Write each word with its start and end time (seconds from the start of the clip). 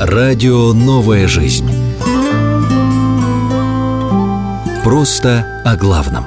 Радио 0.00 0.72
«Новая 0.74 1.26
жизнь». 1.26 1.68
Просто 4.84 5.60
о 5.64 5.74
главном. 5.76 6.24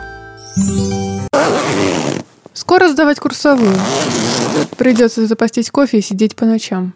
Скоро 2.52 2.90
сдавать 2.90 3.22
курсовую. 3.22 3.78
Придется 4.78 5.26
запастись 5.26 5.72
кофе 5.72 6.00
и 6.00 6.02
сидеть 6.02 6.36
по 6.36 6.44
ночам. 6.44 6.92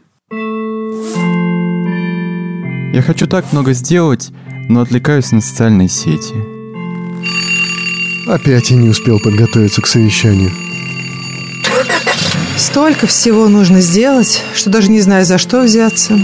Я 2.94 3.01
хочу 3.01 3.26
так 3.26 3.53
много 3.53 3.71
сделать, 3.71 4.31
но 4.67 4.81
отвлекаюсь 4.81 5.31
на 5.31 5.39
социальные 5.39 5.87
сети. 5.87 6.35
Опять 8.28 8.71
я 8.71 8.76
не 8.76 8.89
успел 8.89 9.21
подготовиться 9.21 9.81
к 9.81 9.87
совещанию. 9.87 10.51
Столько 12.57 13.07
всего 13.07 13.47
нужно 13.47 13.79
сделать, 13.79 14.44
что 14.53 14.69
даже 14.69 14.92
не 14.92 14.99
знаю, 14.99 15.23
за 15.23 15.37
что 15.37 15.62
взяться. 15.62 16.20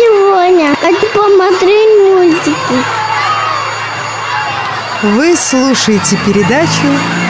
Сегодня 0.00 0.74
хочу 0.76 1.06
посмотреть 1.12 1.90
мультики. 2.08 2.54
Вы 5.02 5.36
слушаете 5.36 6.16
передачу 6.24 6.86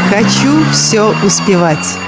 «Хочу 0.09 0.62
все 0.73 1.12
успевать». 1.27 1.98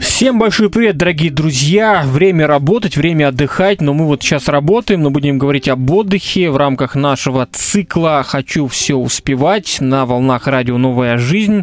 Всем 0.00 0.40
большой 0.40 0.68
привет, 0.68 0.96
дорогие 0.96 1.30
друзья! 1.30 2.02
Время 2.04 2.48
работать, 2.48 2.96
время 2.96 3.28
отдыхать, 3.28 3.80
но 3.80 3.94
мы 3.94 4.06
вот 4.06 4.22
сейчас 4.22 4.48
работаем, 4.48 5.02
но 5.02 5.10
будем 5.10 5.38
говорить 5.38 5.68
об 5.68 5.88
отдыхе 5.90 6.50
в 6.50 6.56
рамках 6.56 6.96
нашего 6.96 7.46
цикла 7.50 8.24
«Хочу 8.26 8.66
все 8.66 8.96
успевать» 8.96 9.78
на 9.80 10.06
волнах 10.06 10.48
радио 10.48 10.76
«Новая 10.76 11.18
жизнь». 11.18 11.62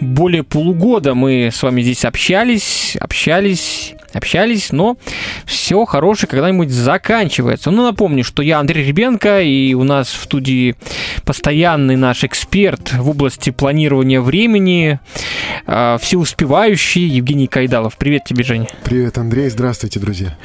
Более 0.00 0.42
полугода 0.42 1.14
мы 1.14 1.50
с 1.52 1.62
вами 1.62 1.82
здесь 1.82 2.04
общались, 2.04 2.98
общались, 3.00 3.94
общались, 4.16 4.72
но 4.72 4.96
все 5.44 5.84
хорошее 5.84 6.28
когда-нибудь 6.28 6.70
заканчивается. 6.70 7.70
Ну, 7.70 7.84
напомню, 7.84 8.24
что 8.24 8.42
я 8.42 8.58
Андрей 8.58 8.84
Ребенко, 8.84 9.42
и 9.42 9.74
у 9.74 9.84
нас 9.84 10.08
в 10.08 10.22
студии 10.22 10.74
постоянный 11.24 11.96
наш 11.96 12.24
эксперт 12.24 12.92
в 12.92 13.10
области 13.10 13.50
планирования 13.50 14.20
времени, 14.20 14.98
э, 15.66 15.98
всеуспевающий 16.00 17.06
Евгений 17.06 17.46
Кайдалов. 17.46 17.96
Привет 17.96 18.24
тебе, 18.24 18.44
Женя. 18.44 18.68
Привет, 18.84 19.18
Андрей. 19.18 19.48
Здравствуйте, 19.50 20.00
друзья. 20.00 20.36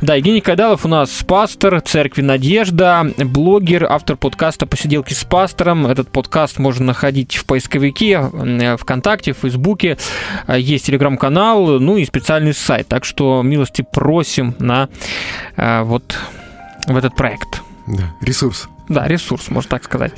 Да, 0.00 0.14
Евгений 0.14 0.40
Кайдалов 0.40 0.84
у 0.84 0.88
нас 0.88 1.10
пастор 1.26 1.80
Церкви 1.80 2.22
Надежда, 2.22 3.06
блогер, 3.18 3.86
автор 3.88 4.16
подкаста 4.16 4.66
«Посиделки 4.66 5.12
с 5.12 5.24
пастором». 5.24 5.86
Этот 5.86 6.10
подкаст 6.10 6.58
можно 6.58 6.86
находить 6.86 7.36
в 7.36 7.44
поисковике, 7.44 8.30
э, 8.32 8.76
ВКонтакте, 8.76 9.32
в 9.32 9.38
Фейсбуке. 9.38 9.98
Э, 10.46 10.58
Есть 10.58 10.86
телеграм-канал, 10.86 11.80
ну 11.80 11.96
и 11.96 12.04
специальный 12.04 12.54
сайт. 12.54 12.88
Так 12.88 13.04
что 13.04 13.19
милости 13.42 13.82
просим 13.82 14.54
на 14.58 14.88
э, 15.56 15.82
вот 15.82 16.18
в 16.86 16.96
этот 16.96 17.14
проект. 17.16 17.62
Да, 17.86 18.14
ресурс. 18.20 18.68
Да, 18.90 19.06
ресурс, 19.06 19.48
можно 19.50 19.70
так 19.70 19.84
сказать. 19.84 20.12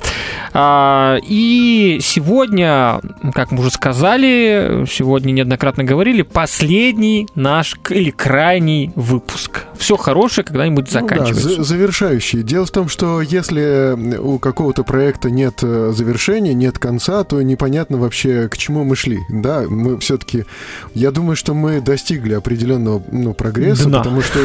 А, 0.55 1.19
и 1.23 1.99
сегодня, 2.03 3.01
как 3.35 3.51
мы 3.53 3.61
уже 3.61 3.71
сказали, 3.71 4.87
сегодня 4.91 5.31
неоднократно 5.33 5.85
говорили, 5.85 6.23
последний 6.23 7.29
наш 7.35 7.77
или 7.91 8.11
крайний 8.11 8.91
выпуск. 8.97 9.65
Все 9.77 9.97
хорошее 9.97 10.45
когда-нибудь 10.47 10.87
Ну 10.91 10.93
да, 10.93 11.01
заканчивается. 11.01 11.49
за- 11.57 11.63
завершающий. 11.65 12.43
Дело 12.43 12.65
в 12.65 12.71
том, 12.71 12.89
что 12.89 13.21
если 13.21 14.17
у 14.19 14.39
какого-то 14.39 14.85
проекта 14.85 15.31
нет 15.31 15.59
э, 15.63 15.93
завершения, 15.95 16.55
нет 16.55 16.79
конца, 16.79 17.25
то 17.25 17.43
непонятно 17.43 17.99
вообще, 17.99 18.49
к 18.49 18.57
чему 18.57 18.85
мы 18.85 18.97
шли. 18.97 19.19
Да, 19.29 19.65
мы 19.69 19.99
все-таки... 19.99 20.45
Я 20.95 21.11
думаю, 21.11 21.37
что 21.37 21.53
мы 21.53 21.83
достигли 21.83 22.33
определенного 22.33 23.03
ну, 23.13 23.35
прогресса, 23.35 23.85
Дна. 23.89 23.99
потому 23.99 24.23
что... 24.23 24.39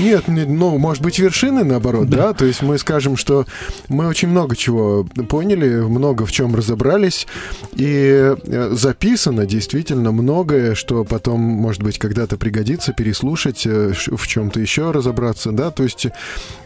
Нет, 0.00 0.26
не- 0.26 0.46
ну, 0.46 0.76
может 0.78 1.02
быть, 1.02 1.18
вершины, 1.20 1.62
наоборот, 1.62 2.08
да? 2.08 2.32
То 2.32 2.44
есть 2.44 2.62
мы 2.62 2.76
скажем, 2.78 3.16
что 3.16 3.46
мы 3.88 4.06
очень 4.06 4.28
много 4.28 4.56
чего 4.56 5.04
поняли, 5.28 5.80
много 5.80 6.26
в 6.26 6.32
чем 6.32 6.54
разобрались, 6.54 7.26
и 7.74 8.34
э, 8.46 8.70
записано 8.72 9.46
действительно 9.46 10.12
многое, 10.12 10.74
что 10.74 11.04
потом, 11.04 11.40
может 11.40 11.82
быть, 11.82 11.98
когда-то 11.98 12.36
пригодится 12.36 12.92
переслушать, 12.92 13.66
э, 13.66 13.92
в 13.94 14.26
чем-то 14.26 14.60
еще 14.60 14.90
разобраться, 14.90 15.52
да, 15.52 15.70
то 15.70 15.82
есть 15.82 16.06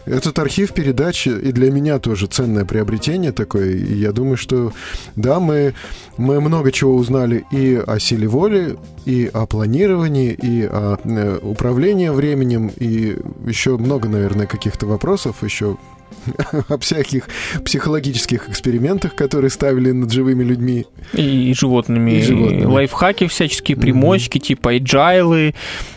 этот 0.05 0.37
архив 0.39 0.73
передач 0.73 1.27
и 1.27 1.51
для 1.51 1.71
меня 1.71 1.99
тоже 1.99 2.27
ценное 2.27 2.65
приобретение 2.65 3.31
такое, 3.31 3.71
и 3.71 3.93
я 3.93 4.11
думаю, 4.11 4.37
что 4.37 4.73
да, 5.15 5.39
мы, 5.39 5.73
мы 6.17 6.41
много 6.41 6.71
чего 6.71 6.95
узнали 6.95 7.45
и 7.51 7.75
о 7.75 7.99
силе 7.99 8.27
воли, 8.27 8.77
и 9.05 9.29
о 9.33 9.45
планировании, 9.45 10.31
и 10.31 10.63
о 10.63 10.97
э, 11.03 11.39
управлении 11.41 12.09
временем, 12.09 12.71
и 12.75 13.17
еще 13.45 13.77
много, 13.77 14.09
наверное, 14.09 14.47
каких-то 14.47 14.85
вопросов 14.85 15.43
еще 15.43 15.77
о 16.69 16.77
всяких 16.77 17.27
психологических 17.65 18.49
экспериментах, 18.49 19.15
которые 19.15 19.49
ставили 19.49 19.91
над 19.91 20.11
живыми 20.11 20.43
людьми. 20.43 20.85
И 21.13 21.53
животными. 21.57 22.11
И 22.11 22.21
животными. 22.21 22.63
Лайфхаки 22.65 23.27
всяческие, 23.27 23.77
примочки, 23.77 24.37
типа 24.39 24.77
эджайлы, 24.77 25.53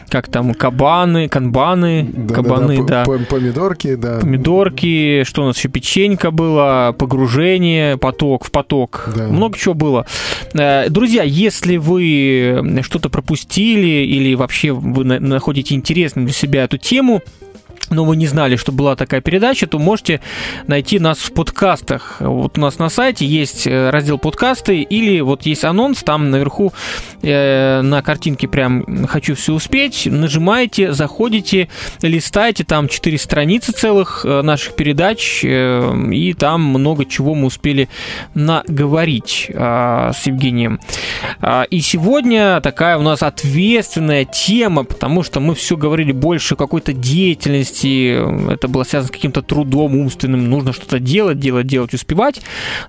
как 0.08 0.28
там, 0.28 0.54
кабаны, 0.54 1.28
канбаны, 1.28 2.08
кабаны, 2.32 2.78
по- 2.78 2.84
да. 2.84 3.04
по- 3.04 3.18
Помидорки, 3.18 3.94
да. 3.96 4.18
Помидорки, 4.20 5.24
что 5.24 5.42
у 5.42 5.46
нас 5.46 5.58
еще 5.58 5.68
печенька 5.68 6.30
было, 6.30 6.94
погружение, 6.98 7.96
поток 7.96 8.44
в 8.44 8.50
поток. 8.50 9.08
Да. 9.16 9.26
Много 9.28 9.58
чего 9.58 9.74
было. 9.74 10.06
Э, 10.54 10.88
Друзья, 10.88 11.22
если 11.24 11.76
вы 11.76 12.80
что-то 12.82 13.10
пропустили 13.10 14.04
или 14.06 14.34
вообще 14.34 14.72
вы 14.72 15.04
на- 15.04 15.18
находите 15.20 15.74
интересным 15.74 16.24
для 16.26 16.34
себя 16.34 16.64
эту 16.64 16.78
тему, 16.78 17.20
но 17.90 18.04
вы 18.04 18.16
не 18.16 18.26
знали, 18.26 18.56
что 18.56 18.72
была 18.72 18.96
такая 18.96 19.20
передача, 19.20 19.66
то 19.66 19.78
можете 19.78 20.20
найти 20.66 20.98
нас 20.98 21.18
в 21.18 21.32
подкастах. 21.32 22.16
Вот 22.20 22.58
у 22.58 22.60
нас 22.60 22.78
на 22.78 22.88
сайте 22.88 23.26
есть 23.26 23.66
э, 23.66 23.90
раздел 23.90 24.18
подкасты, 24.18 24.82
или 24.82 25.20
вот 25.20 25.46
есть 25.46 25.64
анонс, 25.64 26.02
там 26.02 26.30
наверху 26.30 26.72
э, 27.22 27.80
на 27.82 28.02
картинке 28.02 28.48
прям 28.48 29.06
«Хочу 29.06 29.34
все 29.34 29.52
успеть», 29.52 30.06
нажимаете, 30.06 30.92
заходите, 30.92 31.68
листаете, 32.02 32.64
там 32.64 32.88
4 32.88 33.18
страницы 33.18 33.72
целых 33.72 34.24
э, 34.24 34.42
наших 34.42 34.74
передач, 34.74 35.42
э, 35.44 36.10
и 36.12 36.32
там 36.34 36.62
много 36.62 37.04
чего 37.04 37.34
мы 37.34 37.46
успели 37.46 37.88
наговорить 38.34 39.46
э, 39.48 40.12
с 40.14 40.26
Евгением. 40.26 40.80
А, 41.40 41.64
И 41.64 41.80
сегодня 41.80 42.60
такая 42.60 42.98
у 42.98 43.02
нас 43.02 43.22
ответственная 43.22 44.24
тема, 44.24 44.84
потому 44.84 45.22
что 45.22 45.40
мы 45.40 45.54
все 45.54 45.76
говорили 45.76 46.12
больше 46.12 46.56
какой-то 46.56 46.92
деятельности, 46.92 47.75
это 47.84 48.68
было 48.68 48.84
связано 48.84 49.08
с 49.08 49.10
каким-то 49.10 49.42
трудом 49.42 49.96
умственным, 49.96 50.48
нужно 50.48 50.72
что-то 50.72 50.98
делать, 50.98 51.38
делать, 51.38 51.66
делать, 51.66 51.94
успевать, 51.94 52.40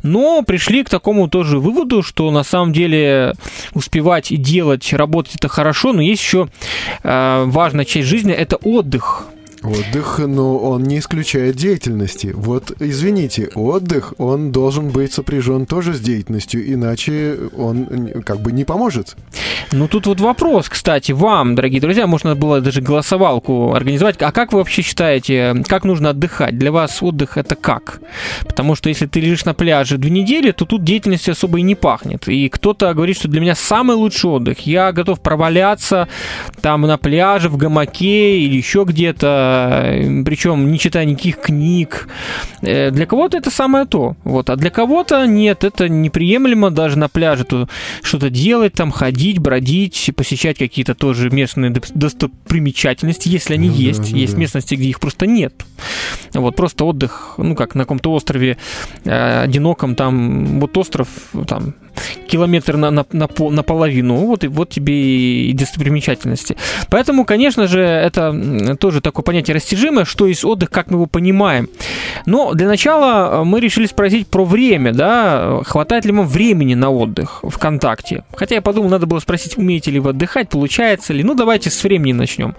но 0.04 0.42
пришли 0.42 0.84
к 0.84 0.90
такому 0.90 1.28
тоже 1.28 1.60
выводу, 1.60 2.04
что 2.04 2.32
на 2.32 2.44
самом 2.44 2.74
деле 2.74 3.34
успевать 3.74 4.32
и 4.32 4.38
делать, 4.38 4.94
работать 4.94 5.36
это 5.36 5.48
хорошо, 5.48 5.94
но 5.94 6.02
есть 6.02 6.22
еще 6.22 6.50
э, 7.04 7.44
важная 7.48 7.86
часть 7.86 8.08
жизни, 8.08 8.34
это 8.34 8.58
отдых. 8.58 9.28
Отдых, 9.64 10.20
но 10.20 10.58
он 10.58 10.84
не 10.84 11.00
исключает 11.00 11.56
деятельности. 11.56 12.32
Вот, 12.34 12.72
извините, 12.80 13.50
отдых, 13.56 14.14
он 14.18 14.52
должен 14.52 14.90
быть 14.90 15.14
сопряжен 15.14 15.66
тоже 15.66 15.94
с 15.94 16.00
деятельностью, 16.00 16.72
иначе 16.72 17.38
он 17.58 17.88
как 18.26 18.40
бы 18.42 18.52
не 18.52 18.66
поможет. 18.66 19.16
Ну, 19.72 19.88
тут 19.88 20.06
вот 20.06 20.22
вопрос, 20.22 20.70
кстати, 20.70 21.12
вам, 21.12 21.56
дорогие 21.56 21.82
друзья, 21.82 22.08
можно 22.08 22.36
было 22.36 22.62
даже 22.62 22.82
голосовалку 22.82 23.74
организовать. 23.74 24.16
А 24.22 24.32
как 24.32 24.54
вы 24.54 24.60
вообще 24.60 24.82
считаете, 24.82 25.56
как 25.68 25.84
нужно 25.84 26.12
отдыхать? 26.12 26.58
Для 26.58 26.72
вас 26.72 27.02
отдых 27.02 27.38
это 27.38 27.56
как? 27.56 28.00
Потому 28.46 28.76
что 28.76 28.90
если 28.90 29.08
ты 29.08 29.20
лежишь 29.20 29.46
на 29.46 29.54
пляже 29.54 29.98
две 29.98 30.12
недели, 30.12 30.52
то 30.52 30.66
тут 30.66 30.84
деятельности 30.84 31.32
особо 31.32 31.60
и 31.60 31.64
не 31.64 31.76
пахнет. 31.76 32.28
И 32.28 32.48
кто-то 32.50 32.94
говорит, 32.94 33.18
что 33.18 33.28
для 33.28 33.42
меня 33.42 33.56
самый 33.56 33.96
лучший 33.96 34.30
отдых. 34.30 34.60
Я 34.68 34.92
готов 34.92 35.20
проваляться 35.20 36.08
там 36.62 36.82
на 36.82 36.98
пляже, 36.98 37.50
в 37.50 37.58
гамаке 37.58 38.40
или 38.40 38.56
еще 38.56 38.86
где-то, 38.88 39.47
причем 40.26 40.72
не 40.72 40.80
читая 40.80 41.06
никаких 41.06 41.38
книг. 41.42 42.08
Э, 42.62 42.92
Для 42.92 43.06
кого-то 43.06 43.38
это 43.38 43.52
самое 43.52 43.86
то. 43.86 44.16
Вот. 44.24 44.50
А 44.50 44.56
для 44.56 44.70
кого-то 44.70 45.26
нет, 45.26 45.64
это 45.64 45.90
неприемлемо 45.90 46.72
даже 46.72 46.98
на 46.98 47.10
пляже 47.10 47.44
то 47.44 47.68
что-то 48.02 48.30
делать, 48.30 48.74
там 48.74 48.92
ходить, 48.92 49.40
бродить, 49.40 50.12
посещать 50.16 50.58
какие-то 50.58 50.96
тоже 50.96 51.30
местные 51.30 51.72
достопримечательности, 51.94 53.30
если 53.30 53.56
они 53.56 53.68
Ну 53.70 53.74
да, 53.76 53.82
есть. 53.82 54.12
ну 54.12 54.18
есть 54.18 54.34
да. 54.34 54.40
местности, 54.40 54.76
где 54.76 54.90
их 54.90 55.00
просто 55.00 55.28
нет. 55.28 55.54
Вот 56.34 56.56
просто 56.56 56.86
отдых, 56.86 57.36
ну 57.38 57.56
как 57.56 57.76
на 57.76 57.84
каком-то 57.84 58.12
острове 58.14 58.58
э, 59.06 59.42
одиноком, 59.44 59.96
там 59.96 60.60
вот 60.60 60.78
остров, 60.78 61.08
там 61.48 61.74
километр 62.28 62.78
на, 62.78 62.92
на, 62.92 63.06
на, 63.12 63.28
пол- 63.28 63.52
наполовину, 63.52 64.16
вот, 64.16 64.44
и, 64.44 64.48
вот 64.48 64.70
тебе 64.70 65.50
и, 65.50 65.54
достопримечательности. 65.54 66.58
Поэтому, 66.90 67.26
конечно 67.26 67.68
же, 67.68 67.82
это 67.82 68.76
тоже 68.80 69.02
такое 69.02 69.24
понятие 69.24 69.56
растяжимое, 69.56 70.06
что 70.06 70.28
есть 70.28 70.46
отдых, 70.46 70.70
как 70.70 70.92
мы 70.92 70.98
его 70.98 71.06
понимаем. 71.06 71.70
Но 72.26 72.54
для 72.54 72.68
начала 72.68 73.42
э, 73.42 73.44
мы 73.44 73.60
решили 73.60 73.86
спросить 73.86 74.28
про 74.28 74.46
время, 74.46 74.94
да, 74.94 75.62
хватает 75.66 76.06
ли 76.06 76.12
вам 76.12 76.28
времени 76.28 76.76
на 76.76 76.90
отдых 76.90 77.44
ВКонтакте. 77.44 78.24
Хотя 78.34 78.56
я 78.56 78.62
подумал, 78.62 78.90
надо 78.90 79.06
было 79.06 79.20
спросить, 79.20 79.58
умеете 79.58 79.92
ли 79.92 80.00
вы 80.00 80.12
отдыхать, 80.12 80.50
получается 80.50 81.14
ли. 81.14 81.24
Ну, 81.24 81.34
давайте 81.34 81.70
с 81.70 81.84
времени 81.84 82.14
начнем. 82.14 82.56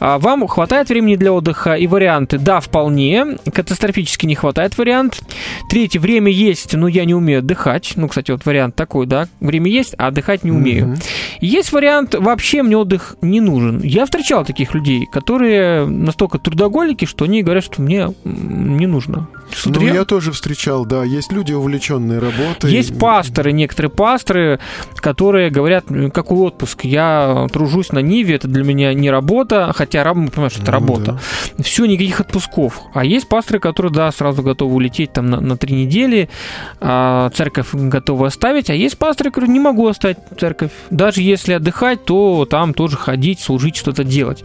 А 0.00 0.18
Вам 0.18 0.46
хватает 0.46 0.88
времени 0.88 1.16
для 1.16 1.32
отдыха 1.32 1.74
и 1.74 1.86
варианты? 1.86 2.38
Да, 2.38 2.60
вполне. 2.60 3.38
Катастрофически 3.52 4.26
не 4.26 4.34
хватает 4.34 4.76
вариант. 4.78 5.22
Третье, 5.70 6.00
время 6.00 6.30
есть, 6.30 6.74
но 6.74 6.88
я 6.88 7.04
не 7.04 7.14
умею 7.14 7.40
отдыхать. 7.40 7.92
Ну, 7.96 8.08
кстати, 8.08 8.30
вот 8.30 8.44
вариант 8.44 8.76
такой, 8.76 8.97
да. 9.06 9.28
Время 9.40 9.70
есть, 9.70 9.94
а 9.98 10.08
отдыхать 10.08 10.44
не 10.44 10.50
умею. 10.50 10.88
Мгм. 10.88 10.96
Есть 11.40 11.72
вариант, 11.72 12.14
вообще 12.14 12.62
мне 12.62 12.76
отдых 12.76 13.16
не 13.22 13.40
нужен. 13.40 13.80
Я 13.82 14.04
встречал 14.04 14.44
таких 14.44 14.74
людей, 14.74 15.06
которые 15.10 15.86
настолько 15.86 16.38
трудоголики, 16.38 17.04
что 17.04 17.24
они 17.24 17.42
говорят, 17.42 17.64
что 17.64 17.82
мне 17.82 18.14
не 18.24 18.86
нужно. 18.86 19.28
С 19.54 19.66
Ну, 19.66 19.80
я 19.80 20.04
тоже 20.04 20.32
встречал, 20.32 20.84
да. 20.84 21.04
Есть 21.04 21.32
люди, 21.32 21.52
увлеченные 21.52 22.18
работой. 22.18 22.70
Есть 22.72 22.98
пасторы, 22.98 23.52
некоторые 23.52 23.90
пасторы, 23.90 24.60
которые 24.96 25.50
говорят, 25.50 25.90
«М, 25.90 26.10
какой 26.10 26.38
отпуск, 26.38 26.84
я 26.84 27.46
тружусь 27.52 27.92
на 27.92 28.00
Ниве, 28.00 28.34
это 28.36 28.48
для 28.48 28.64
меня 28.64 28.92
не 28.94 29.10
работа, 29.10 29.72
хотя 29.74 30.04
раб, 30.04 30.16
мы 30.16 30.28
понимаем, 30.28 30.50
что 30.50 30.62
это 30.62 30.72
Ну, 30.72 30.78
работа. 30.78 31.20
Все, 31.58 31.86
никаких 31.86 32.20
отпусков. 32.20 32.80
А 32.94 33.04
есть 33.04 33.28
пасторы, 33.28 33.58
которые, 33.58 33.92
да, 33.92 34.10
сразу 34.12 34.42
готовы 34.42 34.74
улететь 34.74 35.12
там 35.12 35.28
на, 35.30 35.40
на 35.40 35.56
три 35.56 35.74
недели, 35.74 36.28
а 36.80 37.30
церковь 37.30 37.68
готова 37.72 38.26
оставить, 38.28 38.70
а 38.70 38.74
есть 38.74 38.98
пасторы, 38.98 39.30
которые 39.30 39.50
не 39.52 39.60
могу 39.60 39.86
оставить 39.88 40.18
церковь. 40.38 40.70
Даже 40.90 41.22
если 41.22 41.52
отдыхать, 41.54 42.04
то 42.04 42.46
там 42.48 42.74
тоже 42.74 42.96
ходить, 42.96 43.40
служить, 43.40 43.76
что-то 43.76 44.04
делать. 44.04 44.44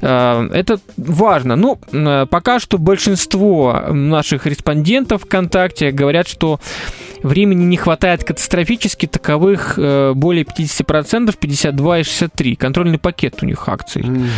А, 0.00 0.48
Это 0.52 0.78
важно. 0.96 1.56
Ну, 1.56 1.78
м, 1.92 2.26
пока 2.28 2.58
что 2.60 2.78
большинство 2.78 3.82
наших 3.90 4.37
респондентов 4.46 5.22
ВКонтакте 5.22 5.90
говорят, 5.90 6.28
что 6.28 6.60
времени 7.22 7.64
не 7.64 7.76
хватает 7.76 8.24
катастрофически, 8.24 9.06
таковых 9.06 9.74
э, 9.76 10.12
более 10.14 10.44
50%, 10.44 11.36
52 11.38 11.98
и 11.98 12.02
63. 12.02 12.56
Контрольный 12.56 12.98
пакет 12.98 13.42
у 13.42 13.46
них 13.46 13.68
акций. 13.68 14.02
Мгм. 14.02 14.28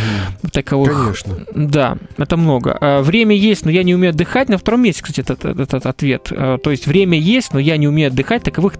Таковых 0.51 0.91
Конечно. 1.21 1.45
да, 1.53 1.97
это 2.17 2.37
много. 2.37 2.77
А, 2.79 3.01
Время 3.01 3.35
есть, 3.35 3.65
но 3.65 3.71
я 3.71 3.83
не 3.83 3.95
умею 3.95 4.11
отдыхать. 4.11 4.49
На 4.49 4.57
втором 4.57 4.81
месте, 4.81 5.03
кстати, 5.03 5.21
этот, 5.21 5.45
этот 5.59 5.85
ответ. 5.85 6.27
А, 6.31 6.57
То 6.57 6.71
есть 6.71 6.87
время 6.87 7.17
есть, 7.19 7.53
но 7.53 7.59
я 7.59 7.77
не 7.77 7.87
умею 7.87 8.07
отдыхать. 8.07 8.43
Таковых 8.43 8.77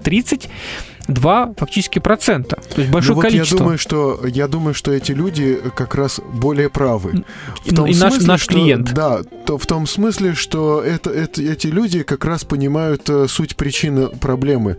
32 1.07 1.53
фактически 1.57 2.00
процента. 2.00 2.57
То 2.74 2.81
есть 2.81 2.92
большое 2.92 3.15
Ну 3.15 3.21
вот 3.21 3.25
количество. 3.31 3.56
Я 3.56 3.59
думаю, 3.63 3.77
что 3.77 4.19
я 4.27 4.48
думаю, 4.48 4.74
что 4.74 4.92
эти 4.92 5.12
люди 5.12 5.59
как 5.75 5.95
раз 5.95 6.19
более 6.33 6.69
правы. 6.69 7.24
В 7.65 7.75
том 7.75 7.88
и 7.88 7.95
наш, 7.95 8.13
смысле, 8.13 8.27
наш 8.27 8.42
что- 8.42 8.53
клиент. 8.53 8.94
Да, 8.94 9.21
то 9.45 9.57
в 9.57 9.65
том 9.65 9.88
смысле, 9.88 10.33
что 10.33 10.81
это, 10.81 11.09
это- 11.09 11.42
эти 11.42 11.68
люди 11.68 12.03
как 12.03 12.25
раз 12.25 12.44
понимают 12.44 13.09
э, 13.09 13.27
суть 13.27 13.56
причины 13.56 14.07
проблемы. 14.07 14.77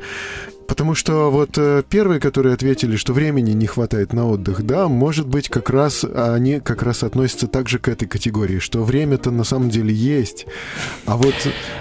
Потому 0.73 0.95
что 0.95 1.31
вот 1.31 1.59
э, 1.59 1.83
первые, 1.87 2.19
которые 2.19 2.55
ответили, 2.55 2.97
что 2.97 3.13
времени 3.13 3.51
не 3.51 3.67
хватает 3.67 4.15
на 4.15 4.27
отдых, 4.27 4.65
да, 4.65 4.89
может 4.89 5.27
быть, 5.27 5.51
как 5.51 5.69
раз 5.69 6.03
они 6.03 6.61
как 6.61 6.83
раз 6.83 7.03
относятся 7.03 7.47
также 7.47 7.79
к 7.79 7.89
этой 7.89 8.09
категории, 8.09 8.59
что 8.59 8.83
время-то 8.83 9.31
на 9.31 9.45
самом 9.45 9.69
деле 9.69 9.93
есть, 9.93 10.47
а 11.05 11.19
вот 11.19 11.35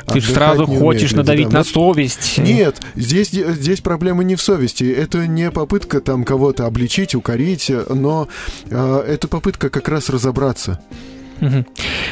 Ты 0.07 0.19
же 0.19 0.33
сразу 0.33 0.65
хочешь 0.65 1.11
люди, 1.11 1.15
надавить 1.15 1.47
да. 1.47 1.59
на 1.59 1.59
Вот 1.59 1.67
совесть. 1.67 2.37
нет, 2.37 2.81
здесь, 2.95 3.29
здесь 3.29 3.79
проблема 3.79 4.25
не 4.25 4.35
в 4.35 4.41
совести. 4.41 4.83
Это 4.83 5.25
не 5.25 5.51
попытка 5.51 6.01
там 6.01 6.25
кого-то 6.25 6.65
обличить, 6.65 7.15
укорить, 7.15 7.71
но 7.87 8.27
э, 8.69 9.05
это 9.07 9.29
попытка 9.29 9.69
как 9.69 9.87
раз 9.87 10.09
разобраться. 10.09 10.81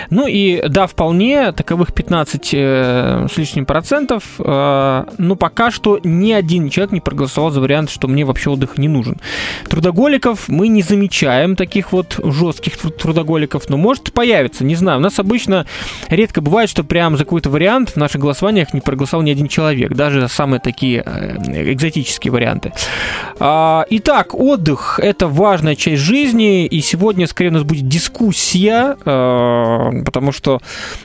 Ну 0.10 0.28
и 0.28 0.62
да, 0.68 0.88
вполне, 0.88 1.52
таковых 1.52 1.94
15 1.94 2.50
э, 2.54 3.28
с 3.32 3.38
лишним 3.38 3.66
процентов, 3.66 4.24
э, 4.40 5.04
но 5.18 5.36
пока 5.36 5.72
что 5.72 6.00
ни 6.04 6.32
один 6.32 6.70
человек 6.70 6.92
не 6.92 7.02
проголосовал 7.02 7.52
за 7.52 7.62
вариант, 7.62 7.90
что 7.90 8.08
мне 8.08 8.26
вообще 8.26 8.50
отдых 8.50 8.78
не 8.78 8.88
нужен. 8.88 9.18
Трудоголиков 9.70 10.50
мы 10.50 10.68
не 10.68 10.82
замечаем, 10.82 11.56
таких 11.56 11.92
вот 11.92 12.20
жестких 12.24 12.78
тру- 12.78 12.90
трудоголиков, 12.90 13.70
но 13.70 13.78
может 13.78 14.14
появиться, 14.14 14.64
не 14.64 14.76
знаю. 14.76 15.00
У 15.00 15.02
нас 15.02 15.20
обычно 15.20 15.66
редко 16.10 16.42
бывает, 16.42 16.70
что 16.70 16.84
прям 16.84 17.18
за 17.18 17.24
какой-то 17.24 17.50
вариант 17.50 17.92
в 17.92 17.96
наших 17.98 18.22
голосованиях 18.22 18.74
не 18.74 18.82
проголосовал 18.82 19.24
ни 19.24 19.32
один 19.32 19.48
человек, 19.48 19.94
даже 19.94 20.28
самые 20.28 20.60
такие 20.60 21.04
э, 21.06 21.74
экзотические 21.74 22.32
варианты. 22.32 22.74
А, 23.40 23.86
Итак, 23.90 24.34
отдых– 24.34 25.00
это 25.04 25.28
важная 25.28 25.76
часть 25.76 26.02
жизни, 26.02 26.66
и 26.66 26.82
сегодня, 26.82 27.28
скорее, 27.28 27.50
у 27.50 27.54
нас 27.54 27.64
будет 27.64 27.88
дискуссия, 27.88 28.98
э, 29.06 29.19
потому 30.06 30.32
что 30.32 30.60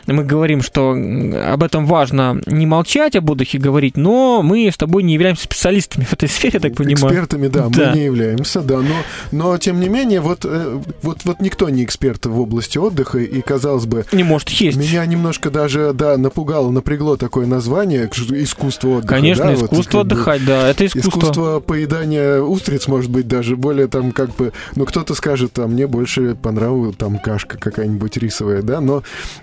мы 0.06 0.24
говорим, 0.24 0.62
что 0.62 0.90
об 0.92 1.62
этом 1.62 1.86
важно 1.86 2.40
не 2.46 2.66
молчать, 2.66 3.16
об 3.16 3.30
отдыхе 3.30 3.58
говорить, 3.58 3.96
но 3.96 4.42
мы 4.42 4.68
с 4.70 4.76
тобой 4.76 5.02
не 5.02 5.14
являемся 5.14 5.44
специалистами 5.44 6.04
в 6.04 6.12
этой 6.12 6.28
сфере, 6.28 6.52
я 6.54 6.60
так 6.60 6.74
понимаю. 6.76 7.06
Экспертами, 7.14 7.48
да, 7.48 7.68
Да. 7.68 7.90
мы 7.90 7.96
не 7.98 8.04
являемся, 8.04 8.60
да, 8.60 8.78
но, 8.80 8.94
но 9.32 9.58
тем 9.58 9.80
не 9.80 9.88
менее, 9.88 10.20
вот, 10.20 10.44
э, 10.44 10.80
вот, 11.02 11.18
вот 11.24 11.40
никто 11.40 11.68
не 11.68 11.84
эксперт 11.84 12.26
в 12.26 12.40
области 12.40 12.78
отдыха, 12.78 13.18
и, 13.18 13.40
казалось 13.40 13.86
бы, 13.86 14.04
Не 14.12 14.24
может 14.24 14.48
есть. 14.50 14.76
меня 14.76 15.04
немножко 15.06 15.50
даже, 15.50 15.92
да, 15.94 16.16
напугало, 16.16 16.70
напрягло 16.70 17.16
такое 17.16 17.46
название, 17.46 18.08
искусство 18.08 18.88
отдыха. 18.98 19.14
Конечно, 19.14 19.46
да, 19.46 19.52
вот 19.52 19.72
искусство 19.72 19.98
бы 19.98 20.00
отдыхать, 20.14 20.44
да, 20.44 20.68
это 20.68 20.86
искусство. 20.86 21.08
Искусство 21.10 21.60
поедания 21.60 22.40
устриц, 22.40 22.88
может 22.88 23.10
быть, 23.10 23.28
даже 23.28 23.56
более 23.56 23.88
там 23.88 24.12
как 24.12 24.34
бы... 24.36 24.52
Ну, 24.74 24.84
кто-то 24.84 25.14
скажет, 25.14 25.58
а 25.58 25.66
мне 25.66 25.86
больше 25.86 26.34
понравилась 26.34 26.96
там 26.96 27.18
кашка 27.18 27.58
какая-нибудь 27.58 27.93
рисовая, 28.16 28.62
да, 28.62 28.80
но, 28.80 29.02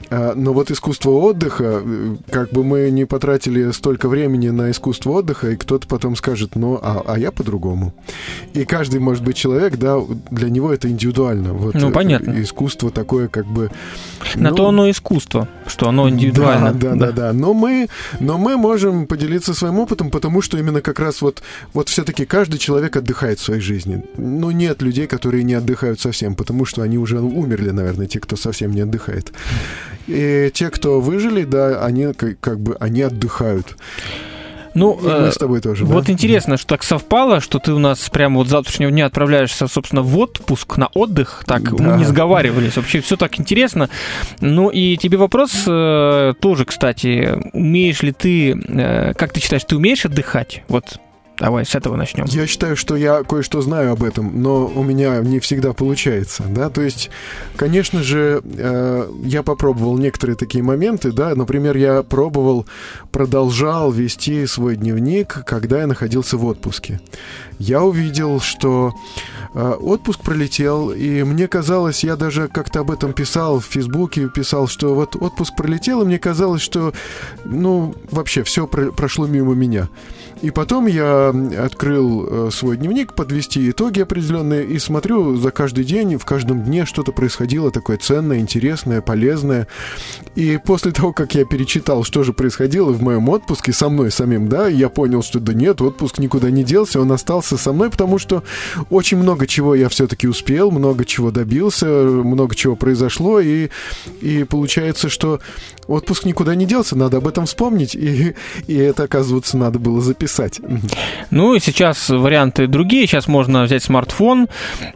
а, 0.10 0.34
но 0.36 0.54
вот 0.54 0.72
искусство 0.72 1.12
отдыха, 1.12 1.82
э, 1.84 2.16
как 2.30 2.52
бы 2.52 2.64
мы 2.64 2.90
не 2.92 3.06
потратили 3.06 3.72
столько 3.72 4.08
времени 4.10 4.50
на 4.50 4.72
искусство 4.72 5.12
отдыха, 5.12 5.52
и 5.52 5.56
кто-то 5.56 5.88
потом 5.88 6.16
скажет, 6.16 6.56
ну, 6.56 6.80
а, 6.82 7.04
а 7.06 7.20
я 7.20 7.32
по-другому. 7.32 7.94
И 8.54 8.66
каждый, 8.66 9.00
может 9.00 9.24
быть, 9.24 9.38
человек, 9.38 9.78
да, 9.78 9.98
для 10.30 10.50
него 10.50 10.74
это 10.74 10.90
индивидуально. 10.90 11.54
Вот, 11.54 11.74
Ну, 11.76 11.90
э, 11.90 11.92
понятно. 11.92 12.42
Искусство 12.42 12.92
такое 12.92 13.28
как 13.28 13.46
бы... 13.46 13.72
На 14.36 14.50
ну, 14.50 14.56
то 14.56 14.68
оно 14.68 14.90
искусство, 14.90 15.48
что 15.68 15.88
оно 15.88 16.10
индивидуально. 16.10 16.74
да, 16.74 16.90
да, 16.92 17.08
да, 17.08 17.12
да. 17.12 17.34
Но 17.34 17.54
мы, 17.54 17.88
но 18.20 18.38
мы 18.38 18.58
можем 18.58 19.08
поделиться 19.08 19.54
своим 19.54 19.80
опытом, 19.80 20.10
потому 20.10 20.42
что 20.42 20.58
именно 20.58 20.82
как 20.82 21.00
раз 21.00 21.22
вот, 21.22 21.42
вот 21.74 21.90
все-таки 21.90 22.26
каждый 22.26 22.58
человек 22.58 22.98
отдыхает 22.98 23.40
в 23.40 23.44
своей 23.44 23.62
жизни. 23.62 24.04
Ну, 24.18 24.52
нет 24.52 24.82
людей, 24.82 25.08
которые 25.08 25.44
не 25.44 25.54
отдыхают 25.54 26.00
совсем, 26.00 26.36
потому 26.36 26.66
что 26.66 26.82
они 26.82 26.98
уже 26.98 27.20
умерли, 27.22 27.72
наверное, 27.72 28.08
те, 28.08 28.20
кто 28.20 28.36
совсем 28.36 28.72
не 28.72 28.82
отдыхает. 28.82 29.32
И 30.08 30.52
те, 30.54 30.70
кто 30.70 31.00
выжили, 31.00 31.46
да, 31.46 31.86
они 31.86 32.14
как 32.14 32.60
бы, 32.60 32.76
они 32.80 33.02
отдыхают. 33.02 33.78
Ну, 34.74 34.98
И 35.02 35.04
мы 35.04 35.10
э, 35.28 35.32
с 35.32 35.38
тобой 35.38 35.62
тоже, 35.62 35.86
да? 35.86 35.94
Вот 35.94 36.10
интересно, 36.10 36.58
что 36.58 36.68
так 36.68 36.84
совпало, 36.84 37.42
что 37.42 37.60
ты 37.60 37.74
у 37.74 37.80
нас 37.80 38.10
прямо 38.10 38.38
вот 38.38 38.48
с 38.48 38.52
завтрашнего 38.52 38.92
дня 38.92 39.06
отправляешься, 39.06 39.68
собственно, 39.68 40.02
в 40.02 40.18
отпуск, 40.18 40.78
на 40.78 40.88
отдых. 40.88 41.44
Так, 41.46 41.76
Да. 41.76 41.84
мы 41.84 41.98
не 41.98 42.06
сговаривались. 42.06 42.76
Вообще 42.78 43.02
все 43.02 43.18
так 43.18 43.40
интересно. 43.40 43.90
Ну 44.40 44.70
и 44.70 44.98
тебе 44.98 45.18
вопрос 45.18 45.52
э, 45.68 46.34
тоже, 46.40 46.66
кстати. 46.66 47.38
Умеешь 47.54 48.02
ли 48.02 48.12
ты, 48.12 48.52
э, 48.52 49.14
как 49.16 49.34
ты 49.34 49.40
считаешь, 49.42 49.64
ты 49.66 49.76
умеешь 49.76 50.06
отдыхать? 50.06 50.64
Вот 50.68 51.00
давай 51.42 51.66
с 51.66 51.74
этого 51.74 51.96
начнем. 51.96 52.26
Я 52.26 52.46
считаю, 52.46 52.76
что 52.76 52.96
я 52.96 53.24
кое-что 53.24 53.62
знаю 53.62 53.94
об 53.94 54.04
этом, 54.04 54.44
но 54.44 54.68
у 54.68 54.84
меня 54.84 55.20
не 55.22 55.40
всегда 55.40 55.74
получается, 55.74 56.44
да, 56.48 56.70
то 56.70 56.82
есть, 56.82 57.10
конечно 57.56 58.04
же, 58.04 58.44
э, 58.46 59.12
я 59.24 59.42
попробовал 59.42 59.98
некоторые 59.98 60.36
такие 60.36 60.64
моменты, 60.64 61.12
да, 61.12 61.34
например, 61.34 61.76
я 61.78 62.04
пробовал, 62.04 62.68
продолжал 63.12 63.92
вести 63.92 64.46
свой 64.46 64.76
дневник, 64.76 65.44
когда 65.46 65.80
я 65.80 65.88
находился 65.88 66.38
в 66.38 66.46
отпуске. 66.46 67.02
Я 67.58 67.82
увидел, 67.82 68.40
что 68.40 68.94
э, 69.56 69.74
отпуск 69.82 70.20
пролетел, 70.22 70.92
и 70.92 71.24
мне 71.24 71.48
казалось, 71.48 72.04
я 72.04 72.18
даже 72.18 72.50
как-то 72.50 72.82
об 72.82 72.92
этом 72.92 73.14
писал 73.14 73.60
в 73.60 73.66
Фейсбуке, 73.66 74.30
писал, 74.30 74.68
что 74.68 74.94
вот 74.94 75.16
отпуск 75.16 75.56
пролетел, 75.56 76.04
и 76.04 76.06
мне 76.06 76.20
казалось, 76.20 76.62
что, 76.62 76.94
ну, 77.46 77.96
вообще 78.12 78.44
все 78.44 78.68
прошло 78.68 79.26
мимо 79.26 79.56
меня. 79.56 79.90
И 80.42 80.50
потом 80.50 80.88
я 80.88 81.30
открыл 81.60 82.28
э, 82.28 82.50
свой 82.52 82.76
дневник, 82.76 83.14
подвести 83.14 83.70
итоги 83.70 84.00
определенные, 84.00 84.66
и 84.66 84.80
смотрю 84.80 85.38
за 85.38 85.52
каждый 85.52 85.84
день, 85.84 86.18
в 86.18 86.26
каждом 86.26 86.64
дне 86.64 86.86
что-то 86.86 87.12
происходило 87.12 87.70
такое 87.70 87.98
ценное, 87.98 88.40
интересное, 88.40 89.02
полезное. 89.02 89.68
И 90.36 90.60
после 90.64 90.92
того, 90.92 91.14
как 91.14 91.36
я 91.36 91.46
перечитал, 91.46 92.04
что 92.04 92.24
же 92.24 92.34
происходило 92.34 92.92
в 92.92 93.04
моем 93.04 93.30
отпуске 93.30 93.72
со 93.72 93.88
мной 93.90 94.10
самим, 94.10 94.50
да, 94.50 94.68
я 94.68 94.90
понял, 94.90 95.22
что 95.22 95.40
да 95.40 95.54
нет, 95.54 95.80
отпуск 95.80 96.18
никуда 96.18 96.50
не 96.50 96.64
делся, 96.64 97.00
он 97.00 97.12
остался 97.12 97.56
со 97.58 97.72
мной, 97.72 97.92
потому 97.92 98.18
что 98.18 98.44
очень 98.90 99.18
много 99.18 99.46
чего 99.46 99.76
я 99.76 99.90
все-таки 99.90 100.28
успел, 100.28 100.72
много 100.72 101.06
чего 101.06 101.30
добился, 101.30 101.86
много 101.86 102.56
чего 102.56 102.76
произошло, 102.76 103.40
и, 103.40 103.70
и 104.22 104.44
получается, 104.44 105.08
что 105.08 105.40
отпуск 105.86 106.26
никуда 106.26 106.56
не 106.56 106.66
делся, 106.66 106.98
надо 106.98 107.18
об 107.18 107.28
этом 107.28 107.46
вспомнить, 107.46 107.94
и, 107.94 108.34
и 108.66 108.76
это, 108.76 109.04
оказывается, 109.04 109.56
надо 109.56 109.78
было 109.78 110.02
записать 110.02 110.31
записать. 110.32 110.62
Ну 111.30 111.56
и 111.56 111.60
сейчас 111.60 112.10
варианты 112.10 112.68
другие. 112.68 113.08
Сейчас 113.08 113.28
можно 113.28 113.64
взять 113.64 113.84
смартфон, 113.84 114.48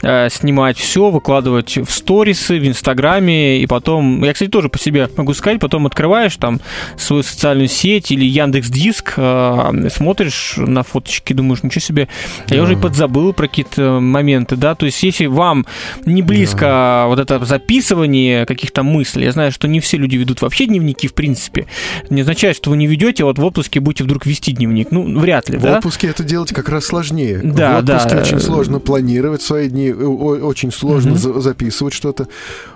э, 0.01 0.29
снимать 0.29 0.77
все, 0.77 1.09
выкладывать 1.09 1.77
в 1.77 1.91
сторисы, 1.91 2.59
в 2.59 2.67
Инстаграме, 2.67 3.59
и 3.59 3.67
потом... 3.67 4.23
Я, 4.23 4.33
кстати, 4.33 4.49
тоже 4.49 4.69
по 4.69 4.79
себе 4.79 5.09
могу 5.17 5.33
сказать, 5.33 5.59
потом 5.59 5.85
открываешь 5.85 6.35
там 6.37 6.61
свою 6.97 7.23
социальную 7.23 7.67
сеть 7.67 8.11
или 8.11 8.25
Яндекс 8.25 8.69
Диск, 8.69 9.13
э, 9.17 9.89
смотришь 9.91 10.55
на 10.57 10.83
фоточки, 10.83 11.33
думаешь, 11.33 11.63
ничего 11.63 11.81
себе, 11.81 12.07
а 12.49 12.55
я 12.55 12.63
уже 12.63 12.73
и 12.73 12.75
подзабыл 12.75 13.33
про 13.33 13.47
какие-то 13.47 13.99
моменты, 13.99 14.55
да, 14.55 14.75
то 14.75 14.85
есть 14.85 15.01
если 15.03 15.25
вам 15.25 15.65
не 16.05 16.21
близко 16.21 17.05
вот 17.07 17.19
это 17.19 17.43
записывание 17.45 18.45
каких-то 18.45 18.83
мыслей, 18.83 19.25
я 19.25 19.31
знаю, 19.31 19.51
что 19.51 19.67
не 19.67 19.79
все 19.79 19.97
люди 19.97 20.15
ведут 20.15 20.41
вообще 20.41 20.65
дневники, 20.65 21.07
в 21.07 21.13
принципе, 21.13 21.67
не 22.09 22.21
означает, 22.21 22.55
что 22.55 22.69
вы 22.69 22.77
не 22.77 22.87
ведете, 22.87 23.23
а 23.23 23.27
вот 23.27 23.39
в 23.39 23.45
отпуске 23.45 23.79
будете 23.79 24.03
вдруг 24.03 24.25
вести 24.25 24.51
дневник, 24.51 24.91
ну, 24.91 25.19
вряд 25.25 25.49
ли, 25.49 25.57
В 25.57 25.61
да? 25.61 25.77
отпуске 25.77 26.07
это 26.07 26.23
делать 26.23 26.53
как 26.53 26.69
раз 26.69 26.85
сложнее. 26.85 27.41
Да, 27.43 27.75
в 27.81 27.83
отпуске 27.83 28.15
да. 28.15 28.21
очень 28.21 28.39
сложно 28.39 28.79
планировать 28.79 29.41
свои 29.41 29.69
дни, 29.69 29.91
о- 29.91 30.45
очень 30.47 30.71
сложно 30.71 31.15
за- 31.15 31.39
записывать 31.41 31.93
что-то. 31.93 32.27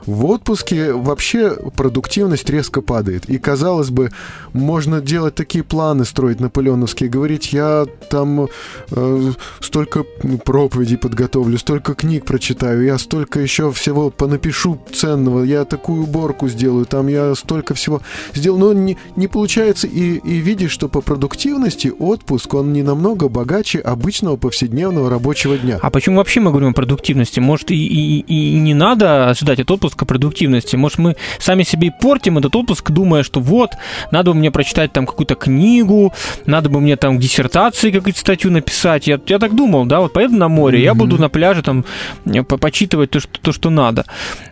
В 0.06 0.26
отпуске 0.26 0.92
вообще 0.94 1.56
продуктивность 1.76 2.50
резко 2.50 2.82
падает. 2.82 3.30
И, 3.30 3.38
казалось 3.38 3.90
бы, 3.92 4.10
можно 4.54 5.02
делать 5.02 5.36
такие 5.36 5.64
планы, 5.64 6.06
строить 6.06 6.40
наполеоновские, 6.40 7.10
говорить, 7.10 7.54
я 7.54 7.86
там 8.10 8.48
э, 8.92 9.32
столько 9.60 10.04
проповедей 10.46 10.98
подготовлю, 10.98 11.58
столько 11.58 11.94
книг 11.94 12.26
прочитаю, 12.26 12.84
я 12.84 12.98
столько 12.98 13.40
еще 13.40 13.72
всего 13.72 14.10
понапишу 14.10 14.80
ценного, 14.94 15.44
я 15.44 15.66
такую 15.66 16.04
уборку 16.04 16.48
сделаю, 16.50 16.86
там 16.86 17.08
я 17.08 17.36
столько 17.36 17.74
всего 17.76 18.02
сделал, 18.34 18.58
но 18.58 18.74
не, 18.74 18.98
не 19.16 19.28
получается, 19.28 19.86
и, 19.86 20.16
и 20.18 20.38
видишь, 20.38 20.72
что 20.72 20.90
по 20.90 21.02
продуктивности 21.02 21.92
отпуск, 22.00 22.39
он 22.48 22.74
не 22.74 22.84
намного 22.84 23.30
богаче 23.30 23.80
обычного 23.80 24.38
повседневного 24.38 25.10
рабочего 25.10 25.58
дня. 25.58 25.80
А 25.82 25.90
почему 25.90 26.18
вообще 26.18 26.40
мы 26.40 26.52
говорим 26.52 26.70
о 26.70 26.74
продуктивности? 26.74 27.40
Может, 27.40 27.72
и, 27.72 27.76
и, 27.76 28.20
и 28.22 28.60
не 28.60 28.74
надо 28.74 29.30
ожидать 29.30 29.60
от 29.60 29.70
отпуска 29.72 30.06
продуктивности? 30.06 30.76
Может, 30.76 30.98
мы 31.00 31.16
сами 31.40 31.64
себе 31.64 31.92
портим 31.92 32.38
этот 32.38 32.56
отпуск, 32.56 32.92
думая, 32.92 33.24
что 33.24 33.40
вот, 33.40 33.72
надо 34.12 34.32
бы 34.32 34.38
мне 34.38 34.52
прочитать 34.52 34.92
там 34.94 35.06
какую-то 35.06 35.36
книгу, 35.36 36.14
надо 36.46 36.70
бы 36.70 36.80
мне 36.80 36.96
там 36.96 37.20
диссертации 37.20 37.92
какую-то 37.92 38.20
статью 38.20 38.52
написать. 38.52 39.08
Я, 39.08 39.20
я 39.28 39.40
так 39.40 39.56
думал, 39.56 39.86
да, 39.86 40.00
вот 40.00 40.14
поеду 40.14 40.36
на 40.36 40.48
море, 40.48 40.82
я 40.82 40.92
Мгм. 40.94 41.00
буду 41.00 41.18
на 41.22 41.30
пляже 41.30 41.62
там 41.64 41.86
э, 42.26 42.44
по- 42.44 42.58
почитывать 42.58 43.12
то, 43.12 43.20
что, 43.20 43.40
то, 43.42 43.52
что 43.52 43.70
надо. 43.70 44.06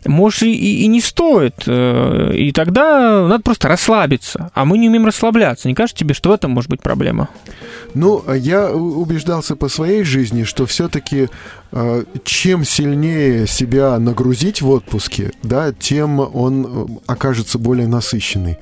Может, 0.05 0.43
и, 0.43 0.53
и- 0.53 0.83
и 0.83 0.87
не 0.87 1.01
стоит. 1.01 1.63
э, 1.67 2.33
И 2.35 2.51
тогда 2.51 3.27
надо 3.27 3.43
просто 3.43 3.67
расслабиться. 3.67 4.51
А 4.53 4.65
мы 4.65 4.77
не 4.77 4.87
умеем 4.89 5.05
расслабляться. 5.05 5.67
Не 5.67 5.73
кажется 5.75 5.99
тебе, 5.99 6.13
что 6.13 6.29
в 6.29 6.33
этом 6.33 6.51
может 6.51 6.69
быть 6.69 6.81
проблема? 6.81 7.29
Ну, 7.97 8.23
а 8.27 8.35
я 8.35 8.71
убеждался 8.71 9.55
по 9.55 9.69
своей 9.69 10.03
жизни, 10.03 10.43
что 10.43 10.67
все-таки 10.67 11.29
чем 12.23 12.63
сильнее 12.63 13.45
себя 13.47 13.99
нагрузить 13.99 14.61
в 14.61 14.69
отпуске, 14.69 15.31
да, 15.43 15.73
тем 15.73 16.19
он 16.19 16.65
э, 16.65 16.85
окажется 17.07 17.59
более 17.59 17.87
насыщенный. 17.87 18.57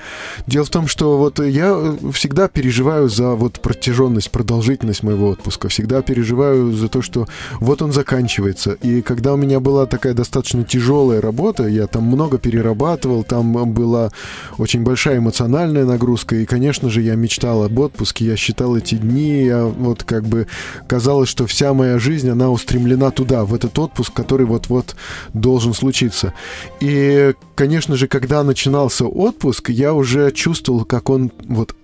Дело 0.47 0.65
в 0.65 0.69
том, 0.69 0.87
что 0.87 1.17
вот 1.17 1.39
я 1.39 1.73
э, 1.75 2.11
всегда 2.11 2.47
переживаю 2.47 3.07
за 3.09 3.31
вот 3.31 3.59
протяженность, 3.59 4.31
продолжительность 4.31 5.03
моего 5.03 5.29
отпуска. 5.29 5.69
Всегда 5.69 6.01
переживаю 6.01 6.71
за 6.71 6.87
то, 6.87 7.01
что 7.01 7.27
вот 7.59 7.81
он 7.81 7.91
заканчивается. 7.91 8.71
И 8.81 9.01
когда 9.01 9.33
у 9.33 9.37
меня 9.37 9.59
была 9.59 9.85
такая 9.85 10.13
достаточно 10.13 10.63
тяжелая 10.63 11.21
работа, 11.21 11.67
я 11.67 11.87
там 11.87 12.03
много 12.03 12.37
перерабатывал, 12.37 13.23
там 13.23 13.71
была 13.71 14.11
очень 14.57 14.81
большая 14.81 15.19
эмоциональная 15.19 15.85
нагрузка, 15.85 16.35
и, 16.37 16.45
конечно 16.45 16.89
же, 16.89 17.01
я 17.01 17.15
мечтал 17.15 17.63
об 17.63 17.77
отпуске, 17.79 18.25
я 18.25 18.35
считал 18.35 18.75
эти 18.75 18.95
дни, 18.95 19.43
я 19.45 19.65
вот 19.65 20.03
как 20.03 20.25
бы 20.25 20.47
казалось, 20.87 21.29
что 21.29 21.45
вся 21.45 21.73
моя 21.73 21.99
жизнь, 21.99 22.29
она 22.29 22.49
устремлена 22.49 22.94
туда, 23.11 23.45
в 23.45 23.53
этот 23.53 23.77
отпуск, 23.79 24.13
который 24.13 24.45
вот-вот 24.45 24.95
должен 25.33 25.73
случиться. 25.73 26.33
И, 26.79 27.33
конечно 27.55 27.95
же, 27.95 28.07
когда 28.07 28.43
начинался 28.43 29.05
отпуск, 29.05 29.69
я 29.69 29.93
уже 29.93 30.31
чувствовал, 30.31 30.85
как 30.85 31.09
он 31.09 31.31
вот 31.47 31.75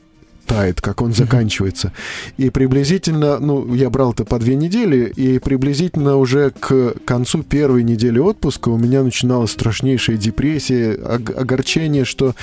тает, 0.51 0.81
как 0.81 1.01
он 1.01 1.13
заканчивается. 1.13 1.93
И 2.37 2.49
приблизительно, 2.49 3.39
ну, 3.39 3.73
я 3.73 3.89
брал 3.89 4.11
это 4.11 4.25
по 4.25 4.37
две 4.37 4.55
недели, 4.55 5.11
и 5.15 5.39
приблизительно 5.39 6.17
уже 6.17 6.51
к 6.51 6.95
концу 7.05 7.43
первой 7.43 7.83
недели 7.83 8.19
отпуска 8.19 8.67
у 8.69 8.77
меня 8.77 9.03
начиналась 9.03 9.51
страшнейшая 9.51 10.17
депрессия, 10.17 10.93
ог- 10.93 11.37
огорчение, 11.37 12.03
что 12.03 12.35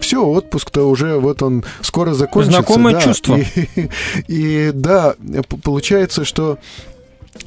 все, 0.00 0.24
отпуск-то 0.24 0.88
уже 0.88 1.18
вот 1.18 1.42
он 1.42 1.64
скоро 1.82 2.14
закончится. 2.14 2.58
Знакомое 2.58 2.94
да. 2.94 3.00
чувство. 3.00 3.38
И, 3.38 3.68
и 4.26 4.70
да, 4.74 5.14
получается, 5.62 6.24
что 6.24 6.58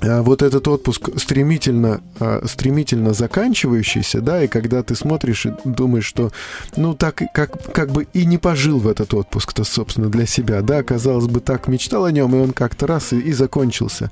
вот 0.02 0.42
этот 0.42 0.68
отпуск 0.68 1.10
стремительно, 1.18 2.02
а, 2.20 2.44
стремительно 2.46 3.14
заканчивающийся, 3.14 4.22
да, 4.22 4.44
и 4.44 4.48
когда 4.48 4.84
ты 4.84 4.96
смотришь 4.96 5.46
и 5.46 5.54
думаешь, 5.64 6.06
что, 6.06 6.32
ну, 6.76 6.94
так 6.94 7.22
как, 7.34 7.74
как 7.74 7.92
бы 7.92 8.08
и 8.14 8.26
не 8.26 8.38
пожил 8.38 8.80
в 8.80 8.88
этот 8.88 9.14
отпуск-то, 9.14 9.64
собственно, 9.64 10.10
для 10.10 10.26
себя, 10.26 10.62
да, 10.62 10.84
казалось 10.84 11.28
бы, 11.28 11.40
так 11.40 11.68
мечтал 11.68 12.06
о 12.06 12.12
нем, 12.12 12.36
и 12.36 12.40
он 12.40 12.52
как-то 12.52 12.88
раз 12.88 13.14
и, 13.14 13.20
и 13.20 13.34
закончился. 13.34 14.12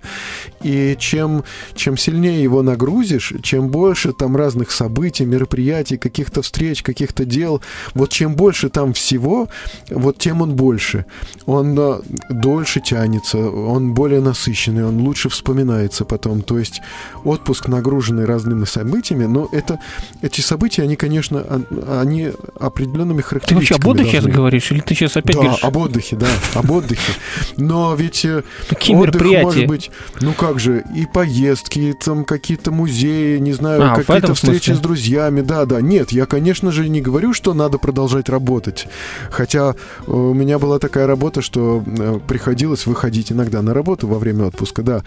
И 0.61 0.95
чем, 0.99 1.43
чем 1.75 1.97
сильнее 1.97 2.41
его 2.41 2.61
нагрузишь, 2.61 3.33
чем 3.41 3.69
больше 3.69 4.13
там 4.13 4.37
разных 4.37 4.71
событий, 4.71 5.25
мероприятий, 5.25 5.97
каких-то 5.97 6.41
встреч, 6.41 6.81
каких-то 6.81 7.25
дел, 7.25 7.61
вот 7.93 8.09
чем 8.09 8.35
больше 8.35 8.69
там 8.69 8.93
всего, 8.93 9.49
вот 9.89 10.17
тем 10.17 10.41
он 10.41 10.55
больше. 10.55 11.05
Он 11.45 11.75
а, 11.77 12.01
дольше 12.29 12.79
тянется, 12.79 13.37
он 13.37 13.93
более 13.93 14.21
насыщенный, 14.21 14.85
он 14.85 14.99
лучше 14.99 15.29
вспоминается 15.63 16.05
потом. 16.05 16.41
То 16.41 16.59
есть 16.59 16.81
отпуск, 17.23 17.67
нагруженный 17.67 18.25
разными 18.25 18.65
событиями, 18.65 19.25
но 19.25 19.47
это, 19.51 19.79
эти 20.21 20.41
события, 20.41 20.83
они, 20.83 20.95
конечно, 20.95 21.63
они 21.87 22.31
определенными 22.59 23.21
Ты 23.21 23.35
вообще 23.35 23.75
характеристиками 23.75 23.81
об 23.81 23.87
отдыхе 23.87 24.09
сейчас 24.09 24.23
должны- 24.23 24.37
говоришь? 24.37 24.71
Или 24.71 24.79
ты 24.81 24.95
сейчас 24.95 25.17
опять 25.17 25.35
да, 25.35 25.41
говоришь, 25.41 25.63
об 25.63 25.77
отдыхе, 25.77 26.15
да, 26.17 26.27
об 26.53 26.71
отдыхе. 26.71 27.13
Но 27.57 27.95
ведь 27.95 28.25
э, 28.25 28.43
какие 28.69 28.95
отдых 28.95 29.21
может 29.43 29.67
быть, 29.67 29.91
ну 30.21 30.33
как 30.33 30.59
же, 30.59 30.83
и 30.95 31.05
поездки, 31.05 31.95
там 32.03 32.25
какие-то 32.25 32.71
музеи, 32.71 33.37
не 33.37 33.53
знаю, 33.53 33.83
А, 33.83 33.95
какие-то 33.95 34.33
встречи 34.33 34.65
смысле? 34.65 34.75
с 34.75 34.79
друзьями, 34.79 35.41
да, 35.41 35.65
да. 35.65 35.81
Нет, 35.81 36.11
я, 36.11 36.25
конечно 36.25 36.71
же, 36.71 36.89
не 36.89 37.01
говорю, 37.01 37.33
что 37.33 37.53
надо 37.53 37.77
продолжать 37.77 38.29
работать. 38.29 38.87
Хотя 39.31 39.75
э, 40.07 40.11
у 40.11 40.33
меня 40.33 40.59
была 40.59 40.79
такая 40.79 41.07
работа, 41.07 41.41
что 41.41 41.83
э, 41.85 42.19
приходилось 42.27 42.85
выходить 42.85 43.31
иногда 43.31 43.61
на 43.61 43.73
работу 43.73 44.07
во 44.07 44.19
время 44.19 44.45
отпуска, 44.45 44.81
да. 44.81 45.03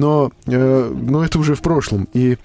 Но, 0.00 0.32
э, 0.46 0.94
но 0.94 1.22
это 1.22 1.38
уже 1.38 1.54
в 1.54 1.60
прошлом. 1.60 2.08
И 2.14 2.38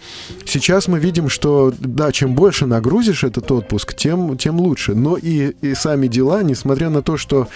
сейчас 0.46 0.90
мы 0.90 1.00
видим, 1.00 1.30
что, 1.30 1.74
да, 1.80 2.12
чем 2.12 2.36
больше 2.36 2.66
нагрузишь 2.66 3.24
этот 3.24 3.50
отпуск, 3.50 3.96
тем, 3.96 4.38
тем 4.38 4.60
лучше. 4.60 4.94
Но 4.94 5.16
и, 5.16 5.56
и 5.62 5.74
сами 5.74 6.08
дела, 6.08 6.44
несмотря 6.44 6.90
на 6.90 7.02
то, 7.02 7.16
что 7.16 7.48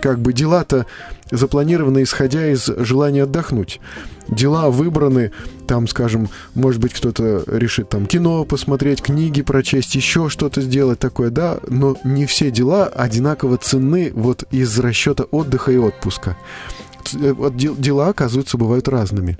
как 0.00 0.20
бы 0.20 0.32
дела-то 0.32 0.86
запланированы 1.30 2.04
исходя 2.04 2.46
из 2.48 2.66
желания 2.66 3.24
отдохнуть. 3.24 3.80
Дела 4.28 4.70
выбраны, 4.70 5.32
там, 5.66 5.88
скажем, 5.88 6.28
может 6.54 6.80
быть, 6.80 6.92
кто-то 6.92 7.42
решит 7.46 7.88
там 7.88 8.06
кино 8.06 8.44
посмотреть, 8.44 9.02
книги 9.02 9.42
прочесть, 9.42 9.96
еще 9.96 10.28
что-то 10.28 10.60
сделать 10.60 11.00
такое, 11.00 11.30
да, 11.30 11.58
но 11.68 11.96
не 12.04 12.26
все 12.26 12.52
дела 12.52 12.86
одинаково 12.86 13.56
ценны 13.56 14.12
вот 14.14 14.44
из 14.52 14.78
расчета 14.78 15.24
отдыха 15.24 15.72
и 15.72 15.76
отпуска. 15.76 16.36
Э, 17.14 17.50
дела, 17.52 18.08
оказывается, 18.08 18.56
бывают 18.56 18.88
разными. 18.88 19.38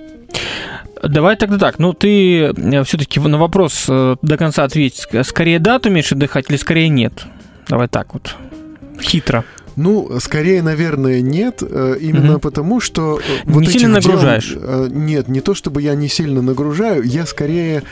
Давай 1.02 1.36
тогда 1.36 1.58
так. 1.58 1.78
Ну, 1.78 1.92
ты 1.92 2.52
все-таки 2.84 3.20
на 3.20 3.38
вопрос 3.38 3.86
э, 3.88 4.16
до 4.20 4.36
конца 4.36 4.64
ответь. 4.64 5.06
Скорее 5.24 5.58
да, 5.58 5.78
ты 5.78 5.88
умеешь 5.88 6.12
отдыхать 6.12 6.50
или 6.50 6.56
скорее 6.56 6.88
нет? 6.88 7.24
Давай 7.68 7.88
так 7.88 8.12
вот. 8.12 8.36
Хитро. 9.00 9.44
Ну, 9.76 10.10
скорее, 10.20 10.62
наверное, 10.62 11.20
нет, 11.20 11.62
э, 11.62 11.96
именно 12.00 12.32
Мгм. 12.32 12.40
потому 12.40 12.80
что... 12.80 13.18
э, 13.18 13.50
Не 13.50 13.62
этих 13.62 13.72
сильно 13.80 13.94
нагружаешь? 13.94 14.54
э, 14.56 14.88
Нет, 14.92 15.28
не 15.28 15.40
то 15.40 15.54
чтобы 15.54 15.82
я 15.82 15.94
не 15.94 16.08
сильно 16.08 16.42
нагружаю, 16.42 17.02
я 17.04 17.26
скорее 17.26 17.82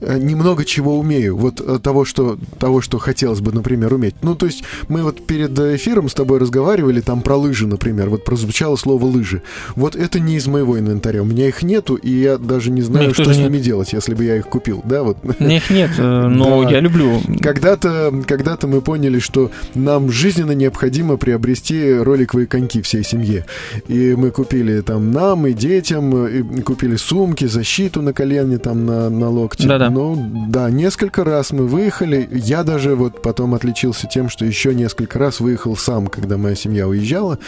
немного 0.00 0.64
чего 0.66 0.98
умею. 0.98 1.36
Вот 1.36 1.82
того 1.82 2.04
что, 2.04 2.36
того, 2.58 2.82
что 2.82 2.98
хотелось 2.98 3.40
бы, 3.40 3.52
например, 3.52 3.94
уметь. 3.94 4.16
Ну, 4.22 4.34
то 4.34 4.44
есть 4.44 4.62
мы 4.88 5.02
вот 5.02 5.24
перед 5.24 5.58
эфиром 5.58 6.08
с 6.10 6.14
тобой 6.14 6.40
разговаривали 6.40 7.00
там 7.00 7.22
про 7.22 7.36
лыжи, 7.36 7.66
например. 7.66 8.10
Вот 8.10 8.24
прозвучало 8.24 8.76
слово 8.76 9.06
лыжи. 9.06 9.40
Вот 9.76 9.96
это 9.96 10.20
не 10.20 10.34
из 10.36 10.46
моего 10.46 10.78
инвентаря. 10.78 11.22
У 11.22 11.24
меня 11.24 11.46
их 11.48 11.62
нету, 11.62 11.94
и 11.94 12.10
я 12.10 12.36
даже 12.36 12.70
не 12.70 12.82
знаю, 12.82 13.14
что 13.14 13.24
с 13.32 13.38
нет. 13.38 13.50
ними 13.50 13.62
делать, 13.62 13.92
если 13.94 14.14
бы 14.14 14.24
я 14.24 14.36
их 14.36 14.46
купил. 14.46 14.82
Да, 14.84 15.04
вот. 15.04 15.16
У 15.22 15.42
меня 15.42 15.56
их 15.58 15.70
нет, 15.70 15.90
но 15.98 16.64
Да. 16.64 16.70
я 16.70 16.80
люблю. 16.80 17.20
Когда-то, 17.40 18.12
когда-то 18.26 18.66
мы 18.66 18.82
поняли, 18.82 19.20
что 19.20 19.50
нам 19.74 20.10
жизненно 20.10 20.52
необходимо 20.52 21.16
приобрести 21.24 21.94
роликовые 21.94 22.46
коньки 22.46 22.82
всей 22.82 23.02
семье. 23.02 23.46
И 23.88 24.14
мы 24.14 24.30
купили 24.30 24.82
там 24.82 25.10
нам 25.10 25.46
и 25.46 25.54
детям, 25.54 26.26
и 26.26 26.60
купили 26.60 26.96
сумки, 26.96 27.46
защиту 27.46 28.02
на 28.02 28.12
колене, 28.12 28.58
там 28.58 28.84
на, 28.84 29.08
на 29.08 29.30
локте. 29.30 29.66
Да-да. 29.66 29.88
Ну, 29.88 30.46
да, 30.50 30.68
несколько 30.68 31.24
раз 31.24 31.50
мы 31.50 31.66
выехали. 31.66 32.28
Я 32.30 32.62
даже 32.62 32.94
вот 32.94 33.22
потом 33.22 33.54
отличился 33.54 34.06
тем, 34.06 34.28
что 34.28 34.44
еще 34.44 34.74
несколько 34.74 35.18
раз 35.18 35.40
выехал 35.40 35.78
сам, 35.78 36.08
когда 36.08 36.36
моя 36.36 36.56
семья 36.56 36.86
уезжала. 36.86 37.38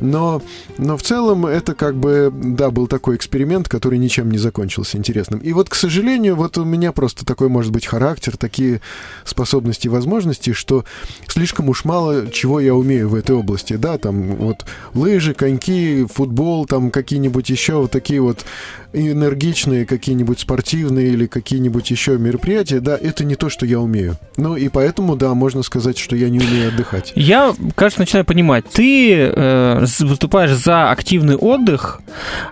Но, 0.00 0.42
но 0.76 0.96
в 0.96 1.02
целом 1.04 1.46
это 1.46 1.76
как 1.76 1.94
бы, 1.94 2.28
да, 2.34 2.72
был 2.72 2.88
такой 2.88 3.14
эксперимент, 3.14 3.68
который 3.68 4.00
ничем 4.00 4.32
не 4.32 4.38
закончился 4.38 4.98
интересным. 4.98 5.38
И 5.38 5.52
вот, 5.52 5.68
к 5.68 5.76
сожалению, 5.76 6.34
вот 6.34 6.58
у 6.58 6.64
меня 6.64 6.90
просто 6.90 7.24
такой, 7.24 7.48
может 7.48 7.70
быть, 7.70 7.86
характер, 7.86 8.36
такие 8.36 8.80
способности 9.24 9.86
и 9.86 9.90
возможности, 9.90 10.52
что 10.52 10.84
слишком 11.28 11.68
уж 11.68 11.84
мало 11.84 12.28
чего 12.32 12.58
я 12.58 12.74
умею 12.74 13.11
в 13.12 13.14
этой 13.14 13.36
области. 13.36 13.74
Да, 13.74 13.98
там 13.98 14.36
вот 14.36 14.64
лыжи, 14.94 15.34
коньки, 15.34 16.06
футбол, 16.12 16.66
там 16.66 16.90
какие-нибудь 16.90 17.48
еще 17.50 17.74
вот 17.74 17.90
такие 17.90 18.20
вот 18.20 18.44
энергичные 18.92 19.86
какие-нибудь 19.86 20.40
спортивные 20.40 21.08
или 21.08 21.26
какие-нибудь 21.26 21.90
еще 21.90 22.18
мероприятия, 22.18 22.80
да, 22.80 22.96
это 23.00 23.24
не 23.24 23.36
то, 23.36 23.48
что 23.48 23.66
я 23.66 23.80
умею. 23.80 24.16
Ну 24.36 24.56
и 24.56 24.68
поэтому, 24.68 25.16
да, 25.16 25.34
можно 25.34 25.62
сказать, 25.62 25.98
что 25.98 26.16
я 26.16 26.28
не 26.28 26.38
умею 26.38 26.68
отдыхать. 26.68 27.12
Я, 27.14 27.54
кажется, 27.74 28.00
начинаю 28.00 28.24
понимать. 28.24 28.64
Ты 28.70 29.14
э, 29.14 29.84
выступаешь 30.00 30.52
за 30.52 30.90
активный 30.90 31.36
отдых, 31.36 32.00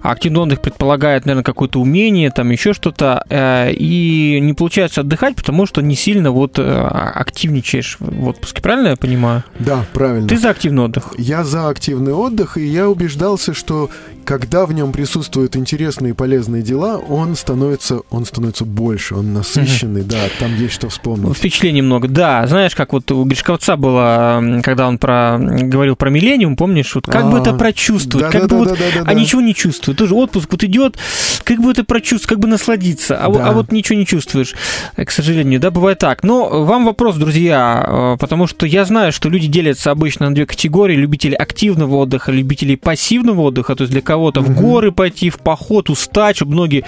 а 0.02 0.12
активный 0.12 0.40
отдых 0.40 0.60
предполагает, 0.60 1.26
наверное, 1.26 1.44
какое-то 1.44 1.80
умение, 1.80 2.30
там 2.30 2.50
еще 2.50 2.72
что-то, 2.72 3.24
э, 3.28 3.72
и 3.72 4.38
не 4.40 4.54
получается 4.54 5.02
отдыхать, 5.02 5.36
потому 5.36 5.66
что 5.66 5.82
не 5.82 5.94
сильно 5.94 6.30
вот 6.30 6.58
э, 6.58 6.62
активничаешь 6.62 7.96
в 8.00 8.28
отпуске, 8.28 8.62
правильно 8.62 8.88
я 8.88 8.96
понимаю? 8.96 9.44
Да, 9.58 9.84
правильно. 9.92 10.28
Ты 10.28 10.38
за 10.38 10.49
активный 10.50 10.84
отдых? 10.84 11.14
Я 11.18 11.44
за 11.44 11.68
активный 11.68 12.12
отдых, 12.12 12.56
и 12.56 12.64
я 12.64 12.88
убеждался, 12.88 13.54
что 13.54 13.90
когда 14.30 14.64
в 14.64 14.72
нем 14.72 14.92
присутствуют 14.92 15.56
интересные 15.56 16.10
и 16.10 16.12
полезные 16.12 16.62
дела, 16.62 16.98
он 16.98 17.34
становится, 17.34 18.02
он 18.10 18.24
становится 18.24 18.64
больше, 18.64 19.16
он 19.16 19.32
насыщенный, 19.32 20.02
да, 20.04 20.18
там 20.38 20.54
есть 20.54 20.74
что 20.74 20.88
вспомнить. 20.88 21.36
Впечатлений 21.36 21.82
много, 21.82 22.06
да. 22.06 22.46
Знаешь, 22.46 22.76
как 22.76 22.92
вот 22.92 23.10
у 23.10 23.24
Гришковца 23.24 23.74
было, 23.74 24.60
когда 24.62 24.86
он 24.86 24.98
про, 24.98 25.36
говорил 25.40 25.96
про 25.96 26.10
миллениум, 26.10 26.54
помнишь, 26.54 26.94
вот 26.94 27.06
как 27.06 27.28
бы 27.28 27.38
это 27.38 27.54
прочувствовать, 27.54 28.30
как 28.30 28.48
бы 28.48 28.58
вот, 28.58 28.78
а 29.04 29.14
ничего 29.14 29.40
не 29.40 29.52
чувствует. 29.52 29.98
Тоже 29.98 30.14
отпуск 30.14 30.52
вот 30.52 30.62
идет, 30.62 30.96
как 31.42 31.58
бы 31.58 31.72
это 31.72 31.82
прочувствовать, 31.82 32.28
как 32.28 32.38
бы 32.38 32.46
насладиться, 32.46 33.16
а, 33.16 33.24
а 33.24 33.52
вот 33.52 33.72
ничего 33.72 33.98
не 33.98 34.06
чувствуешь, 34.06 34.54
к 34.94 35.10
сожалению, 35.10 35.58
да, 35.58 35.72
бывает 35.72 35.98
так. 35.98 36.22
Но 36.22 36.64
вам 36.64 36.84
вопрос, 36.84 37.16
друзья, 37.16 38.16
потому 38.20 38.46
что 38.46 38.64
я 38.64 38.84
знаю, 38.84 39.10
что 39.10 39.28
люди 39.28 39.48
делятся 39.48 39.90
обычно 39.90 40.28
на 40.28 40.36
две 40.36 40.46
категории, 40.46 40.94
любители 40.94 41.34
активного 41.34 41.96
отдыха, 41.96 42.30
любители 42.30 42.76
пассивного 42.76 43.40
отдыха, 43.40 43.74
то 43.74 43.82
есть 43.82 43.92
для 43.92 44.02
кого-то 44.20 44.42
в 44.42 44.54
горы 44.54 44.92
пойти, 44.92 45.30
в 45.30 45.38
поход, 45.38 45.88
устать, 45.88 46.36
чтобы 46.36 46.54
ноги 46.54 46.84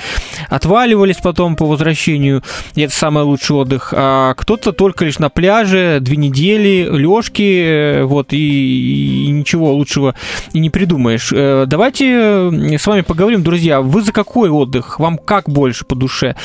отваливались 0.50 1.16
потом 1.16 1.56
по 1.56 1.64
возвращению, 1.64 2.42
и 2.74 2.82
это 2.82 2.94
самый 2.94 3.24
лучший 3.24 3.56
отдых. 3.56 3.94
А 3.96 4.34
кто-то 4.34 4.72
только 4.72 5.06
лишь 5.06 5.18
на 5.18 5.30
пляже, 5.30 5.98
две 6.02 6.18
недели, 6.18 6.86
лёжки, 6.90 8.02
вот, 8.02 8.34
и, 8.34 9.26
и 9.26 9.30
ничего 9.30 9.72
лучшего 9.72 10.14
и 10.52 10.58
не 10.58 10.68
придумаешь. 10.68 11.30
Э, 11.32 11.64
давайте 11.66 12.50
с 12.78 12.86
вами 12.86 13.00
поговорим, 13.00 13.42
друзья, 13.42 13.80
вы 13.80 14.02
за 14.02 14.12
какой 14.12 14.50
отдых? 14.50 15.00
Вам 15.00 15.16
как 15.16 15.48
больше 15.48 15.86
по 15.86 15.94
душе? 15.94 16.36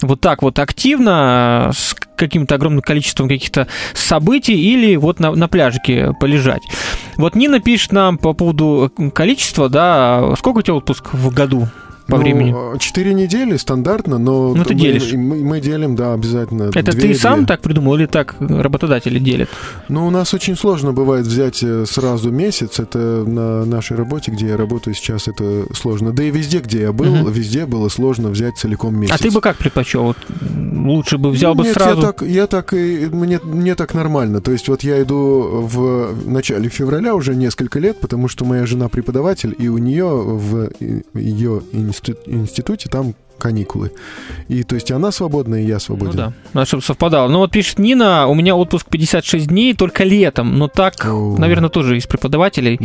Вот 0.00 0.20
так 0.20 0.42
вот 0.42 0.60
активно, 0.60 1.72
с 1.74 1.96
каким-то 2.16 2.54
огромным 2.54 2.82
количеством 2.82 3.28
каких-то 3.28 3.68
событий 3.94 4.54
или 4.54 4.96
вот 4.96 5.20
на, 5.20 5.32
на 5.32 5.48
пляжике 5.48 6.12
полежать. 6.18 6.62
Вот 7.16 7.34
Нина 7.34 7.60
пишет 7.60 7.92
нам 7.92 8.18
по 8.18 8.32
поводу 8.32 8.92
количества, 9.14 9.68
да, 9.68 10.20
сколько 10.34 10.58
у 10.58 10.62
тебя 10.62 10.74
отпуск 10.74 11.12
в 11.12 11.32
году? 11.32 11.68
По 12.06 12.16
ну, 12.16 12.22
времени? 12.22 12.78
Четыре 12.78 13.14
недели 13.14 13.56
стандартно, 13.56 14.18
но 14.18 14.54
ну, 14.54 14.64
ты 14.64 14.74
мы, 14.74 14.80
делишь. 14.80 15.12
Мы, 15.12 15.36
мы 15.36 15.60
делим, 15.60 15.96
да, 15.96 16.14
обязательно. 16.14 16.64
Это 16.64 16.92
две, 16.92 16.92
ты 16.92 17.06
две. 17.08 17.14
сам 17.14 17.46
так 17.46 17.60
придумал 17.60 17.96
или 17.96 18.06
так 18.06 18.36
работодатели 18.38 19.18
делят? 19.18 19.48
Ну, 19.88 20.06
у 20.06 20.10
нас 20.10 20.32
очень 20.34 20.56
сложно 20.56 20.92
бывает 20.92 21.26
взять 21.26 21.62
э, 21.62 21.84
сразу 21.86 22.30
месяц. 22.30 22.78
Это 22.78 22.98
на 22.98 23.64
нашей 23.64 23.96
работе, 23.96 24.30
где 24.30 24.48
я 24.48 24.56
работаю 24.56 24.94
сейчас, 24.94 25.28
это 25.28 25.64
сложно. 25.74 26.12
Да 26.12 26.22
и 26.22 26.30
везде, 26.30 26.60
где 26.60 26.82
я 26.82 26.92
был, 26.92 27.22
угу. 27.22 27.28
везде 27.28 27.66
было 27.66 27.88
сложно 27.88 28.28
взять 28.28 28.56
целиком 28.56 28.96
месяц. 28.96 29.14
А 29.14 29.18
ты 29.18 29.30
бы 29.30 29.40
как 29.40 29.56
предпочел? 29.56 30.04
Вот 30.04 30.16
лучше 30.86 31.18
бы 31.18 31.30
взял 31.30 31.54
Нет, 31.54 31.66
бы 31.66 31.72
сразу? 31.72 32.00
Я 32.00 32.06
так, 32.06 32.22
я 32.22 32.46
так 32.46 32.72
и 32.72 33.08
мне, 33.12 33.40
мне 33.42 33.74
так 33.74 33.94
нормально. 33.94 34.40
То 34.40 34.52
есть 34.52 34.68
вот 34.68 34.82
я 34.82 35.02
иду 35.02 35.66
в 35.66 36.14
начале 36.26 36.68
февраля 36.68 37.14
уже 37.14 37.34
несколько 37.34 37.78
лет, 37.78 38.00
потому 38.00 38.28
что 38.28 38.44
моя 38.44 38.66
жена 38.66 38.88
преподаватель, 38.88 39.54
и 39.58 39.68
у 39.68 39.78
нее 39.78 40.06
в 40.06 40.70
ее 41.14 41.62
институте 42.26 42.88
там 42.88 43.14
каникулы. 43.38 43.92
И 44.48 44.62
то 44.62 44.74
есть 44.74 44.90
она 44.90 45.12
свободна, 45.12 45.56
и 45.62 45.66
я 45.66 45.78
свободен. 45.78 46.12
Ну 46.12 46.16
да, 46.16 46.32
надо, 46.52 46.66
чтобы 46.66 46.82
совпадало. 46.82 47.28
Ну 47.28 47.38
вот 47.38 47.50
пишет 47.50 47.78
Нина, 47.78 48.26
у 48.26 48.34
меня 48.34 48.56
отпуск 48.56 48.86
56 48.90 49.46
дней, 49.48 49.74
только 49.74 50.04
летом. 50.04 50.58
Но 50.58 50.68
так, 50.68 50.94
О. 51.04 51.36
наверное, 51.38 51.68
тоже 51.70 51.96
из 51.96 52.06
преподавателей. 52.06 52.78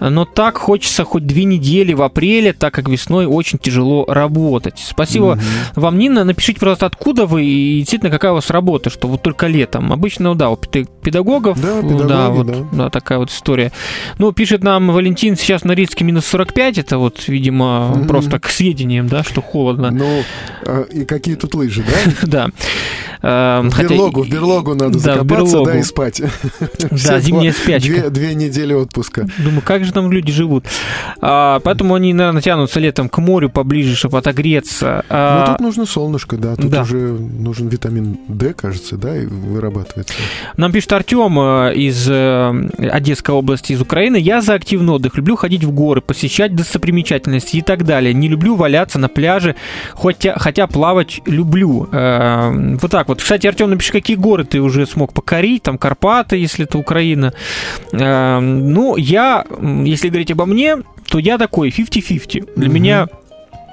Да. 0.00 0.10
Но 0.10 0.24
так 0.24 0.58
хочется 0.58 1.04
хоть 1.04 1.26
две 1.26 1.44
недели 1.44 1.92
в 1.92 2.02
апреле, 2.02 2.52
так 2.52 2.74
как 2.74 2.88
весной 2.88 3.26
очень 3.26 3.58
тяжело 3.58 4.04
работать. 4.08 4.82
Спасибо 4.84 5.34
Мгм. 5.34 5.40
вам, 5.76 5.98
Нина. 5.98 6.24
Напишите, 6.24 6.60
пожалуйста, 6.60 6.86
откуда 6.86 7.26
вы 7.26 7.44
и 7.44 7.78
действительно 7.80 8.10
какая 8.10 8.32
у 8.32 8.36
вас 8.36 8.50
работа, 8.50 8.90
что 8.90 9.08
вот 9.08 9.22
только 9.22 9.46
летом. 9.46 9.92
Обычно, 9.92 10.34
да, 10.34 10.50
у 10.50 10.56
педа- 10.56 10.88
педагогов, 11.02 11.60
Да, 11.60 11.82
да, 11.82 11.88
педагоги, 11.88 12.36
вот, 12.36 12.46
да. 12.46 12.54
да, 12.84 12.90
такая 12.90 13.18
вот 13.18 13.30
история. 13.30 13.72
Ну, 14.18 14.32
пишет 14.32 14.62
нам 14.64 14.88
Валентин, 14.88 15.36
сейчас 15.36 15.64
на 15.64 15.72
Рицке 15.72 16.04
минус 16.04 16.24
45, 16.26 16.78
это 16.78 16.98
вот, 16.98 17.28
видимо, 17.28 17.88
Мгм. 17.94 18.06
просто 18.08 18.38
к 18.40 18.48
сведениям, 18.48 19.08
да, 19.08 19.22
что 19.22 19.40
холодно. 19.42 19.83
Ну, 19.90 20.22
а, 20.66 20.82
и 20.90 21.04
какие 21.04 21.34
тут 21.34 21.54
лыжи, 21.54 21.82
да? 21.82 22.12
Да. 22.34 22.48
Эм, 23.22 23.70
В 23.70 23.80
берлогу, 23.80 24.22
в 24.22 24.28
берлогу 24.28 24.74
надо 24.74 24.98
закопаться, 24.98 25.62
да, 25.64 25.78
и 25.78 25.82
спать. 25.82 26.20
Да, 26.90 27.20
зимняя 27.20 27.52
спячка. 27.52 28.10
Две, 28.10 28.34
недели 28.34 28.74
отпуска. 28.74 29.26
Думаю, 29.38 29.62
как 29.64 29.84
же 29.84 29.92
там 29.92 30.12
люди 30.12 30.30
живут. 30.30 30.66
А, 31.20 31.60
поэтому 31.60 31.94
они, 31.94 32.12
наверное, 32.12 32.42
тянутся 32.42 32.80
летом 32.80 33.08
к 33.08 33.16
морю 33.18 33.48
поближе, 33.48 33.96
чтобы 33.96 34.18
отогреться. 34.18 35.04
Ну, 35.08 35.16
А, 35.16 35.52
тут 35.52 35.60
нужно 35.60 35.86
солнышко, 35.86 36.36
да. 36.36 36.56
Тут 36.56 36.74
уже 36.76 36.96
нужен 36.96 37.68
витамин 37.68 38.18
D, 38.28 38.52
кажется, 38.52 38.96
да, 38.96 39.16
и 39.16 39.24
вырабатывается. 39.26 40.14
Нам 40.56 40.72
пишет 40.72 40.92
Артем 40.92 41.38
э, 41.38 41.74
из 41.74 42.06
э, 42.08 42.68
Одесской 42.90 43.34
области, 43.34 43.72
из 43.72 43.80
Украины. 43.80 44.16
Я 44.16 44.42
за 44.42 44.54
активный 44.54 44.92
отдых. 44.92 45.16
Люблю 45.16 45.36
ходить 45.36 45.64
в 45.64 45.70
горы, 45.70 46.00
посещать 46.02 46.54
достопримечательности 46.54 47.56
и 47.56 47.62
так 47.62 47.84
далее. 47.84 48.12
Не 48.12 48.28
люблю 48.28 48.54
валяться 48.54 48.98
на 48.98 49.08
пляже, 49.08 49.56
хотя, 49.94 50.34
хотя 50.38 50.66
плавать 50.66 51.20
люблю. 51.26 51.88
Э, 51.92 52.76
Вот 52.80 52.90
так 52.90 53.08
вот. 53.08 53.22
Кстати, 53.22 53.46
Артем, 53.46 53.70
напиши, 53.70 53.92
какие 53.92 54.16
горы 54.16 54.44
ты 54.44 54.60
уже 54.60 54.86
смог 54.86 55.12
покорить. 55.12 55.62
Там 55.62 55.78
Карпаты, 55.78 56.36
если 56.36 56.64
это 56.64 56.78
Украина. 56.78 57.32
Э, 57.92 58.40
Ну, 58.40 58.96
я, 58.96 59.44
если 59.84 60.08
говорить 60.08 60.30
обо 60.30 60.46
мне, 60.46 60.76
то 61.08 61.18
я 61.18 61.38
такой 61.38 61.70
50-50. 61.70 62.48
Для 62.56 62.66
Мгм. 62.68 62.74
меня 62.74 63.08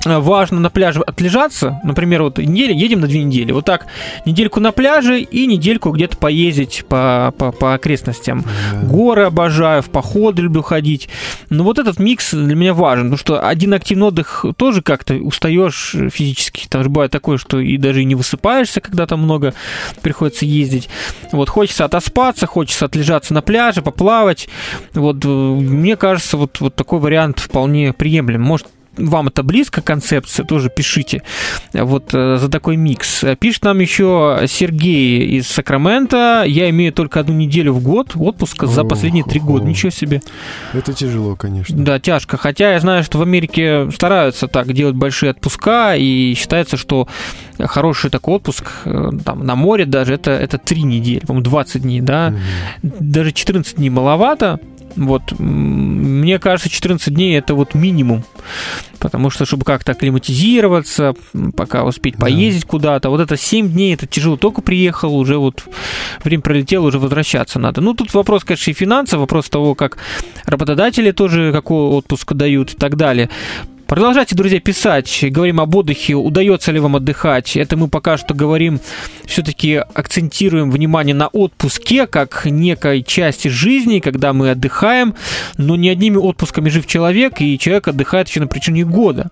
важно 0.06 0.60
на 0.60 0.70
пляже 0.70 1.02
отлежаться. 1.02 1.80
Например, 1.84 2.24
вот 2.24 2.38
неделя, 2.38 2.74
едем 2.74 3.02
на 3.02 3.08
две 3.08 3.24
недели. 3.24 3.52
Вот 3.52 3.66
так, 3.66 3.88
недельку 4.26 4.60
на 4.60 4.72
пляже 4.72 5.22
и 5.22 5.46
недельку 5.46 5.92
где-то 5.92 6.18
поездить 6.18 6.86
по, 6.88 7.34
по, 7.38 7.52
по 7.52 7.74
окрестностям. 7.74 8.44
Да. 8.72 8.88
Горы 8.88 9.24
обожаю, 9.24 9.82
в 9.82 9.90
походы 9.90 10.44
люблю 10.44 10.62
ходить. 10.62 11.10
Но 11.50 11.64
вот 11.64 11.80
этот 11.80 12.00
микс 12.00 12.34
для 12.34 12.56
меня 12.56 12.74
важен, 12.74 13.06
потому 13.06 13.18
что 13.18 13.48
один 13.48 13.74
активный 13.74 14.08
отдых 14.08 14.46
тоже 14.58 14.82
как-то 14.82 15.16
устаешь 15.16 15.96
физически. 16.12 16.68
Там 16.68 16.84
же 16.84 16.90
бывает 16.90 17.12
такое, 17.12 17.38
что 17.38 17.60
и 17.60 17.78
даже 17.78 18.02
и 18.02 18.06
не 18.06 18.16
высыпаешься, 18.16 18.82
когда 18.82 19.06
там 19.06 19.22
много 19.22 19.54
приходится 20.02 20.46
ездить. 20.46 20.90
Вот 21.32 21.50
хочется 21.50 21.86
отоспаться, 21.86 22.48
хочется 22.48 22.86
отлежаться 22.86 23.34
на 23.34 23.42
пляже, 23.42 23.82
поплавать. 23.82 24.50
Вот 24.94 25.24
э, 25.24 25.28
мне 25.28 25.96
кажется, 25.96 26.38
вот, 26.38 26.60
вот 26.60 26.76
такой 26.76 27.00
вариант 27.00 27.40
вполне 27.40 27.94
приемлем. 27.94 28.42
Может, 28.42 28.68
вам 28.98 29.28
это 29.28 29.44
близко, 29.44 29.82
концепция, 29.82 30.46
тоже 30.46 30.70
пишите. 30.70 31.24
Вот 31.74 32.14
э, 32.14 32.38
за 32.38 32.50
такой 32.50 32.76
микс. 32.76 33.24
Пишет 33.40 33.64
нам 33.64 33.80
еще 33.80 34.44
Сергей 34.48 35.38
из 35.38 35.48
Сакрамента. 35.48 36.44
Я 36.46 36.70
имею 36.70 36.92
только 36.92 37.20
одну 37.20 37.34
неделю 37.34 37.74
в 37.74 37.84
год 37.84 38.14
отпуска 38.16 38.68
за 38.68 38.84
последние 38.84 39.24
три 39.24 39.40
года. 39.40 39.66
Ничего 39.66 39.90
себе. 39.90 40.22
Это 40.74 40.94
тяжело, 40.94 41.36
конечно. 41.36 41.78
Да, 41.78 42.00
тяжко. 42.00 42.38
Хотя 42.38 42.74
я 42.74 42.80
знаю, 42.80 43.04
что 43.04 43.18
в 43.18 43.22
Америке 43.22 43.90
стараются 43.92 44.48
так 44.48 44.74
делать 44.74 44.96
большие 44.96 45.32
отпуска, 45.32 45.96
и 45.96 46.34
считается, 46.36 46.78
что 46.78 47.08
хороший 47.60 48.10
такой 48.10 48.36
отпуск 48.36 48.66
э, 48.86 49.12
там, 49.24 49.46
на 49.46 49.56
море 49.56 49.86
даже 49.86 50.14
это, 50.14 50.32
это 50.32 50.58
3 50.58 50.84
недели, 50.84 51.20
по-моему, 51.20 51.44
20 51.44 51.82
дней, 51.82 52.02
да. 52.02 52.32
Мгм. 52.82 52.94
Даже 53.00 53.32
14 53.32 53.78
дней 53.78 53.90
маловато. 53.90 54.60
Вот, 54.96 55.38
мне 55.40 56.40
кажется, 56.40 56.70
14 56.70 57.14
дней 57.14 57.38
это 57.38 57.56
вот 57.56 57.74
минимум. 57.74 58.24
Потому 59.00 59.30
что, 59.32 59.46
чтобы 59.46 59.66
как-то 59.66 59.94
акклиматизироваться, 59.94 61.16
пока 61.56 61.84
успеть 61.84 62.16
Да. 62.18 62.22
поездить 62.26 62.66
куда-то, 62.66 63.10
вот 63.10 63.20
это 63.20 63.36
7 63.36 63.70
дней, 63.70 63.94
это 63.96 64.06
тяжело. 64.06 64.38
Только 64.38 64.62
приехал, 64.62 65.16
уже 65.16 65.38
вот 65.38 65.64
время 66.24 66.44
пролетело, 66.44 66.88
уже 66.88 67.00
возвращаться 67.00 67.58
надо. 67.58 67.82
Ну, 67.82 67.94
тут 67.94 68.14
вопрос, 68.14 68.44
конечно, 68.44 68.72
и 68.72 68.74
финансов, 68.74 69.20
вопрос 69.20 69.50
того, 69.50 69.76
как 69.76 69.98
работодатели 70.46 71.12
тоже 71.12 71.52
какой 71.52 71.84
отпуск 71.96 72.34
дают 72.34 72.74
и 72.74 72.76
так 72.76 72.96
далее. 72.96 73.30
Продолжайте, 73.92 74.38
друзья, 74.38 74.62
писать. 74.62 75.20
Говорим 75.22 75.60
об 75.60 75.76
отдыхе. 75.76 76.16
Удается 76.16 76.72
ли 76.72 76.80
вам 76.80 76.96
отдыхать? 76.96 77.58
Это 77.58 77.76
мы 77.76 77.90
пока 77.90 78.16
что 78.16 78.34
говорим, 78.34 78.80
все-таки 79.26 79.84
акцентируем 79.94 80.72
внимание 80.72 81.14
на 81.14 81.28
отпуске, 81.28 82.08
как 82.08 82.46
некой 82.46 83.04
части 83.04 83.50
жизни, 83.50 84.00
когда 84.00 84.32
мы 84.32 84.52
отдыхаем. 84.52 85.14
Но 85.58 85.76
не 85.76 85.90
одними 85.90 86.16
отпусками 86.16 86.70
жив 86.70 86.88
человек, 86.88 87.42
и 87.42 87.60
человек 87.60 87.90
отдыхает 87.90 88.30
еще 88.30 88.40
на 88.40 88.48
причине 88.48 88.86
года. 88.86 89.30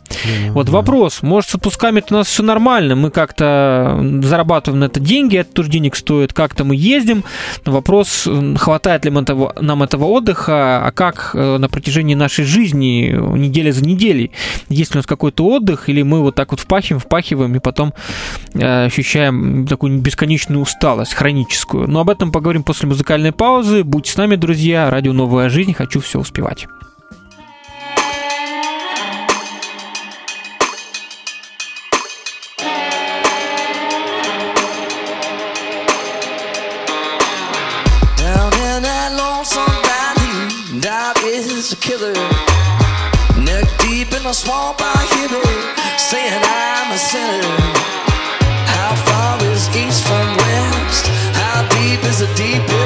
Вот 0.50 0.68
вопрос, 0.68 1.22
может, 1.22 1.52
с 1.52 1.56
отпусками 1.56 2.04
у 2.10 2.14
нас 2.16 2.28
все 2.28 2.44
нормально, 2.44 2.98
мы 2.98 3.12
как-то 3.12 3.98
зарабатываем 4.22 4.82
на 4.82 4.86
это 4.86 5.00
деньги, 5.00 5.38
это 5.38 5.54
тоже 5.54 5.70
денег 5.70 5.96
стоит, 5.96 6.34
как-то 6.34 6.66
мы 6.66 6.76
ездим. 6.76 7.24
Но 7.66 7.72
вопрос, 7.72 8.28
хватает 8.58 9.06
ли 9.06 9.12
нам 9.12 9.24
этого, 9.24 9.56
нам 9.62 9.84
этого 9.84 10.04
отдыха, 10.04 10.86
а 10.86 10.92
как 10.92 11.32
э, 11.34 11.58
на 11.58 11.70
протяжении 11.70 12.16
нашей 12.16 12.44
жизни, 12.44 13.14
э, 13.14 13.38
неделя 13.38 13.72
за 13.72 13.86
неделей, 13.86 14.32
есть 14.70 14.92
ли 14.92 14.98
у 14.98 15.00
нас 15.00 15.06
какой-то 15.06 15.46
отдых, 15.46 15.90
или 15.90 16.02
мы 16.02 16.22
вот 16.22 16.36
так 16.36 16.52
вот 16.52 16.60
впахиваем, 16.60 17.00
впахиваем, 17.00 17.56
и 17.56 17.60
потом 17.60 17.94
э, 18.54 18.86
ощущаем 18.86 19.68
такую 19.68 20.00
бесконечную 20.00 20.62
усталость, 20.62 21.14
хроническую. 21.14 21.88
Но 21.88 22.02
об 22.02 22.10
этом 22.10 22.32
поговорим 22.32 22.64
после 22.64 22.88
музыкальной 22.88 23.32
паузы. 23.32 23.84
Будьте 23.84 24.12
с 24.12 24.18
нами, 24.18 24.36
друзья. 24.36 24.90
Радио 24.90 25.14
«Новая 25.14 25.50
жизнь». 25.50 25.74
Хочу 25.74 26.00
все 26.02 26.20
успевать. 26.20 26.68
Swamp, 44.34 44.78
I 44.80 45.00
hear 45.16 45.30
me 45.30 45.58
saying 45.98 46.42
I'm 46.44 46.92
a 46.94 46.98
sinner. 46.98 47.58
How 48.76 48.94
far 49.08 49.42
is 49.50 49.68
east 49.76 50.06
from 50.06 50.28
west? 50.38 51.08
How 51.34 51.68
deep 51.70 52.04
is 52.06 52.20
the 52.20 52.30
deepest 52.36 52.79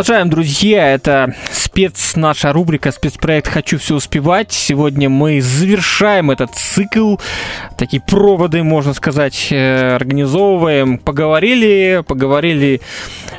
Продолжаем, 0.00 0.30
друзья. 0.30 0.94
Это 0.94 1.34
спец, 1.52 2.16
наша 2.16 2.54
рубрика, 2.54 2.90
спецпроект 2.90 3.48
«Хочу 3.48 3.76
все 3.76 3.96
успевать». 3.96 4.50
Сегодня 4.50 5.10
мы 5.10 5.42
завершаем 5.42 6.30
этот 6.30 6.54
цикл. 6.54 7.16
Такие 7.76 8.00
проводы, 8.00 8.62
можно 8.62 8.94
сказать, 8.94 9.48
э, 9.50 9.94
организовываем. 9.96 10.96
Поговорили, 10.96 12.02
поговорили 12.06 12.80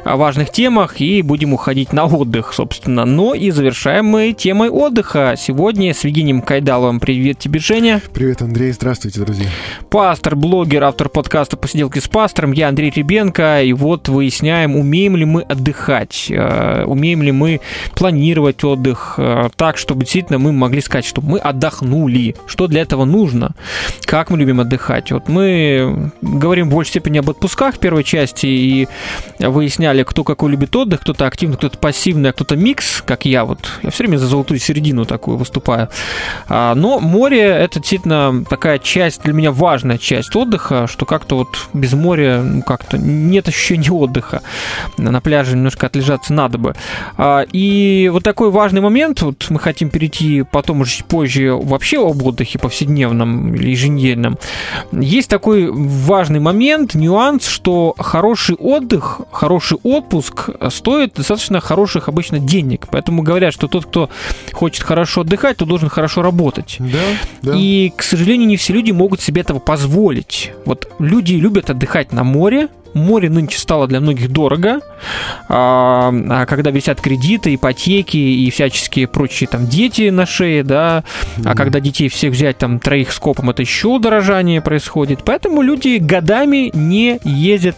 о 0.03 0.15
важных 0.15 0.51
темах 0.51 0.99
и 0.99 1.21
будем 1.21 1.53
уходить 1.53 1.93
на 1.93 2.05
отдых, 2.05 2.53
собственно. 2.53 3.05
Но 3.05 3.33
и 3.33 3.51
завершаем 3.51 4.05
мы 4.05 4.33
темой 4.33 4.69
отдыха. 4.69 5.35
Сегодня 5.37 5.93
с 5.93 6.03
Евгением 6.03 6.41
Кайдаловым. 6.41 6.99
Привет 6.99 7.39
тебе, 7.39 7.59
Женя. 7.59 8.01
Привет, 8.13 8.41
Андрей, 8.41 8.71
здравствуйте, 8.71 9.19
друзья. 9.19 9.47
Пастор, 9.89 10.35
блогер, 10.35 10.83
автор 10.83 11.09
подкаста 11.09 11.57
«Посиделки 11.57 11.99
с 11.99 12.07
пастором». 12.07 12.51
Я 12.51 12.69
Андрей 12.69 12.91
Ребенко. 12.95 13.61
И 13.63 13.73
вот 13.73 14.09
выясняем, 14.09 14.75
умеем 14.75 15.15
ли 15.15 15.25
мы 15.25 15.43
отдыхать, 15.43 16.27
э, 16.29 16.83
умеем 16.85 17.21
ли 17.21 17.31
мы 17.31 17.61
планировать 17.95 18.63
отдых 18.63 19.15
э, 19.17 19.49
так, 19.55 19.77
чтобы 19.77 20.01
действительно 20.01 20.39
мы 20.39 20.51
могли 20.51 20.81
сказать, 20.81 21.05
что 21.05 21.21
мы 21.21 21.37
отдохнули. 21.37 22.35
Что 22.47 22.67
для 22.67 22.81
этого 22.81 23.05
нужно? 23.05 23.55
Как 24.05 24.29
мы 24.29 24.37
любим 24.37 24.59
отдыхать? 24.59 25.11
Вот 25.11 25.29
мы 25.29 26.11
говорим 26.21 26.69
в 26.69 26.73
большей 26.73 26.89
степени 26.89 27.19
об 27.19 27.29
отпусках 27.29 27.75
в 27.75 27.79
первой 27.79 28.03
части 28.03 28.45
и 28.45 28.87
выясняли, 29.91 30.03
кто 30.03 30.23
какой 30.23 30.51
любит 30.51 30.75
отдых, 30.75 31.01
кто-то 31.01 31.25
активный, 31.25 31.57
кто-то 31.57 31.77
пассивный, 31.77 32.29
а 32.29 32.33
кто-то 32.33 32.55
микс, 32.55 33.01
как 33.05 33.25
я 33.25 33.45
вот. 33.45 33.59
Я 33.83 33.91
все 33.91 34.03
время 34.03 34.17
за 34.17 34.27
золотую 34.27 34.59
середину 34.59 35.05
такую 35.05 35.37
выступаю. 35.37 35.89
А, 36.47 36.75
Но 36.75 36.99
море 36.99 37.41
это 37.41 37.79
действительно 37.79 38.43
такая 38.49 38.79
часть, 38.79 39.23
для 39.23 39.33
меня 39.33 39.51
важная 39.51 39.97
часть 39.97 40.35
отдыха, 40.35 40.87
что 40.87 41.05
как-то 41.05 41.35
вот 41.35 41.47
без 41.73 41.93
моря 41.93 42.41
ну, 42.43 42.61
как-то 42.61 42.97
нет 42.97 43.47
ощущения 43.47 43.91
отдыха. 43.91 44.41
На 44.97 45.21
пляже 45.21 45.55
немножко 45.55 45.87
отлежаться 45.87 46.33
надо 46.33 46.57
бы. 46.57 46.75
А, 47.17 47.45
И 47.51 48.09
вот 48.11 48.23
такой 48.23 48.51
важный 48.51 48.81
момент, 48.81 49.21
вот 49.21 49.47
мы 49.49 49.59
хотим 49.59 49.89
перейти 49.89 50.43
потом 50.43 50.81
уже 50.81 51.03
позже 51.03 51.53
вообще 51.53 51.97
об 51.97 52.23
отдыхе 52.23 52.59
повседневном 52.59 53.55
или 53.55 53.71
еженедельном. 53.71 54.37
Есть 54.91 55.29
такой 55.29 55.69
важный 55.71 56.39
момент, 56.39 56.95
нюанс, 56.95 57.47
что 57.47 57.93
хороший 57.97 58.55
отдых, 58.55 59.21
хороший 59.31 59.80
отпуск 59.83 60.49
стоит 60.69 61.13
достаточно 61.15 61.59
хороших 61.59 62.09
обычно 62.09 62.39
денег. 62.39 62.87
Поэтому 62.91 63.21
говорят, 63.23 63.53
что 63.53 63.67
тот, 63.67 63.85
кто 63.85 64.09
хочет 64.51 64.83
хорошо 64.83 65.21
отдыхать, 65.21 65.57
то 65.57 65.65
должен 65.65 65.89
хорошо 65.89 66.21
работать. 66.21 66.77
Да, 66.79 66.99
да. 67.41 67.53
И, 67.55 67.91
к 67.95 68.03
сожалению, 68.03 68.47
не 68.47 68.57
все 68.57 68.73
люди 68.73 68.91
могут 68.91 69.21
себе 69.21 69.41
этого 69.41 69.59
позволить. 69.59 70.51
Вот 70.65 70.91
люди 70.99 71.33
любят 71.33 71.69
отдыхать 71.69 72.11
на 72.11 72.23
море, 72.23 72.69
Море 72.93 73.29
нынче 73.29 73.57
стало 73.57 73.87
для 73.87 73.99
многих 73.99 74.29
дорого, 74.29 74.79
а, 75.47 76.13
а 76.29 76.45
когда 76.45 76.71
висят 76.71 77.01
кредиты, 77.01 77.55
ипотеки 77.55 78.17
и 78.17 78.49
всяческие 78.49 79.07
прочие 79.07 79.47
там 79.47 79.67
дети 79.67 80.09
на 80.09 80.25
шее, 80.25 80.63
да, 80.63 81.03
а 81.45 81.55
когда 81.55 81.79
детей 81.79 82.09
всех 82.09 82.33
взять 82.33 82.57
там 82.57 82.79
троих 82.79 83.11
скопом, 83.11 83.49
это 83.49 83.61
еще 83.61 83.99
дорожание 83.99 84.61
происходит. 84.61 85.21
Поэтому 85.23 85.61
люди 85.61 85.97
годами 85.97 86.71
не 86.73 87.19
ездят 87.23 87.77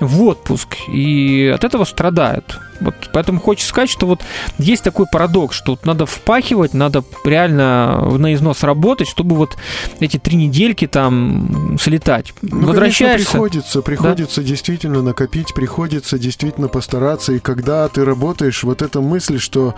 в 0.00 0.22
отпуск 0.22 0.76
и 0.92 1.52
от 1.54 1.64
этого 1.64 1.84
страдают. 1.84 2.58
Вот 2.82 2.94
поэтому 3.12 3.40
хочется 3.40 3.68
сказать, 3.68 3.90
что 3.90 4.06
вот 4.06 4.22
есть 4.58 4.82
такой 4.82 5.06
парадокс, 5.10 5.56
что 5.56 5.72
вот 5.72 5.86
надо 5.86 6.06
впахивать, 6.06 6.74
надо 6.74 7.04
реально 7.24 8.18
на 8.18 8.34
износ 8.34 8.62
работать, 8.62 9.08
чтобы 9.08 9.36
вот 9.36 9.56
эти 10.00 10.18
три 10.18 10.36
недельки 10.36 10.86
там 10.86 11.78
слетать. 11.80 12.32
Ну, 12.42 12.66
Возвращаешься. 12.66 13.06
конечно, 13.06 13.32
приходится, 13.32 13.82
приходится 13.82 14.42
действительно 14.42 15.02
накопить, 15.02 15.54
приходится 15.54 16.18
действительно 16.18 16.68
постараться. 16.68 17.32
И 17.32 17.38
когда 17.38 17.88
ты 17.88 18.04
работаешь, 18.04 18.62
вот 18.62 18.82
эта 18.82 19.00
мысль, 19.00 19.38
что, 19.38 19.74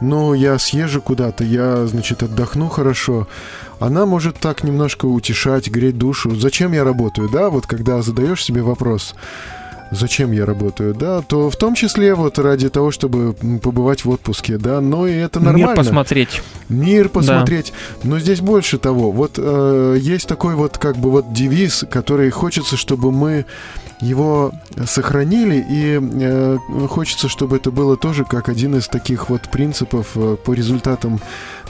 ну, 0.00 0.34
я 0.34 0.58
съезжу 0.58 1.00
куда-то, 1.02 1.44
я, 1.44 1.86
значит, 1.86 2.22
отдохну 2.22 2.68
хорошо, 2.68 3.28
она 3.80 4.06
может 4.06 4.38
так 4.38 4.64
немножко 4.64 5.06
утешать, 5.06 5.68
греть 5.68 5.98
душу. 5.98 6.34
Зачем 6.34 6.72
я 6.72 6.84
работаю, 6.84 7.28
да? 7.28 7.48
Вот 7.50 7.66
когда 7.66 8.02
задаешь 8.02 8.44
себе 8.44 8.62
вопрос, 8.62 9.14
зачем 9.90 10.32
я 10.32 10.44
работаю, 10.46 10.94
да, 10.94 11.22
то 11.22 11.50
в 11.50 11.56
том 11.56 11.74
числе 11.74 12.14
вот 12.14 12.38
ради 12.38 12.68
того, 12.68 12.90
чтобы 12.90 13.34
побывать 13.62 14.04
в 14.04 14.10
отпуске, 14.10 14.58
да, 14.58 14.80
но 14.80 15.06
и 15.06 15.14
это 15.14 15.40
нормально. 15.40 15.68
Мир 15.68 15.76
посмотреть. 15.76 16.42
Мир 16.68 17.08
посмотреть. 17.08 17.72
Но 18.02 18.18
здесь 18.18 18.40
больше 18.40 18.78
того. 18.78 19.10
Вот 19.10 19.34
э, 19.36 19.96
есть 20.00 20.28
такой 20.28 20.54
вот 20.54 20.78
как 20.78 20.96
бы 20.96 21.10
вот 21.10 21.32
девиз, 21.32 21.84
который 21.90 22.30
хочется, 22.30 22.76
чтобы 22.76 23.12
мы 23.12 23.46
его 24.00 24.52
сохранили, 24.86 25.64
и 25.68 26.00
э, 26.00 26.56
хочется, 26.88 27.28
чтобы 27.28 27.56
это 27.56 27.70
было 27.70 27.96
тоже 27.96 28.24
как 28.24 28.48
один 28.48 28.76
из 28.76 28.86
таких 28.86 29.28
вот 29.28 29.42
принципов 29.50 30.10
э, 30.14 30.36
по 30.44 30.52
результатам 30.52 31.20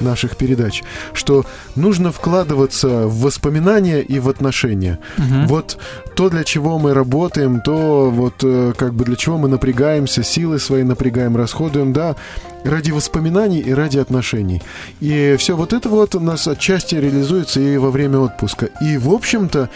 наших 0.00 0.36
передач, 0.36 0.82
что 1.12 1.44
нужно 1.76 2.12
вкладываться 2.12 3.06
в 3.06 3.20
воспоминания 3.22 4.00
и 4.00 4.18
в 4.18 4.28
отношения. 4.28 4.98
Мгм. 5.16 5.46
Вот 5.46 5.78
то, 6.14 6.28
для 6.30 6.44
чего 6.44 6.78
мы 6.78 6.94
работаем, 6.94 7.60
то 7.60 8.10
вот 8.10 8.34
э, 8.42 8.72
как 8.76 8.94
бы 8.94 9.04
для 9.04 9.16
чего 9.16 9.38
мы 9.38 9.48
напрягаемся, 9.48 10.22
силы 10.22 10.58
свои 10.58 10.82
напрягаем, 10.82 11.36
расходуем, 11.36 11.92
да, 11.92 12.16
ради 12.64 12.90
воспоминаний 12.90 13.60
и 13.60 13.72
ради 13.72 13.98
отношений. 13.98 14.62
И 15.00 15.36
все 15.38 15.56
вот 15.56 15.72
это 15.72 15.88
вот 15.88 16.14
у 16.14 16.20
нас 16.20 16.48
отчасти 16.48 16.94
реализуется 16.96 17.60
и 17.60 17.76
во 17.76 17.90
время 17.90 18.18
отпуска. 18.18 18.68
И, 18.80 18.98
в 18.98 19.10
общем-то, 19.10 19.68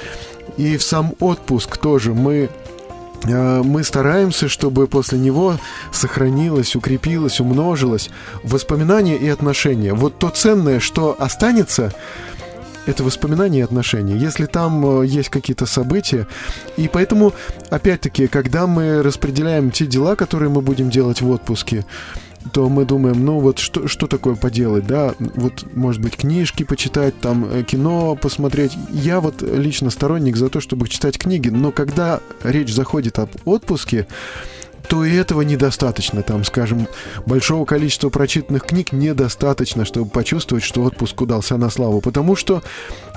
и 0.56 0.76
в 0.76 0.82
сам 0.82 1.14
отпуск 1.20 1.76
тоже 1.78 2.12
мы 2.12 2.50
мы 3.24 3.84
стараемся, 3.84 4.48
чтобы 4.48 4.86
после 4.86 5.18
него 5.18 5.58
сохранилось, 5.92 6.74
укрепилось, 6.74 7.40
умножилось 7.40 8.10
воспоминания 8.42 9.16
и 9.16 9.28
отношения. 9.28 9.94
Вот 9.94 10.18
то 10.18 10.28
ценное, 10.28 10.80
что 10.80 11.16
останется, 11.18 11.92
это 12.86 13.04
воспоминания 13.04 13.60
и 13.60 13.62
отношения. 13.62 14.16
Если 14.16 14.46
там 14.46 15.02
э, 15.02 15.06
есть 15.06 15.28
какие-то 15.28 15.66
события, 15.66 16.26
и 16.76 16.88
поэтому, 16.88 17.32
опять-таки, 17.70 18.26
когда 18.26 18.66
мы 18.66 19.02
распределяем 19.02 19.70
те 19.70 19.86
дела, 19.86 20.16
которые 20.16 20.50
мы 20.50 20.62
будем 20.62 20.90
делать 20.90 21.20
в 21.20 21.30
отпуске, 21.30 21.84
то 22.52 22.68
мы 22.68 22.84
думаем, 22.84 23.24
ну 23.24 23.38
вот 23.38 23.58
что, 23.58 23.88
что 23.88 24.06
такое 24.06 24.34
поделать, 24.34 24.86
да, 24.86 25.14
вот 25.18 25.64
может 25.74 26.00
быть 26.02 26.16
книжки 26.16 26.64
почитать, 26.64 27.18
там 27.20 27.46
э, 27.50 27.62
кино 27.62 28.16
посмотреть. 28.16 28.72
Я 28.90 29.20
вот 29.20 29.42
лично 29.42 29.90
сторонник 29.90 30.36
за 30.36 30.48
то, 30.48 30.60
чтобы 30.60 30.88
читать 30.88 31.18
книги, 31.18 31.48
но 31.48 31.72
когда 31.72 32.20
речь 32.42 32.72
заходит 32.72 33.18
об 33.18 33.30
отпуске, 33.44 34.06
то 34.88 35.04
и 35.04 35.14
этого 35.14 35.42
недостаточно. 35.42 36.22
Там, 36.22 36.44
скажем, 36.44 36.88
большого 37.24 37.64
количества 37.64 38.10
прочитанных 38.10 38.64
книг 38.64 38.92
недостаточно, 38.92 39.84
чтобы 39.84 40.10
почувствовать, 40.10 40.64
что 40.64 40.82
отпуск 40.82 41.20
удался 41.20 41.56
на 41.56 41.70
славу. 41.70 42.00
Потому 42.00 42.36
что 42.36 42.62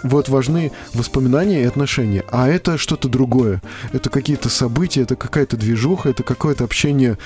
вот 0.03 0.29
важны 0.29 0.71
воспоминания 0.93 1.63
и 1.63 1.65
отношения. 1.65 2.23
А 2.31 2.47
это 2.47 2.77
что-то 2.77 3.07
другое. 3.07 3.61
Это 3.93 4.09
какие-то 4.09 4.49
события, 4.49 5.01
это 5.01 5.15
какая-то 5.15 5.57
движуха, 5.57 6.09
это 6.09 6.23
какое-то 6.23 6.63
общение 6.63 7.17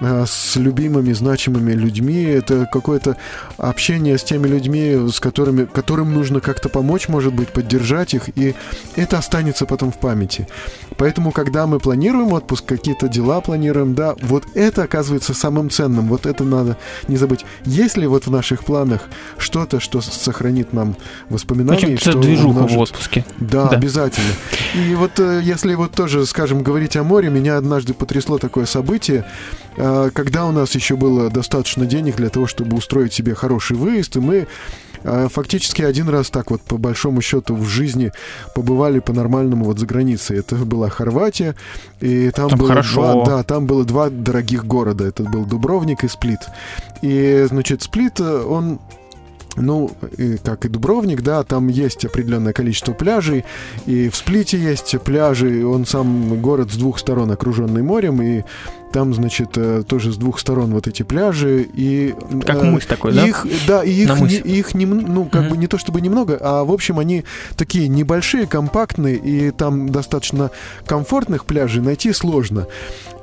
э, 0.00 0.24
с 0.26 0.56
любимыми, 0.56 1.12
значимыми 1.12 1.72
людьми, 1.72 2.22
это 2.22 2.68
какое-то 2.70 3.16
общение 3.56 4.18
с 4.18 4.24
теми 4.24 4.46
людьми, 4.48 5.08
с 5.10 5.20
которыми, 5.20 5.64
которым 5.64 6.14
нужно 6.14 6.40
как-то 6.40 6.68
помочь, 6.68 7.08
может 7.08 7.34
быть, 7.34 7.48
поддержать 7.48 8.14
их, 8.14 8.28
и 8.36 8.54
это 8.96 9.18
останется 9.18 9.66
потом 9.66 9.92
в 9.92 9.98
памяти. 9.98 10.48
Поэтому, 10.96 11.32
когда 11.32 11.66
мы 11.66 11.78
планируем 11.78 12.32
отпуск, 12.32 12.64
какие-то 12.64 13.08
дела 13.08 13.40
планируем, 13.40 13.94
да, 13.94 14.14
вот 14.22 14.44
это 14.54 14.82
оказывается 14.82 15.34
самым 15.34 15.70
ценным, 15.70 16.08
вот 16.08 16.26
это 16.26 16.44
надо 16.44 16.76
не 17.08 17.16
забыть. 17.16 17.44
Есть 17.64 17.96
ли 17.96 18.06
вот 18.06 18.26
в 18.26 18.30
наших 18.30 18.64
планах 18.64 19.02
что-то, 19.38 19.80
что 19.80 20.00
сохранит 20.00 20.72
нам 20.72 20.96
воспоминания? 21.28 21.94
И 21.94 21.96
что 22.20 22.28
движуха 22.28 22.66
в 22.66 22.78
отпуске. 22.78 23.24
Да, 23.38 23.68
Да. 23.68 23.76
обязательно. 23.76 24.30
И 24.74 24.94
вот 24.94 25.18
э, 25.20 25.40
если 25.42 25.74
вот 25.74 25.92
тоже, 25.92 26.26
скажем, 26.26 26.62
говорить 26.62 26.96
о 26.96 27.02
море, 27.04 27.30
меня 27.30 27.56
однажды 27.56 27.94
потрясло 27.94 28.38
такое 28.38 28.66
событие, 28.66 29.24
э, 29.76 30.10
когда 30.14 30.46
у 30.46 30.52
нас 30.52 30.74
еще 30.74 30.96
было 30.96 31.30
достаточно 31.30 31.86
денег 31.86 32.16
для 32.16 32.28
того, 32.28 32.46
чтобы 32.46 32.76
устроить 32.76 33.12
себе 33.12 33.34
хороший 33.34 33.76
выезд, 33.76 34.16
и 34.16 34.20
мы 34.20 34.46
э, 35.04 35.28
фактически 35.32 35.82
один 35.82 36.08
раз 36.08 36.30
так 36.30 36.50
вот 36.50 36.62
по 36.62 36.78
большому 36.78 37.20
счету 37.22 37.54
в 37.54 37.64
жизни 37.66 38.12
побывали 38.54 38.98
по-нормальному 38.98 39.64
вот 39.64 39.78
за 39.78 39.86
границей. 39.86 40.38
Это 40.38 40.56
была 40.56 40.88
Хорватия, 40.88 41.54
и 42.00 42.30
там, 42.30 42.48
Там 42.50 42.58
было 42.58 42.68
хорошо. 42.68 43.12
два, 43.12 43.24
да, 43.24 43.42
там 43.44 43.66
было 43.66 43.84
два 43.84 44.10
дорогих 44.10 44.64
города. 44.64 45.04
Это 45.04 45.22
был 45.22 45.44
Дубровник 45.44 46.04
и 46.04 46.08
Сплит. 46.08 46.40
И, 47.02 47.46
значит, 47.48 47.82
Сплит, 47.82 48.20
он 48.20 48.80
ну, 49.56 49.90
и 50.16 50.36
как 50.36 50.64
и 50.64 50.68
Дубровник, 50.68 51.22
да, 51.22 51.42
там 51.42 51.68
есть 51.68 52.04
определенное 52.04 52.52
количество 52.52 52.92
пляжей, 52.92 53.44
и 53.86 54.08
в 54.08 54.16
Сплите 54.16 54.58
есть 54.58 54.98
пляжи, 55.00 55.66
он 55.66 55.86
сам 55.86 56.40
город 56.40 56.72
с 56.72 56.76
двух 56.76 56.98
сторон 56.98 57.30
окруженный 57.30 57.82
морем, 57.82 58.22
и 58.22 58.42
там, 58.92 59.12
значит, 59.14 59.50
э, 59.56 59.82
тоже 59.86 60.12
с 60.12 60.16
двух 60.16 60.38
сторон 60.40 60.72
вот 60.72 60.86
эти 60.86 61.02
пляжи, 61.02 61.62
и... 61.74 62.14
Как 62.44 62.62
э, 62.62 62.70
мыс 62.70 62.86
такой, 62.86 63.12
да? 63.12 63.26
Их, 63.26 63.46
да, 63.66 63.84
и 63.84 63.90
их, 63.90 64.20
не- 64.20 64.36
их 64.36 64.74
нем- 64.74 64.98
ну, 65.14 65.24
как 65.26 65.42
Мгм. 65.42 65.50
бы 65.50 65.56
не 65.56 65.66
то 65.66 65.78
чтобы 65.78 66.00
немного, 66.00 66.38
а, 66.40 66.64
в 66.64 66.72
общем, 66.72 66.98
они 66.98 67.24
такие 67.56 67.88
небольшие, 67.88 68.46
компактные, 68.46 69.16
и 69.16 69.50
там 69.50 69.88
достаточно 69.90 70.50
комфортных 70.86 71.44
пляжей 71.44 71.82
найти 71.82 72.12
сложно. 72.12 72.66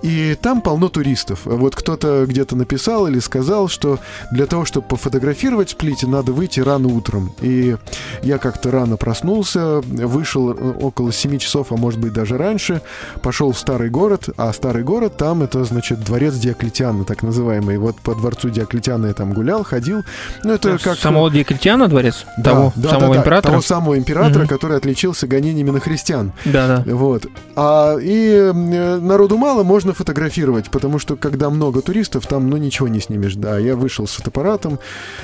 И 0.01 0.35
там 0.41 0.59
полно 0.61 0.89
туристов. 0.89 1.41
Вот 1.45 1.77
кто-то 1.77 2.25
где-то 2.27 2.57
написал 2.57 3.07
или 3.07 3.19
сказал, 3.19 3.69
что 3.69 3.99
для 4.31 4.47
того, 4.47 4.65
чтобы 4.65 4.85
пофотографировать 4.87 5.69
в 5.69 5.71
Сплите, 5.71 6.07
надо 6.07 6.33
выйти 6.33 6.59
рано 6.59 6.89
утром. 6.89 7.31
И 7.41 7.77
я 8.21 8.37
как-то 8.37 8.69
рано 8.69 8.97
проснулся, 8.97 9.79
вышел 9.79 10.51
э, 10.51 10.73
около 10.81 11.13
7 11.13 11.37
часов, 11.37 11.71
а 11.71 11.77
может 11.77 12.01
быть 12.01 12.11
даже 12.11 12.37
раньше, 12.37 12.81
пошел 13.21 13.53
в 13.53 13.57
старый 13.57 13.89
город, 13.89 14.27
а 14.35 14.51
старый 14.51 14.83
город 14.83 15.15
там 15.17 15.41
это 15.41 15.52
это, 15.53 15.63
значит, 15.65 15.99
дворец 16.03 16.33
Диоклетиана, 16.35 17.03
так 17.03 17.21
называемый. 17.21 17.77
Вот 17.77 17.97
по 17.97 18.15
дворцу 18.15 18.49
Диоклетиана 18.49 19.07
я 19.07 19.13
там 19.13 19.33
гулял, 19.33 19.63
ходил. 19.63 20.03
Ну, 20.43 20.53
это 20.53 20.77
как... 20.79 20.97
Самого 20.97 21.29
Диоклетиана 21.29 21.87
дворец? 21.87 22.25
Да, 22.37 22.51
того 22.51 22.73
да, 22.75 22.89
самого 22.89 23.07
да, 23.07 23.13
да, 23.13 23.19
императора? 23.19 23.51
Того 23.51 23.61
самого 23.61 23.97
императора, 23.97 24.39
Мгм. 24.39 24.47
который 24.47 24.77
отличился 24.77 25.27
гонениями 25.27 25.69
на 25.69 25.79
христиан. 25.79 26.31
Да, 26.45 26.83
да. 26.83 26.95
Вот. 26.95 27.27
А, 27.55 27.97
и 27.97 28.51
э, 28.51 28.97
народу 28.97 29.37
мало, 29.37 29.63
можно 29.63 29.93
фотографировать, 29.93 30.71
потому 30.71 30.97
что 30.97 31.15
когда 31.15 31.49
много 31.49 31.81
туристов, 31.81 32.25
там, 32.25 32.49
ну, 32.49 32.57
ничего 32.57 32.87
не 32.87 32.99
снимешь. 32.99 33.35
Да, 33.35 33.59
я 33.59 33.75
вышел 33.75 34.07
с 34.07 34.13
фотоаппаратом, 34.13 34.79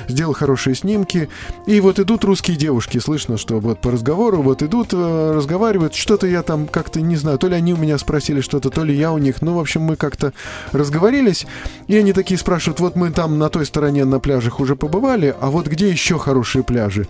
сделал 0.08 0.32
хорошие 0.32 0.74
снимки, 0.76 1.28
и 1.66 1.80
вот 1.80 1.98
идут 1.98 2.24
русские 2.24 2.56
девушки, 2.56 2.98
слышно, 2.98 3.36
что 3.36 3.58
вот 3.58 3.80
по 3.80 3.90
разговору, 3.90 4.42
вот 4.42 4.62
идут, 4.62 4.90
э, 4.92 5.32
разговаривают, 5.34 5.94
что-то 5.94 6.26
я 6.26 6.42
там 6.42 6.68
как-то, 6.68 7.00
не 7.00 7.16
знаю, 7.16 7.38
то 7.38 7.48
ли 7.48 7.56
они 7.56 7.74
у 7.74 7.76
меня 7.76 7.98
спросили 7.98 8.40
что-то, 8.40 8.70
то 8.70 8.84
ли 8.84 8.94
я 8.94 9.12
у 9.12 9.18
них, 9.18 9.42
ну, 9.42 9.54
в 9.54 9.58
общем, 9.58 9.82
мы 9.82 9.96
как-то 9.96 10.19
разговорились, 10.72 11.46
и 11.86 11.96
они 11.96 12.12
такие 12.12 12.38
спрашивают, 12.38 12.80
вот 12.80 12.96
мы 12.96 13.10
там 13.10 13.38
на 13.38 13.48
той 13.48 13.66
стороне 13.66 14.04
на 14.04 14.20
пляжах 14.20 14.60
уже 14.60 14.76
побывали, 14.76 15.34
а 15.40 15.50
вот 15.50 15.66
где 15.66 15.90
еще 15.90 16.18
хорошие 16.18 16.62
пляжи? 16.62 17.06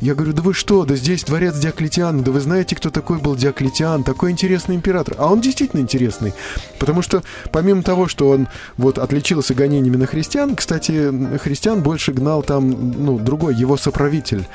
Я 0.00 0.14
говорю, 0.14 0.32
да 0.32 0.42
вы 0.42 0.54
что, 0.54 0.84
да 0.84 0.96
здесь 0.96 1.24
дворец 1.24 1.56
Диоклетиана, 1.56 2.22
да 2.22 2.32
вы 2.32 2.40
знаете, 2.40 2.76
кто 2.76 2.90
такой 2.90 3.18
был 3.18 3.36
Диоклетиан, 3.36 4.04
такой 4.04 4.32
интересный 4.32 4.76
император. 4.76 5.14
А 5.18 5.32
он 5.32 5.40
действительно 5.40 5.80
интересный, 5.80 6.34
потому 6.78 7.00
что 7.00 7.22
помимо 7.52 7.82
того, 7.82 8.08
что 8.08 8.28
он 8.28 8.48
вот 8.76 8.98
отличился 8.98 9.54
гонениями 9.54 9.96
на 9.96 10.06
христиан, 10.06 10.56
кстати, 10.56 11.38
христиан 11.38 11.80
больше 11.80 12.12
гнал 12.12 12.42
там, 12.42 12.70
ну, 12.70 13.18
другой, 13.18 13.54
его 13.54 13.76
соправитель, 13.76 14.46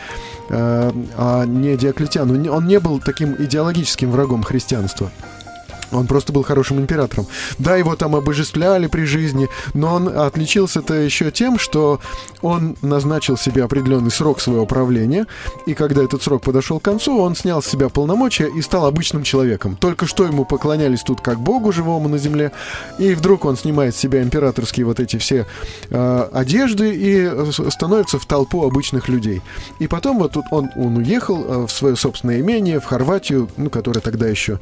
э, 0.49 0.91
а 1.17 1.45
не 1.45 1.77
Диоклетиан. 1.77 2.47
Он 2.49 2.67
не 2.67 2.79
был 2.79 2.99
таким 2.99 3.35
идеологическим 3.35 4.11
врагом 4.11 4.43
христианства. 4.43 5.11
Он 5.91 6.07
просто 6.07 6.33
был 6.33 6.43
хорошим 6.43 6.79
императором. 6.79 7.27
Да, 7.57 7.75
его 7.75 7.95
там 7.95 8.15
обожествляли 8.15 8.87
при 8.87 9.05
жизни, 9.05 9.49
но 9.73 9.95
он 9.95 10.07
отличился-то 10.07 10.93
еще 10.93 11.31
тем, 11.31 11.57
что 11.57 11.99
он 12.41 12.75
назначил 12.81 13.37
себе 13.37 13.63
определенный 13.63 14.11
срок 14.11 14.39
своего 14.41 14.65
правления, 14.65 15.27
и 15.65 15.73
когда 15.73 16.03
этот 16.03 16.21
срок 16.21 16.43
подошел 16.43 16.79
к 16.79 16.83
концу, 16.83 17.17
он 17.19 17.35
снял 17.35 17.61
с 17.61 17.67
себя 17.67 17.89
полномочия 17.89 18.49
и 18.49 18.61
стал 18.61 18.85
обычным 18.85 19.23
человеком. 19.23 19.75
Только 19.75 20.05
что 20.05 20.25
ему 20.25 20.45
поклонялись 20.45 21.03
тут 21.03 21.21
как 21.21 21.39
богу 21.39 21.71
живому 21.71 22.07
на 22.07 22.17
земле, 22.17 22.51
и 22.97 23.13
вдруг 23.13 23.45
он 23.45 23.57
снимает 23.57 23.95
с 23.95 23.99
себя 23.99 24.21
императорские 24.21 24.85
вот 24.85 24.99
эти 24.99 25.17
все 25.17 25.45
э, 25.89 26.29
одежды 26.31 26.93
и 26.93 27.51
становится 27.69 28.19
в 28.19 28.25
толпу 28.25 28.65
обычных 28.65 29.09
людей. 29.09 29.41
И 29.79 29.87
потом 29.87 30.19
вот 30.19 30.33
тут 30.33 30.45
он, 30.51 30.69
он 30.75 30.97
уехал 30.97 31.43
э, 31.43 31.67
в 31.67 31.71
свое 31.71 31.95
собственное 31.95 32.39
имение, 32.39 32.79
в 32.79 32.85
Хорватию, 32.85 33.49
ну, 33.57 33.69
которая 33.69 34.01
тогда 34.01 34.27
еще 34.27 34.59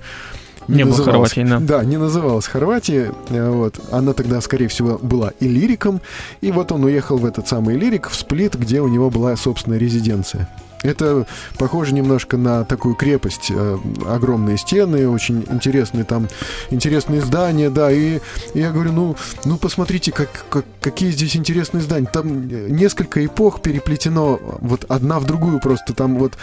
Не 0.67 0.83
было 0.83 0.91
называлась. 0.97 1.31
Хорватии, 1.33 1.49
да. 1.49 1.59
Да, 1.59 1.83
не 1.85 1.97
называлась 1.97 2.45
Хорватия. 2.47 3.11
э, 3.29 3.49
Вот. 3.49 3.79
Она 3.91 4.13
тогда, 4.13 4.41
скорее 4.41 4.67
всего, 4.67 4.97
была 5.01 5.31
и 5.39 5.47
лириком. 5.47 6.01
И 6.41 6.51
вот 6.51 6.71
он 6.71 6.83
уехал 6.83 7.17
в 7.17 7.25
этот 7.25 7.47
самый 7.47 7.77
лирик, 7.77 8.09
в 8.09 8.15
Сплит, 8.15 8.55
где 8.55 8.81
у 8.81 8.87
него 8.87 9.09
была 9.09 9.35
собственная 9.35 9.77
резиденция. 9.77 10.49
Это 10.83 11.25
похоже 11.57 11.93
немножко 11.93 12.37
на 12.37 12.63
такую 12.63 12.95
крепость. 12.95 13.47
э, 13.49 13.77
Огромные 14.07 14.57
стены, 14.57 15.09
очень 15.09 15.45
интересные 15.49 16.03
там, 16.03 16.27
интересные 16.69 17.21
здания, 17.21 17.69
да. 17.69 17.91
И 17.91 18.19
я 18.53 18.71
говорю, 18.71 18.91
ну, 18.93 19.15
ну 19.45 19.57
посмотрите, 19.57 20.11
как, 20.11 20.29
как- 20.49 20.65
какие 20.81 21.11
здесь 21.11 21.35
интересные 21.35 21.81
здания. 21.81 22.07
Там 22.11 22.47
несколько 22.47 23.25
эпох 23.25 23.61
переплетено 23.61 24.39
вот 24.61 24.85
одна 24.89 25.19
в 25.19 25.25
другую 25.25 25.59
просто. 25.59 25.93
Там 25.93 26.17
вот 26.17 26.33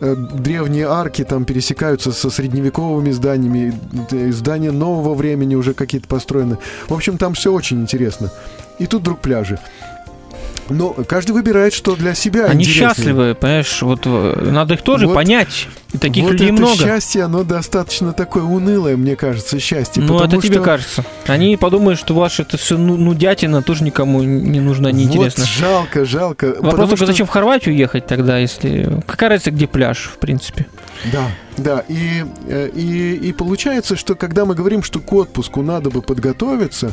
э, 0.00 0.14
древние 0.14 0.86
арки 0.86 1.24
там 1.24 1.44
пересекаются 1.44 2.12
со 2.12 2.30
средневековыми 2.30 3.10
зданиями, 3.10 3.78
э, 4.12 4.30
здания 4.32 4.70
нового 4.70 5.14
времени 5.14 5.54
уже 5.56 5.74
какие-то 5.74 6.06
построены. 6.08 6.58
В 6.88 6.94
общем, 6.94 7.18
там 7.18 7.34
все 7.34 7.52
очень 7.52 7.80
интересно. 7.82 8.30
И 8.78 8.86
тут 8.86 9.02
вдруг 9.02 9.20
пляжи. 9.20 9.58
Но 10.70 10.90
каждый 10.92 11.32
выбирает, 11.32 11.72
что 11.72 11.96
для 11.96 12.14
себя 12.14 12.46
Они 12.46 12.64
счастливы, 12.64 13.34
понимаешь, 13.34 13.82
вот 13.82 14.02
э, 14.04 14.48
надо 14.50 14.74
их 14.74 14.82
тоже 14.82 15.06
Вот- 15.06 15.14
понять. 15.14 15.68
И 15.92 15.98
таких 15.98 16.22
вот 16.22 16.32
людей 16.34 16.46
это 16.50 16.54
много. 16.54 16.76
счастье, 16.76 17.24
оно 17.24 17.42
достаточно 17.42 18.12
такое 18.12 18.44
унылое, 18.44 18.96
мне 18.96 19.16
кажется, 19.16 19.58
счастье. 19.58 20.00
Ну, 20.00 20.14
это 20.14 20.24
потому 20.24 20.42
тебе 20.42 20.54
что 20.54 20.62
кажется. 20.62 21.04
Они 21.26 21.56
подумают, 21.56 21.98
что 21.98 22.14
ваше 22.14 22.42
это 22.42 22.56
все 22.56 22.78
нудятина 22.78 23.62
тоже 23.62 23.82
никому 23.82 24.22
не 24.22 24.60
нужна, 24.60 24.92
не 24.92 25.04
интересно. 25.04 25.44
Вот 25.44 25.52
жалко, 25.52 26.04
жалко. 26.04 26.54
Вопрос 26.60 26.90
только, 26.90 26.96
что- 26.96 27.06
зачем 27.06 27.26
в 27.26 27.30
Хорватию 27.30 27.74
ехать 27.74 28.06
тогда, 28.06 28.38
если... 28.38 29.02
Какая 29.06 29.30
разница, 29.30 29.50
где 29.50 29.66
пляж, 29.66 30.10
в 30.14 30.18
принципе? 30.18 30.66
Да, 31.12 31.26
да. 31.56 31.84
И, 31.88 32.24
э, 32.46 32.70
и, 32.72 33.14
и 33.14 33.32
получается, 33.32 33.96
что 33.96 34.14
когда 34.14 34.44
мы 34.44 34.54
говорим, 34.54 34.84
что 34.84 35.00
к 35.00 35.12
отпуску 35.12 35.62
надо 35.62 35.90
бы 35.90 36.02
подготовиться, 36.02 36.92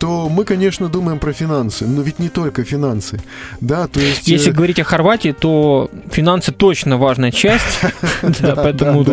то 0.00 0.30
мы, 0.30 0.44
конечно, 0.44 0.88
думаем 0.88 1.18
про 1.18 1.32
финансы, 1.32 1.86
но 1.86 2.00
ведь 2.02 2.18
не 2.18 2.30
только 2.30 2.64
финансы. 2.64 3.20
Да, 3.60 3.86
то 3.86 4.00
есть... 4.00 4.28
Если 4.28 4.50
э, 4.50 4.54
говорить 4.54 4.80
о 4.80 4.84
Хорватии, 4.84 5.32
то 5.38 5.90
финансы 6.10 6.52
точно 6.52 6.96
важная 6.96 7.30
часть. 7.30 7.80
Поэтому 8.56 9.04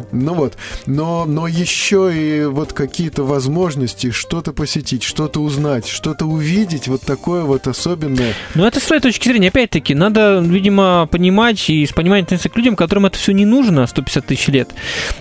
да, 0.00 0.06
да, 0.06 0.12
да. 0.12 0.30
Ну 0.30 0.34
вот, 0.34 0.56
но, 0.86 1.24
но 1.24 1.46
еще 1.46 2.10
и 2.14 2.44
вот 2.44 2.72
какие-то 2.72 3.24
возможности 3.24 4.10
что-то 4.10 4.52
посетить, 4.52 5.02
что-то 5.02 5.40
узнать, 5.40 5.86
что-то 5.86 6.26
увидеть, 6.26 6.88
вот 6.88 7.02
такое 7.02 7.44
вот 7.44 7.66
особенное. 7.66 8.34
Ну, 8.54 8.64
это 8.64 8.80
с 8.80 8.84
твоей 8.84 9.02
точки 9.02 9.28
зрения. 9.28 9.48
Опять-таки, 9.48 9.94
надо, 9.94 10.40
видимо, 10.40 11.08
понимать 11.10 11.68
и 11.70 11.86
с 11.86 11.92
пониманием 11.92 12.24
относиться 12.24 12.48
к 12.48 12.56
людям, 12.56 12.76
которым 12.76 13.06
это 13.06 13.18
все 13.18 13.32
не 13.32 13.44
нужно 13.44 13.86
150 13.86 14.26
тысяч 14.26 14.48
лет. 14.48 14.70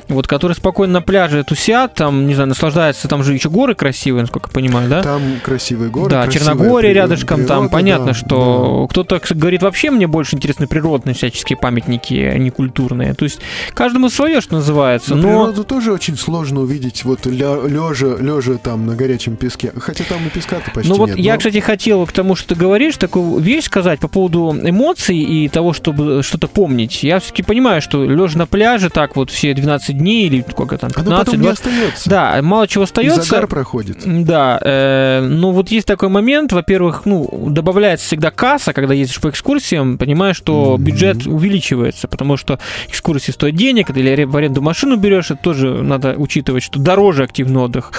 Вот, 0.08 0.28
которые 0.28 0.56
спокойно 0.56 0.94
на 0.94 1.02
пляже 1.02 1.44
тусят, 1.44 1.96
там, 1.96 2.28
не 2.28 2.34
знаю, 2.34 2.50
наслаждаются, 2.50 3.08
там 3.08 3.24
же 3.24 3.34
еще 3.34 3.50
горы 3.50 3.76
красивые, 3.76 4.22
насколько 4.22 4.50
я 4.50 4.54
понимаю, 4.54 4.90
да? 4.90 5.04
Там 5.04 5.22
красивые 5.44 5.90
горы, 5.90 6.10
да, 6.10 6.28
Черногория 6.28 6.94
рядышком, 6.94 7.46
там 7.46 7.70
природа, 7.70 7.70
понятно, 7.72 8.08
да, 8.08 8.14
что 8.14 8.88
кто-то 8.90 9.20
кстати, 9.20 9.40
говорит, 9.40 9.62
вообще 9.62 9.92
мне 9.92 10.08
больше 10.08 10.36
интересны 10.36 10.68
природные 10.68 11.14
всяческие 11.14 11.58
памятники, 11.58 12.14
а 12.14 12.38
не 12.38 12.50
культурные. 12.50 13.14
То 13.14 13.26
есть 13.26 13.40
каждому 13.74 14.10
свое, 14.10 14.42
что 14.42 14.56
называется. 14.56 14.69
Но, 14.74 15.16
Но 15.16 15.22
природу 15.22 15.64
тоже 15.64 15.92
очень 15.94 16.18
сложно 16.18 16.62
увидеть 16.62 17.04
вот 17.06 17.26
лежа, 17.26 18.16
лежа 18.20 18.58
там 18.58 18.86
на 18.86 18.96
горячем 18.96 19.36
песке. 19.36 19.72
Хотя 19.78 20.04
там 20.04 20.26
и 20.26 20.30
песка-то 20.30 20.72
почти 20.72 20.90
Ну 20.90 20.98
вот 20.98 21.10
нет. 21.10 21.18
я, 21.20 21.34
но- 21.34 21.38
кстати, 21.40 21.60
хотел 21.60 22.06
к 22.06 22.12
тому, 22.12 22.36
что 22.36 22.50
ты 22.50 22.56
говоришь, 22.56 22.98
такую 22.98 23.40
вещь 23.40 23.66
сказать 23.66 24.00
по 24.00 24.08
поводу 24.08 24.56
эмоций 24.62 25.18
и 25.18 25.48
того, 25.50 25.74
чтобы 25.74 26.24
что-то 26.24 26.48
помнить. 26.48 27.04
Я 27.04 27.20
все-таки 27.20 27.44
понимаю, 27.44 27.82
что 27.82 28.04
лежа 28.04 28.38
на 28.38 28.46
пляже 28.46 28.90
так 28.90 29.16
вот 29.16 29.30
все 29.32 29.54
12 29.54 29.98
дней 29.98 30.26
или 30.28 30.46
сколько 30.50 30.78
там, 30.78 30.92
Оно 30.96 31.04
15, 31.04 31.26
потом 31.26 31.40
не 31.42 31.48
20, 31.48 31.66
остается. 31.66 32.10
да, 32.10 32.40
мало 32.42 32.68
чего 32.68 32.84
И 32.84 32.86
остается. 32.86 33.22
загар 33.24 33.48
проходит. 33.48 34.00
Да, 34.06 34.60
э, 34.62 35.22
ну 35.22 35.52
вот 35.52 35.70
есть 35.72 35.88
такой 35.88 36.10
момент, 36.10 36.52
во-первых, 36.54 37.02
ну, 37.06 37.48
добавляется 37.50 38.06
всегда 38.08 38.32
касса, 38.32 38.74
когда 38.74 38.94
ездишь 38.94 39.20
по 39.20 39.30
экскурсиям, 39.30 39.98
понимаешь, 39.98 40.36
что 40.38 40.76
Мгм. 40.76 40.84
бюджет 40.84 41.28
увеличивается, 41.28 42.08
потому 42.08 42.38
что 42.38 42.60
экскурсии 42.88 43.32
стоят 43.32 43.56
денег, 43.56 43.90
или 43.90 44.24
в 44.24 44.36
аренду 44.60 44.62
машину 44.62 44.98
берешь, 44.98 45.32
это 45.32 45.42
тоже 45.42 45.82
надо 45.84 46.16
учитывать, 46.18 46.64
что 46.64 46.80
дороже 46.80 47.24
активный 47.24 47.62
отдых 47.62 47.92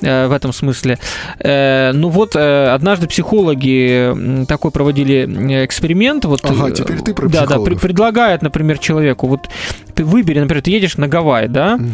э, 0.00 0.26
в 0.28 0.32
этом 0.32 0.52
смысле. 0.52 0.98
Э, 1.38 1.92
ну 1.92 2.08
вот, 2.08 2.36
э, 2.36 2.68
однажды 2.74 3.06
психологи 3.08 4.44
такой 4.46 4.70
проводили 4.70 5.26
э, 5.26 5.64
эксперимент. 5.64 6.24
Вот, 6.24 6.40
Ага, 6.44 6.68
э, 6.68 6.72
теперь 6.72 7.00
ты 7.00 7.14
про 7.14 7.28
Да, 7.28 7.40
да, 7.40 7.46
психологов. 7.46 7.78
пре- 7.78 7.80
предлагают, 7.80 8.42
например, 8.42 8.78
человеку, 8.78 9.26
вот 9.26 9.48
ты 9.94 10.04
выбери, 10.04 10.40
например, 10.40 10.62
ты 10.62 10.70
едешь 10.70 10.96
на 10.98 11.08
Гавайи, 11.08 11.48
да, 11.48 11.76
Мгм. 11.76 11.88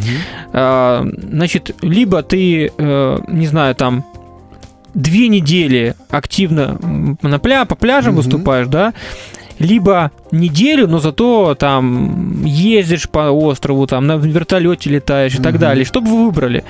а, 0.52 1.06
значит, 1.30 1.74
либо 1.82 2.22
ты, 2.22 2.70
э, 2.76 3.18
не 3.28 3.46
знаю, 3.46 3.74
там 3.74 4.04
две 4.94 5.28
недели 5.28 5.94
активно 6.10 6.78
на 7.22 7.38
пля 7.38 7.64
по 7.64 7.74
пляжам 7.76 8.14
Мгм. 8.14 8.22
выступаешь, 8.22 8.66
да, 8.68 8.92
либо 9.58 10.10
неделю, 10.30 10.88
но 10.88 10.98
зато 10.98 11.54
там 11.54 12.44
ездишь 12.44 13.08
по 13.08 13.30
острову, 13.30 13.86
там 13.86 14.06
на 14.06 14.16
вертолете 14.16 14.90
летаешь 14.90 15.34
и 15.34 15.42
так 15.42 15.58
далее. 15.58 15.84
Что 15.84 16.00
бы 16.00 16.10
вы 16.10 16.26
выбрали? 16.26 16.64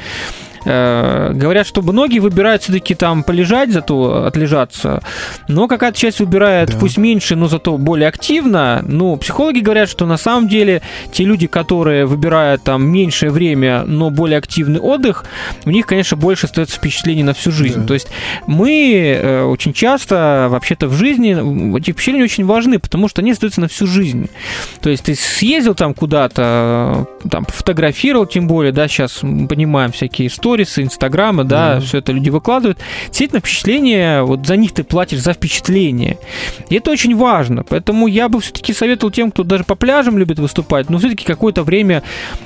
Э, 0.71 1.33
говорят, 1.33 1.67
что 1.67 1.81
многие 1.81 2.19
выбирают 2.19 2.63
все-таки 2.63 2.95
там 2.95 3.23
полежать, 3.23 3.73
зато 3.73 4.27
отлежаться, 4.27 5.03
но 5.49 5.67
какая-то 5.67 5.99
часть 5.99 6.21
выбирает, 6.21 6.71
Да. 6.71 6.79
пусть 6.79 6.99
меньше, 6.99 7.37
но 7.37 7.49
зато 7.49 7.79
более 7.79 8.09
активно. 8.09 8.85
Ну, 8.87 9.17
психологи 9.17 9.61
говорят, 9.61 9.89
что 9.89 10.05
на 10.05 10.19
самом 10.19 10.47
деле 10.47 10.83
те 11.11 11.25
люди, 11.25 11.47
которые 11.47 12.05
выбирают 12.05 12.65
там 12.65 12.87
меньшее 12.87 13.31
время, 13.31 13.85
но 13.87 14.11
более 14.11 14.37
активный 14.37 14.79
отдых, 14.79 15.25
у 15.65 15.71
них, 15.71 15.87
конечно, 15.87 16.19
больше 16.19 16.45
остается 16.47 16.77
впечатлений 16.77 17.23
на 17.23 17.33
всю 17.33 17.51
жизнь. 17.51 17.81
Да. 17.81 17.87
То 17.87 17.95
есть 17.95 18.09
мы 18.47 19.19
э, 19.19 19.43
очень 19.45 19.73
часто, 19.73 20.49
вообще-то 20.51 20.87
в 20.89 20.93
жизни, 20.95 21.79
эти 21.79 21.93
впечатления 21.93 22.25
очень 22.25 22.45
важны, 22.45 22.79
потому 22.79 23.09
что 23.09 23.23
они 23.23 23.33
остаются 23.33 23.63
на 23.63 23.69
всю 23.69 23.87
жизнь. 23.87 24.29
То 24.83 24.91
есть 24.91 25.05
ты 25.05 25.15
съездил 25.15 25.75
там 25.75 25.95
куда-то, 25.95 27.07
э, 27.25 27.29
там 27.31 27.47
фотографировал, 27.47 28.27
тем 28.27 28.47
более, 28.47 28.73
да, 28.73 28.87
сейчас 28.87 29.23
мы 29.23 29.49
понимаем 29.49 29.93
всякие 29.93 30.29
истории, 30.29 30.58
сторисы, 30.65 30.83
инстаграмы, 30.83 31.45
да, 31.45 31.77
Мгм. 31.77 31.83
все 31.87 31.99
это 31.99 32.13
люди 32.13 32.31
выкладывают. 32.31 32.79
Действительно, 33.07 33.41
впечатление, 33.41 34.23
вот 34.23 34.47
за 34.47 34.57
них 34.57 34.73
ты 34.73 34.85
платишь 34.85 35.21
за 35.21 35.33
впечатление. 35.33 36.19
И 36.71 36.77
это 36.77 36.91
очень 36.91 37.15
важно. 37.17 37.65
Поэтому 37.65 38.07
я 38.07 38.29
бы 38.29 38.41
все-таки 38.41 38.73
советовал 38.73 39.11
тем, 39.13 39.31
кто 39.31 39.45
даже 39.45 39.65
по 39.65 39.75
пляжам 39.75 40.19
любит 40.19 40.39
выступать, 40.39 40.91
но 40.91 40.99
все-таки 40.99 41.25
какое-то 41.25 41.63
время 41.63 42.03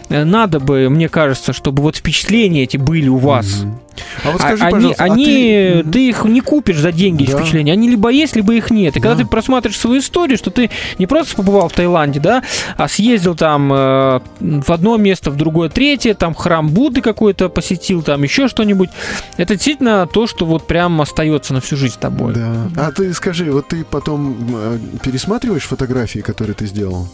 э, 0.08 0.24
надо 0.24 0.60
бы, 0.60 0.88
мне 0.90 1.08
кажется, 1.08 1.52
чтобы 1.52 1.82
вот 1.82 1.96
впечатления 1.96 2.64
эти 2.64 2.76
были 2.76 3.08
у 3.08 3.16
вас. 3.16 3.62
Мгм. 3.62 3.78
А 4.24 4.30
вот 4.32 4.40
А- 4.40 4.56
скажи, 4.56 4.64
они, 4.64 4.94
а 4.96 5.04
они, 5.04 5.24
ты- 5.26 5.84
ты... 5.92 6.08
их 6.08 6.24
не 6.24 6.40
купишь 6.40 6.78
за 6.78 6.92
деньги, 6.92 7.24
Да. 7.30 7.36
впечатления. 7.38 7.72
Они 7.72 7.88
либо 7.90 8.08
есть, 8.10 8.34
либо 8.36 8.54
их 8.54 8.70
нет. 8.70 8.96
И 8.96 9.00
когда 9.00 9.14
Да. 9.16 9.22
ты 9.22 9.28
просматриваешь 9.28 9.78
свою 9.78 10.00
историю, 10.00 10.38
что 10.38 10.50
ты 10.50 10.70
не 10.98 11.06
просто 11.06 11.36
побывал 11.36 11.68
в 11.68 11.72
Таиланде, 11.72 12.18
да, 12.18 12.42
а 12.76 12.88
съездил 12.88 13.34
там 13.34 13.70
э, 13.72 14.20
в 14.40 14.70
одно 14.70 14.96
место, 14.96 15.30
в 15.30 15.36
другое, 15.36 15.68
третье, 15.68 16.14
там 16.14 16.34
храм 16.34 16.68
Будды 16.68 17.00
какой-то 17.02 17.48
посетил, 17.50 18.01
там 18.02 18.22
еще 18.22 18.48
что-нибудь. 18.48 18.90
Это 19.36 19.54
действительно 19.54 20.06
то, 20.06 20.26
что 20.26 20.46
вот 20.46 20.66
прям 20.66 21.00
остается 21.00 21.54
на 21.54 21.60
всю 21.60 21.76
жизнь 21.76 21.94
с 21.94 21.96
тобой. 21.96 22.34
Да. 22.34 22.68
А 22.76 22.92
ты 22.92 23.12
скажи, 23.14 23.50
вот 23.50 23.68
ты 23.68 23.84
потом 23.84 24.36
э, 24.54 24.78
пересматриваешь 25.02 25.64
фотографии, 25.64 26.20
которые 26.20 26.54
ты 26.54 26.66
сделал? 26.66 27.08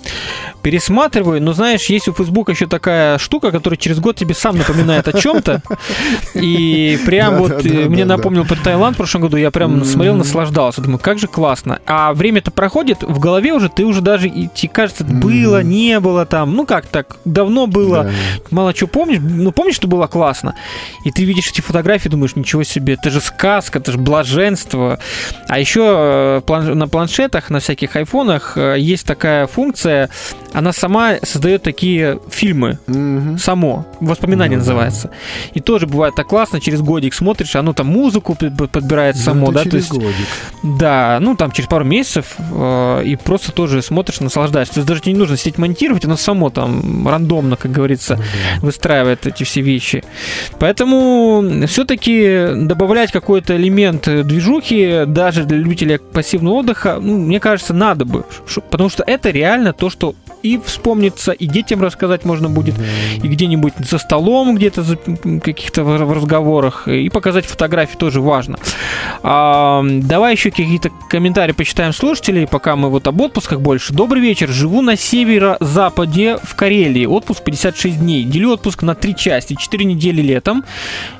Пересматриваю, 0.62 1.42
но 1.42 1.53
знаешь, 1.53 1.87
есть 1.87 2.09
у 2.09 2.12
Фейсбука 2.12 2.53
еще 2.53 2.66
такая 2.66 3.18
штука, 3.18 3.51
которая 3.51 3.77
через 3.77 4.01
год 4.01 4.16
тебе 4.16 4.35
сам 4.35 4.59
напоминает 4.59 5.09
о 5.09 5.18
чем-то. 5.18 5.62
И 6.35 6.98
прям 7.07 7.37
вот 7.37 7.64
э, 7.64 7.88
мне 7.88 8.05
напомнил 8.05 8.44
про 8.44 8.57
Таиланд 8.57 8.94
в 8.94 8.98
прошлом 8.98 9.22
году, 9.22 9.37
я 9.37 9.51
прям 9.51 9.85
смотрел, 9.85 10.16
наслаждался. 10.16 10.81
Думаю, 10.81 10.98
как 10.98 11.18
же 11.18 11.27
классно. 11.27 11.81
А 11.87 12.12
время-то 12.12 12.51
проходит, 12.51 13.03
в 13.03 13.18
голове 13.18 13.53
уже 13.53 13.68
ты 13.68 13.85
уже 13.85 14.01
даже, 14.01 14.29
тебе 14.29 14.70
кажется, 14.72 15.05
было, 15.05 15.62
не 15.62 16.01
было 16.01 16.27
там, 16.27 16.55
ну 16.55 16.66
как 16.66 16.87
так, 16.87 17.16
давно 17.24 17.66
было. 17.66 18.11
Мало 18.51 18.74
что 18.74 18.87
помнишь, 18.87 19.20
ну 19.20 19.53
помнишь, 19.53 19.77
что 19.77 19.88
было 19.88 20.07
классно? 20.07 20.55
И 21.04 21.10
ты 21.10 21.24
видишь 21.24 21.50
эти 21.50 21.60
фотографии, 21.60 22.08
думаешь, 22.08 22.36
ничего 22.36 22.62
себе, 22.64 22.94
это 22.94 23.10
же 23.10 23.20
сказка, 23.20 23.78
это 23.78 23.92
же 23.92 23.98
блаженство. 23.98 24.98
А 25.48 25.58
еще 25.58 26.42
на 26.46 26.88
планшетах, 26.88 27.50
на 27.50 27.60
всяких 27.60 27.96
айфонах 27.96 28.52
э, 28.56 28.76
есть 28.78 29.06
такая 29.06 29.46
функция, 29.46 30.08
она 30.52 30.72
сама 30.72 31.16
создает 31.22 31.62
такие 31.62 32.18
фильмы, 32.30 32.78
Мгм. 32.86 33.38
само, 33.38 33.86
воспоминания 34.00 34.56
Ну 34.56 34.62
да. 34.64 34.70
называется. 34.70 35.10
И 35.54 35.60
тоже 35.60 35.86
бывает 35.86 36.14
так 36.14 36.26
классно, 36.26 36.60
через 36.60 36.80
годик 36.80 37.14
смотришь, 37.14 37.54
оно 37.56 37.72
там 37.72 37.86
музыку 37.88 38.34
подбирает 38.34 39.16
Ну, 39.16 39.22
само, 39.22 39.52
да, 39.52 39.58
то 39.62 39.70
через 39.70 39.74
есть, 39.84 39.92
годик. 39.92 40.26
да, 40.62 41.18
ну 41.20 41.36
там 41.36 41.50
через 41.52 41.68
пару 41.68 41.84
месяцев, 41.84 42.34
э, 42.38 43.02
и 43.04 43.16
просто 43.16 43.52
тоже 43.52 43.82
смотришь, 43.82 44.20
наслаждаешься. 44.20 44.74
То 44.74 44.80
есть 44.80 44.88
даже 44.88 45.02
не 45.06 45.14
нужно 45.14 45.36
сидеть 45.36 45.58
монтировать, 45.58 46.04
оно 46.04 46.16
само 46.16 46.50
там 46.50 47.06
рандомно, 47.08 47.56
как 47.56 47.70
говорится, 47.72 48.16
Ну 48.16 48.22
да. 48.22 48.66
выстраивает 48.66 49.26
эти 49.26 49.44
все 49.44 49.60
вещи. 49.60 50.04
Поэтому 50.59 51.66
все-таки 51.66 52.48
добавлять 52.54 53.12
какой-то 53.12 53.56
элемент 53.56 54.09
э, 54.09 54.22
движухи 54.22 55.04
даже 55.06 55.44
для 55.44 55.59
любителей 55.59 55.98
пассивного 55.98 56.54
отдыха, 56.54 56.98
ну, 57.00 57.18
мне 57.18 57.40
кажется, 57.40 57.74
надо 57.74 58.04
бы. 58.04 58.24
Потому 58.70 58.88
что 58.88 59.04
это 59.06 59.30
реально 59.30 59.72
то, 59.72 59.90
что 59.90 60.14
и 60.42 60.59
вспомнится, 60.64 61.32
и 61.32 61.46
детям 61.46 61.82
рассказать 61.82 62.24
можно 62.24 62.48
будет, 62.48 62.74
и 63.22 63.26
где-нибудь 63.26 63.74
за 63.78 63.98
столом, 63.98 64.54
где-то 64.54 64.82
за 64.82 64.96
каких-то 65.42 65.84
в 65.84 66.12
разговорах, 66.12 66.86
и 66.88 67.09
показать 67.09 67.44
фотографии 67.44 67.96
тоже 67.96 68.20
важно. 68.20 68.59
А, 69.22 69.82
давай 69.84 70.32
еще 70.32 70.50
какие-то 70.50 70.90
комментарии 71.11 71.52
почитаем 71.52 71.92
слушателей, 71.92 72.46
пока 72.46 72.76
мы 72.76 72.88
вот 72.88 73.06
об 73.06 73.20
отпусках 73.20 73.61
больше. 73.61 73.92
Добрый 73.92 74.22
вечер. 74.22 74.48
Живу 74.48 74.82
на 74.82 74.96
северо-западе 74.96 76.38
в 76.42 76.54
Карелии. 76.54 77.06
Отпуск 77.06 77.42
56 77.42 77.98
дней. 77.98 78.24
Делю 78.24 78.52
отпуск 78.52 78.82
на 78.82 78.94
три 78.94 79.16
части. 79.16 79.56
4 79.59 79.84
недели 79.84 80.22
летом, 80.49 80.64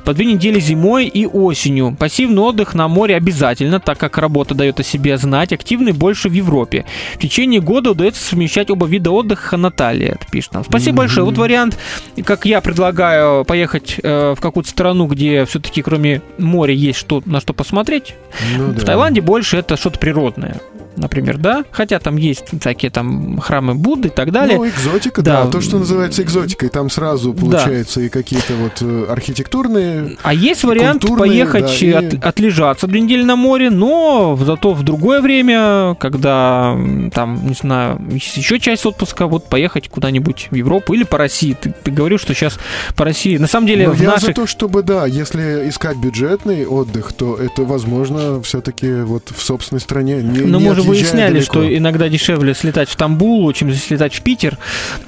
по 0.05 0.15
2 0.15 0.25
недели 0.25 0.61
зимой 0.61 1.07
и 1.07 1.27
осенью. 1.27 1.97
Пассивный 1.99 2.43
отдых 2.43 2.75
на 2.75 2.89
море 2.89 3.17
обязательно, 3.17 3.81
так 3.81 3.99
как 3.99 4.19
работа 4.19 4.55
дает 4.55 4.81
о 4.81 4.83
себе 4.83 5.17
знать. 5.19 5.53
Активный 5.53 5.93
больше 5.93 6.29
в 6.29 6.33
Европе. 6.33 6.85
В 7.15 7.19
течение 7.19 7.61
года 7.61 7.91
удается 7.91 8.23
совмещать 8.23 8.71
оба 8.71 8.87
вида 8.87 9.11
отдыха. 9.11 9.57
Наталья 9.57 10.13
это 10.13 10.27
пишет 10.31 10.55
нам. 10.55 10.65
Спасибо 10.65 10.99
большое. 10.99 11.25
Вот 11.27 11.37
вариант, 11.37 11.79
как 12.25 12.47
я 12.47 12.61
предлагаю 12.61 13.45
поехать 13.45 13.97
э, 14.03 14.35
в 14.37 14.41
какую-то 14.41 14.71
страну, 14.71 15.07
где 15.07 15.45
все-таки 15.45 15.83
кроме 15.83 16.23
моря 16.39 16.75
есть 16.75 16.99
что, 16.99 17.23
на 17.27 17.41
что 17.41 17.53
посмотреть. 17.53 18.15
Ну 18.57 18.69
В 18.69 18.75
да. 18.75 18.87
Таиланде 18.87 19.21
больше 19.21 19.57
это 19.57 19.77
что-то 19.77 19.99
природное. 19.99 20.61
Например, 20.99 21.39
да? 21.39 21.65
Хотя 21.71 21.99
там 21.99 22.17
есть 22.17 22.45
всякие 22.61 22.91
там 22.91 23.39
храмы 23.39 23.75
Будды 23.75 24.09
и 24.09 24.11
так 24.11 24.33
далее. 24.33 24.59
Ну, 24.59 24.69
экзотика, 24.69 25.23
да. 25.23 25.45
Да. 25.45 25.51
То, 25.51 25.61
что 25.61 25.79
называется 25.79 26.23
экзотикой, 26.23 26.69
там 26.69 26.91
сразу 26.91 27.33
получается 27.33 28.01
и 28.01 28.09
какие-то 28.09 28.55
вот 28.55 28.79
э, 28.81 29.07
архитектурные. 29.09 30.17
А 30.23 30.35
есть 30.35 30.65
вариант 30.65 31.05
поехать 31.17 31.67
да, 31.81 31.87
и- 31.87 31.91
от- 32.17 32.25
отлежаться 32.25 32.87
две 32.87 33.01
недели 33.01 33.23
на 33.23 33.37
море, 33.37 33.71
но 33.71 34.39
зато 34.45 34.73
в 34.75 34.83
другое 34.83 35.21
время, 35.21 35.95
когда 36.01 36.77
там, 37.13 37.47
не 37.47 37.55
знаю, 37.55 38.01
еще 38.11 38.59
часть 38.59 38.85
отпуска, 38.87 39.27
вот 39.27 39.49
поехать 39.49 39.89
куда-нибудь 39.89 40.49
в 40.51 40.55
Европу 40.55 40.95
или 40.95 41.05
по 41.05 41.19
России. 41.19 41.57
Ты, 41.61 41.73
ты 41.85 41.91
говорил, 41.91 42.19
что 42.19 42.35
сейчас 42.35 42.59
по 42.97 43.05
России. 43.05 43.37
На 43.37 43.47
самом 43.47 43.67
деле 43.67 43.87
Но 43.87 43.95
в 43.95 44.01
я 44.01 44.11
наших 44.11 44.29
за 44.29 44.35
то, 44.35 44.47
чтобы, 44.47 44.83
да, 44.83 45.07
если 45.07 45.69
искать 45.69 45.97
бюджетный 45.97 46.67
отдых, 46.67 47.13
то 47.13 47.37
это 47.37 47.63
возможно 47.63 48.43
все-таки 48.43 49.03
вот 49.03 49.31
в 49.35 49.43
собственной 49.43 49.81
стране. 49.81 50.17
Не, 50.23 50.41
Но 50.41 50.59
не 50.59 50.69
отъезжая 50.69 50.88
выясняли, 50.89 51.35
далеко. 51.35 51.53
что 51.53 51.77
иногда 51.77 52.09
дешевле 52.09 52.55
слетать 52.55 52.89
в 52.89 52.93
Стамбул, 52.93 53.53
чем 53.53 53.73
слетать 53.73 54.15
в 54.15 54.23
Питер. 54.23 54.59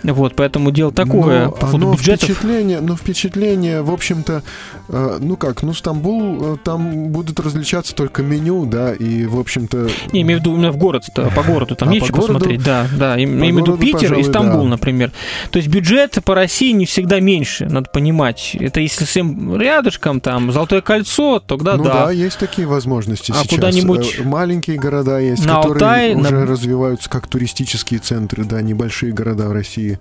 Вот, 0.03 0.35
поэтому 0.37 0.71
дело 0.71 0.93
такое 0.93 1.47
Но 1.47 1.51
по 1.53 1.69
оно 1.69 1.93
бюджетов. 1.95 2.25
впечатление, 2.29 2.81
ну, 2.81 2.97
впечатление, 2.97 3.83
в 3.83 3.91
общем-то, 3.91 4.43
э, 4.89 5.19
ну 5.21 5.37
как, 5.37 5.63
ну, 5.63 5.73
Стамбул, 5.75 6.55
э, 6.55 6.57
там 6.63 7.09
будут 7.09 7.41
различаться 7.41 7.95
только 7.95 8.23
меню, 8.23 8.67
да, 8.67 8.93
и, 8.95 9.25
в 9.27 9.39
общем-то... 9.39 9.89
Не, 10.13 10.23
имею 10.23 10.39
в 10.39 10.43
виду 10.43 10.55
именно 10.55 10.73
в 10.73 10.77
город, 10.77 11.05
по 11.15 11.43
городу, 11.43 11.75
там 11.77 11.89
А, 11.91 11.95
есть 11.95 12.07
что 12.07 12.15
городу? 12.15 12.35
посмотреть, 12.35 12.63
да, 12.63 12.87
да, 12.97 13.17
им- 13.19 13.39
имею 13.39 13.55
в 13.55 13.59
виду 13.59 13.77
Питер 13.77 14.01
пожалуй, 14.01 14.21
и 14.23 14.25
Стамбул, 14.25 14.63
да. 14.65 14.69
например. 14.71 15.13
То 15.51 15.59
есть 15.59 15.69
бюджет 15.69 16.19
по 16.25 16.35
России 16.35 16.73
не 16.73 16.87
всегда 16.87 17.21
меньше, 17.21 17.67
надо 17.67 17.89
понимать. 17.91 18.57
Это 18.59 18.81
если 18.81 19.05
всем 19.05 19.57
рядышком, 19.61 20.21
там, 20.21 20.53
Золотое 20.53 20.81
кольцо, 20.81 21.41
тогда 21.41 21.77
ну 21.77 21.85
да. 21.85 22.07
да. 22.07 22.11
есть 22.11 22.39
такие 22.39 22.67
возможности 22.67 23.33
А 23.33 23.37
сейчас. 23.37 23.49
куда-нибудь 23.49 24.17
Э, 24.19 24.23
Маленькие 24.25 24.77
города 24.79 25.19
есть, 25.19 25.45
на 25.45 25.61
Алтай, 25.77 26.15
уже 26.15 26.31
на- 26.31 26.47
развиваются 26.47 27.09
как 27.11 27.27
туристические 27.27 28.01
центры, 28.01 28.45
да, 28.45 28.61
небольшие 28.63 29.13
города 29.13 29.49
в 29.49 29.53
России. 29.53 29.99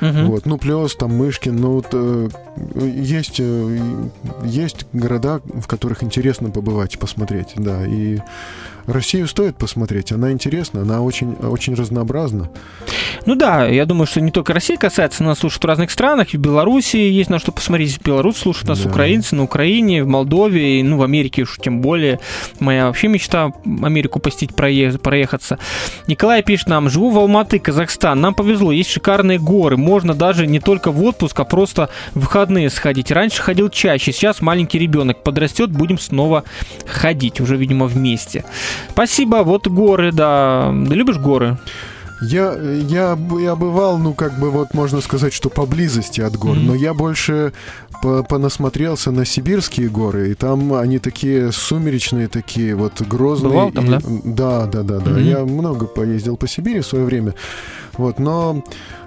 Мгм. 0.00 0.26
Вот, 0.26 0.46
ну, 0.46 0.58
Плес, 0.58 0.94
там, 0.96 1.16
Мышкин, 1.16 1.56
ну, 1.56 1.72
вот, 1.72 1.88
э, 1.92 2.28
есть, 2.76 3.36
э, 3.38 3.78
есть 4.44 4.86
города, 4.92 5.40
в 5.44 5.66
которых 5.66 6.02
интересно 6.02 6.50
побывать 6.50 6.98
посмотреть, 6.98 7.52
да, 7.56 7.86
и 7.86 8.18
Россию 8.86 9.28
стоит 9.28 9.56
посмотреть, 9.56 10.12
она 10.12 10.32
интересна, 10.32 10.82
она 10.82 11.02
очень, 11.02 11.34
очень 11.34 11.74
разнообразна. 11.74 12.50
Ну 13.26 13.34
да, 13.34 13.66
я 13.66 13.84
думаю, 13.86 14.06
что 14.06 14.20
не 14.20 14.30
только 14.30 14.52
Россия 14.54 14.76
касается, 14.78 15.22
нас 15.22 15.38
слушают 15.38 15.62
в 15.62 15.66
разных 15.66 15.90
странах, 15.90 16.28
в 16.30 16.38
Беларуси 16.38 16.96
есть 16.96 17.28
на 17.30 17.38
что 17.38 17.52
посмотреть, 17.52 18.00
Беларусь 18.02 18.38
слушают 18.38 18.68
нас 18.68 18.80
Да. 18.80 18.88
украинцы, 18.88 19.36
на 19.36 19.42
Украине, 19.44 20.02
в 20.02 20.06
Молдове, 20.08 20.80
и, 20.80 20.82
ну 20.82 20.96
в 20.96 21.02
Америке 21.02 21.42
уж 21.42 21.58
тем 21.62 21.80
более. 21.80 22.18
Моя 22.58 22.86
вообще 22.86 23.08
мечта 23.08 23.52
Америку 23.82 24.18
посетить, 24.20 24.54
прое- 24.54 24.96
проехаться. 24.98 25.58
Николай 26.06 26.42
пишет 26.42 26.68
нам, 26.68 26.88
живу 26.88 27.10
в 27.10 27.18
Алматы, 27.18 27.58
Казахстан, 27.58 28.20
нам 28.20 28.34
повезло, 28.34 28.72
есть 28.72 28.90
шикарные 28.90 29.38
горы, 29.38 29.76
можно 29.76 30.14
даже 30.14 30.46
не 30.46 30.58
только 30.60 30.90
в 30.90 31.02
отпуск, 31.04 31.38
а 31.40 31.44
просто 31.44 31.90
в 32.14 32.20
выходные 32.30 32.70
сходить. 32.70 33.10
Раньше 33.10 33.42
ходил 33.42 33.68
чаще, 33.68 34.12
сейчас 34.12 34.40
маленький 34.40 34.78
ребенок 34.78 35.22
подрастет, 35.24 35.70
будем 35.70 35.98
снова 35.98 36.44
ходить, 36.86 37.40
уже, 37.40 37.56
видимо, 37.56 37.86
вместе. 37.86 38.44
Спасибо, 38.90 39.36
вот 39.44 39.66
горы, 39.68 40.12
да. 40.12 40.74
Ты 40.88 40.94
любишь 40.94 41.18
горы? 41.18 41.58
Я, 42.22 42.52
я, 42.54 43.18
я 43.40 43.56
бывал, 43.56 43.96
ну, 43.96 44.12
как 44.12 44.38
бы, 44.38 44.50
вот 44.50 44.74
можно 44.74 45.00
сказать, 45.00 45.32
что 45.32 45.48
поблизости 45.48 46.20
от 46.20 46.36
гор, 46.36 46.54
Мгм. 46.56 46.66
но 46.66 46.74
я 46.74 46.92
больше 46.92 47.54
по- 48.02 48.22
понасмотрелся 48.22 49.10
на 49.10 49.24
сибирские 49.24 49.88
горы, 49.88 50.30
и 50.30 50.34
там 50.34 50.74
они 50.74 50.98
такие 50.98 51.50
сумеречные, 51.50 52.28
такие 52.28 52.74
вот 52.74 53.00
грозные. 53.00 53.50
Бывал 53.50 53.70
там, 53.72 53.86
и- 53.86 53.88
да? 53.88 54.00
Да, 54.24 54.66
да, 54.66 54.82
да, 54.82 54.98
да. 54.98 55.10
Мгм. 55.12 55.24
Я 55.24 55.38
много 55.46 55.86
поездил 55.86 56.36
по 56.36 56.46
Сибири 56.46 56.80
в 56.80 56.86
свое 56.86 57.06
время, 57.06 57.34
вот, 57.96 58.18
но... 58.18 58.62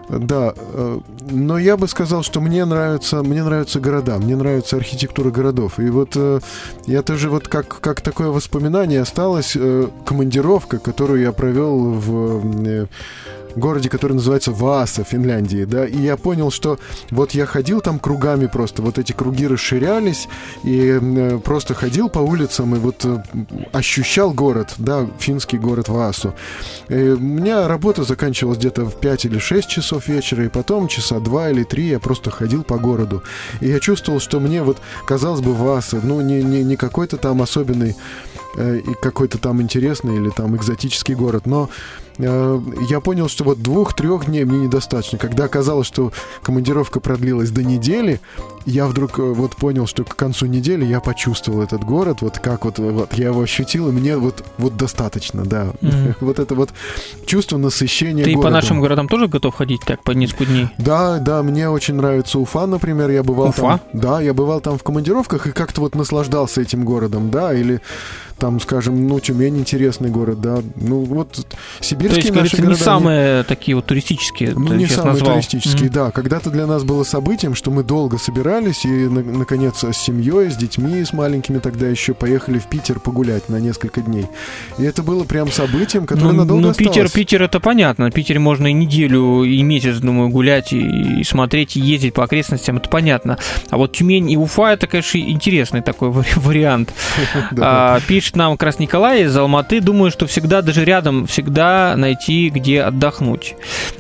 Да, 0.10 0.54
э, 0.58 0.99
но 1.32 1.58
я 1.58 1.78
бы 1.78 1.88
сказал, 1.88 2.24
что 2.24 2.41
мне 2.41 2.66
нравятся, 2.66 3.24
мне 3.24 3.43
нравятся 3.43 3.80
города, 3.80 4.18
мне 4.18 4.36
нравится 4.36 4.76
архитектура 4.76 5.32
городов. 5.32 5.80
И 5.80 5.89
вот 5.89 6.12
э, 6.16 6.39
я 6.86 7.01
тоже 7.01 7.30
вот 7.30 7.47
как, 7.47 7.80
как 7.80 8.01
такое 8.01 8.30
воспоминание 8.30 9.01
осталось, 9.01 9.54
э, 9.56 9.88
командировка, 10.06 10.80
которую 10.80 11.22
я 11.22 11.32
провел 11.32 11.93
в, 11.93 12.45
городе, 13.56 13.89
который 13.89 14.14
называется 14.14 14.51
Вааса, 14.51 15.04
Финляндии, 15.04 15.66
да, 15.66 15.86
и 15.86 15.97
я 15.97 16.18
понял, 16.18 16.51
что 16.51 16.80
вот 17.12 17.32
я 17.32 17.45
ходил 17.45 17.82
там 17.82 17.99
кругами 17.99 18.47
просто, 18.47 18.82
вот 18.82 18.97
эти 18.97 19.12
круги 19.12 19.47
расширялись, 19.47 20.28
и 20.64 20.99
э, 21.01 21.39
просто 21.39 21.74
ходил 21.74 22.10
по 22.10 22.20
улицам 22.20 22.76
и 22.76 22.80
вот 22.80 23.06
э, 23.06 23.24
ощущал 23.72 24.32
город, 24.32 24.74
да, 24.78 25.08
финский 25.20 25.58
город 25.58 25.89
Ваасу. 25.89 26.34
И 26.89 26.93
у 26.93 27.20
меня 27.20 27.68
работа 27.68 28.04
заканчивалась 28.04 28.58
где-то 28.58 28.86
в 28.86 28.99
5 28.99 29.26
или 29.26 29.39
6 29.39 29.68
часов 29.68 30.08
вечера, 30.08 30.45
и 30.45 30.49
потом 30.49 30.88
часа 30.88 31.20
2 31.20 31.49
или 31.51 31.64
3 31.64 31.88
я 31.88 31.99
просто 31.99 32.32
ходил 32.32 32.64
по 32.64 32.78
городу. 32.78 33.24
И 33.62 33.68
я 33.68 33.80
чувствовал, 33.80 34.20
что 34.20 34.39
мне 34.39 34.64
вот, 34.64 34.78
казалось 35.06 35.41
бы, 35.41 35.54
Вааса, 35.54 35.99
ну, 36.04 36.22
не, 36.22 36.43
не, 36.43 36.64
не 36.64 36.76
какой-то 36.76 37.18
там 37.18 37.41
особенный 37.41 37.95
и 38.58 38.93
какой-то 39.01 39.38
там 39.38 39.62
интересный 39.62 40.16
или 40.18 40.30
там 40.30 40.56
экзотический 40.56 41.16
город, 41.16 41.45
но 41.45 41.70
э, 42.18 42.60
я 42.89 42.99
понял, 42.99 43.28
что 43.28 43.43
вот 43.43 43.62
двух-трех 43.62 44.26
дней 44.26 44.45
мне 44.45 44.60
недостаточно. 44.66 45.18
Когда 45.18 45.45
оказалось, 45.45 45.88
что 45.88 46.12
командировка 46.41 46.99
продлилась 46.99 47.49
до 47.51 47.64
недели, 47.64 48.20
я 48.66 48.86
вдруг 48.88 49.18
э, 49.20 49.22
вот 49.24 49.56
понял, 49.56 49.88
что 49.88 50.04
к 50.04 50.16
концу 50.16 50.45
недели 50.45 50.86
я 50.86 50.99
почувствовал 50.99 51.62
этот 51.62 51.84
город, 51.84 52.22
вот 52.22 52.39
как 52.39 52.66
вот, 52.66 52.80
вот 52.80 53.14
я 53.14 53.28
его 53.28 53.41
ощутил, 53.41 53.89
и 53.89 53.91
мне 53.91 54.18
вот, 54.18 54.43
вот 54.58 54.78
достаточно, 54.78 55.43
да. 55.45 55.74
Мгм. 55.82 56.16
Вот 56.24 56.39
это 56.39 56.56
вот 56.56 56.70
чувство 57.26 57.58
насыщения 57.58 58.24
Ты 58.24 58.32
по 58.32 58.38
городом. 58.38 58.54
нашим 58.54 58.82
городам 58.82 59.08
тоже 59.08 59.28
готов 59.28 59.56
ходить 59.56 59.82
так 59.86 60.04
по 60.04 60.12
несколько 60.12 60.45
дней? 60.45 60.70
Да, 60.78 61.18
да, 61.20 61.43
мне 61.43 61.70
очень 61.70 61.95
нравится 61.95 62.39
Уфа, 62.39 62.66
например, 62.66 63.10
я 63.10 63.24
бывал 63.24 63.49
Уфа? 63.49 63.62
там. 63.62 63.80
Да, 63.93 64.22
я 64.22 64.34
бывал 64.34 64.62
там 64.62 64.78
в 64.78 64.84
командировках 64.84 65.47
и 65.47 65.51
как-то 65.51 65.82
вот 65.82 65.95
наслаждался 65.95 66.62
этим 66.62 66.86
городом, 66.86 67.30
да, 67.30 67.54
или 67.54 67.82
там, 68.44 68.60
скажем, 68.60 69.08
ну, 69.08 69.22
Тюмень 69.22 69.58
интересный 69.58 70.10
город, 70.10 70.41
да, 70.41 70.58
ну, 70.76 71.00
вот 71.06 71.32
То 71.32 71.44
сибирские 71.80 72.24
есть, 72.26 72.36
наши 72.36 72.58
не 72.58 72.64
города, 72.64 72.76
они- 72.76 72.84
самые 72.84 73.44
такие 73.46 73.74
вот 73.78 73.86
туристические, 73.86 74.52
ну, 74.54 74.74
не 74.74 74.86
самые 74.86 75.14
назвал. 75.14 75.36
туристические, 75.36 75.86
Мгм. 75.86 75.94
да. 75.94 76.12
Когда-то 76.12 76.50
для 76.50 76.68
нас 76.68 76.84
было 76.84 77.06
событием, 77.06 77.56
что 77.56 77.72
мы 77.72 77.84
долго 77.84 78.18
собирались 78.18 78.84
и, 78.84 78.89
на- 78.89 79.24
наконец, 79.24 79.82
с 79.82 79.94
семьей, 79.94 80.52
с 80.52 80.58
детьми, 80.58 81.06
с 81.06 81.14
маленькими 81.14 81.60
тогда 81.60 81.88
еще 81.88 82.14
поехали 82.14 82.60
в 82.60 82.66
Питер 82.68 83.00
погулять 83.00 83.48
на 83.48 83.62
несколько 83.62 84.02
дней. 84.02 84.26
И 84.78 84.84
это 84.84 85.04
было 85.04 85.24
прям 85.24 85.50
событием, 85.50 86.06
которое 86.06 86.34
Ну, 86.34 86.39
надолго 86.39 86.68
ну, 86.68 86.74
Питер, 86.74 86.89
осталось. 87.06 87.12
Питер, 87.14 87.44
это 87.44 87.62
понятно. 87.62 88.10
В 88.10 88.14
Питере 88.14 88.39
можно 88.39 88.68
и 88.68 88.74
неделю, 88.74 89.44
и 89.46 89.62
месяц, 89.64 90.00
думаю, 90.00 90.28
гулять, 90.28 90.74
и, 90.74 91.22
и 91.22 91.24
смотреть, 91.24 91.78
и 91.78 91.80
ездить 91.80 92.14
по 92.14 92.26
окрестностям, 92.26 92.76
это 92.76 92.89
понятно. 92.89 93.38
А 93.70 93.78
вот 93.78 93.94
Тюмень 93.94 94.30
и 94.30 94.36
Уфа, 94.36 94.74
это, 94.74 94.86
конечно, 94.88 95.18
интересный 95.20 95.82
такой 95.82 96.10
вари- 96.10 96.26
вариант. 96.36 96.94
Да. 97.54 97.96
Пишет 98.34 98.38
нам 98.38 98.53
как 98.57 98.63
раз 98.63 98.79
Николай 98.79 99.23
из 99.25 99.38
Алматы. 99.38 99.79
Думаю, 99.79 100.09
что 100.09 100.25
всегда, 100.25 100.63
даже 100.63 100.84
рядом, 100.84 101.27
всегда 101.27 101.93
найти, 101.95 102.49
где 102.49 102.81
отдохнуть. 102.81 103.53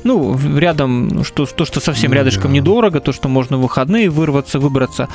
Ну, 0.03 0.35
рядом, 0.57 1.07
ну, 1.07 1.23
что, 1.23 1.45
то, 1.45 1.65
что 1.65 1.79
совсем 1.79 2.09
Ну, 2.09 2.15
рядышком 2.17 2.49
да. 2.51 2.55
недорого, 2.57 2.99
то, 2.99 3.13
что 3.13 3.29
можно 3.29 3.57
в 3.57 3.61
выходные 3.61 4.09
вырваться, 4.09 4.57
выбраться. 4.59 5.07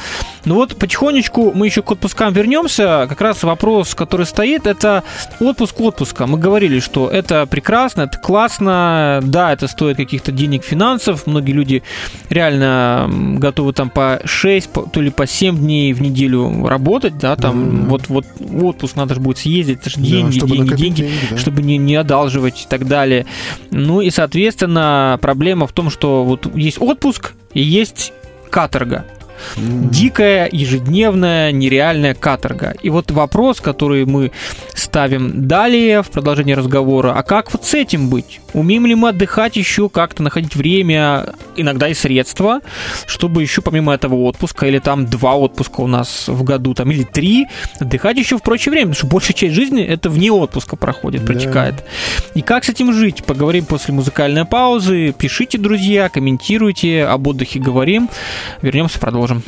Ну 0.45 0.55
вот 0.55 0.77
потихонечку 0.77 1.51
мы 1.53 1.67
еще 1.67 1.83
к 1.83 1.91
отпускам 1.91 2.33
вернемся. 2.33 3.07
Как 3.09 3.21
раз 3.21 3.43
вопрос, 3.43 3.95
который 3.97 4.25
стоит, 4.25 4.67
это 4.69 5.03
отпуск 5.41 5.81
отпуска. 5.81 6.27
Мы 6.29 6.39
говорили, 6.39 6.79
что 6.79 7.09
это 7.11 7.45
прекрасно, 7.47 8.03
это 8.03 8.19
классно. 8.19 9.19
Да, 9.25 9.53
это 9.53 9.67
стоит 9.67 9.97
каких-то 9.97 10.31
денег, 10.31 10.63
финансов. 10.65 11.27
Многие 11.27 11.53
люди 11.53 11.83
реально 12.31 13.11
готовы 13.39 13.73
там 13.73 13.91
по 13.91 14.21
6, 14.25 14.69
по- 14.71 14.83
то 14.83 15.01
ли 15.01 15.11
по 15.11 15.27
7 15.27 15.59
дней 15.59 15.93
в 15.93 16.01
неделю 16.01 16.67
работать, 16.69 17.19
да, 17.19 17.35
там 17.37 17.59
Мгм. 17.59 17.87
вот, 17.89 18.09
вот 18.09 18.25
отпуск 18.63 18.95
надо 19.09 19.15
же 19.15 19.21
будет 19.21 19.39
съездить, 19.39 19.81
это 19.81 19.91
же 19.91 19.97
Да, 19.97 20.03
деньги, 20.03 20.37
чтобы 20.37 20.57
деньги, 20.57 20.75
деньги, 20.75 21.01
деньги, 21.03 21.15
да. 21.31 21.39
чтобы 21.39 21.63
не, 21.63 21.79
не 21.79 21.97
одалживать 21.97 22.63
и 22.63 22.67
так 22.69 22.87
далее. 22.87 23.25
Ну 23.71 24.03
и, 24.03 24.11
соответственно, 24.11 25.19
проблема 25.23 25.67
в 25.67 25.73
том, 25.73 25.89
что 25.89 26.25
вот 26.25 26.55
есть 26.55 26.81
отпуск 26.81 27.33
и 27.55 27.63
есть 27.63 28.13
каторга. 28.51 29.07
Дикая, 29.57 30.49
ежедневная, 30.51 31.53
нереальная 31.53 32.15
каторга. 32.15 32.75
И 32.83 32.91
вот 32.91 33.11
вопрос, 33.11 33.61
который 33.61 34.05
мы 34.05 34.33
ставим 34.75 35.47
далее 35.47 36.03
в 36.03 36.11
продолжении 36.11 36.53
разговора, 36.55 37.13
а 37.17 37.23
как 37.23 37.53
вот 37.53 37.65
с 37.65 37.75
этим 37.75 38.09
быть? 38.09 38.41
Умеем 38.55 38.87
ли 38.87 38.95
мы 38.95 39.11
отдыхать 39.11 39.57
еще 39.57 39.89
как-то, 39.89 40.23
находить 40.23 40.57
время, 40.57 41.35
иногда 41.57 41.89
и 41.89 41.95
средства, 41.95 42.61
чтобы 43.07 43.43
еще 43.43 43.61
помимо 43.61 43.93
этого 43.95 44.15
отпуска, 44.23 44.67
или 44.67 44.79
там 44.79 45.07
два 45.07 45.35
отпуска 45.35 45.81
у 45.83 45.87
нас 45.87 46.29
в 46.29 46.43
году, 46.45 46.73
там, 46.75 46.91
или 46.91 47.03
три, 47.05 47.47
отдыхать 47.79 48.17
еще 48.17 48.39
в 48.39 48.43
прочее 48.43 48.71
время, 48.71 48.89
потому 48.93 48.99
что 48.99 49.07
большая 49.07 49.35
часть 49.37 49.55
жизни 49.55 49.83
это 49.83 50.09
вне 50.09 50.33
отпуска 50.33 50.77
проходит, 50.77 51.25
Да. 51.25 51.27
протекает. 51.33 51.85
И 52.35 52.41
как 52.41 52.65
с 52.65 52.71
этим 52.71 52.93
жить? 52.93 53.25
Поговорим 53.25 53.67
после 53.67 53.93
музыкальной 53.93 54.47
паузы. 54.47 55.15
Пишите, 55.17 55.59
друзья, 55.59 56.09
комментируйте, 56.09 57.05
об 57.05 57.27
отдыхе 57.27 57.59
говорим. 57.61 58.09
Вернемся, 58.63 58.99
продолжим. 58.99 59.28
На 59.29 59.43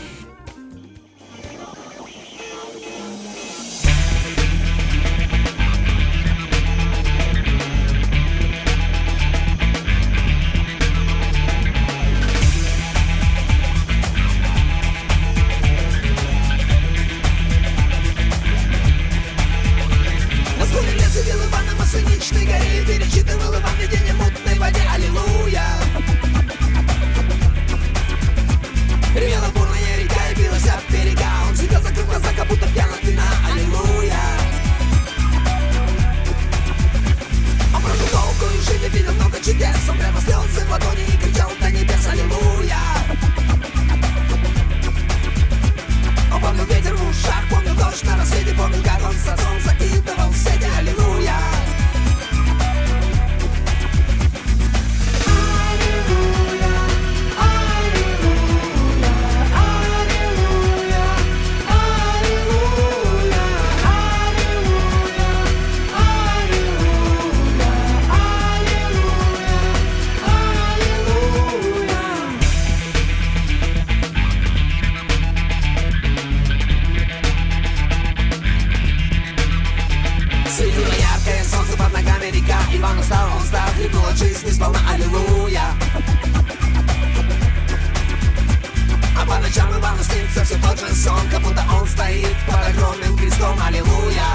Как 91.28 91.40
будто 91.42 91.64
он 91.74 91.86
стоит 91.86 92.36
под 92.46 92.68
огромным 92.68 93.16
крестом. 93.16 93.58
Аллилуйя. 93.66 94.26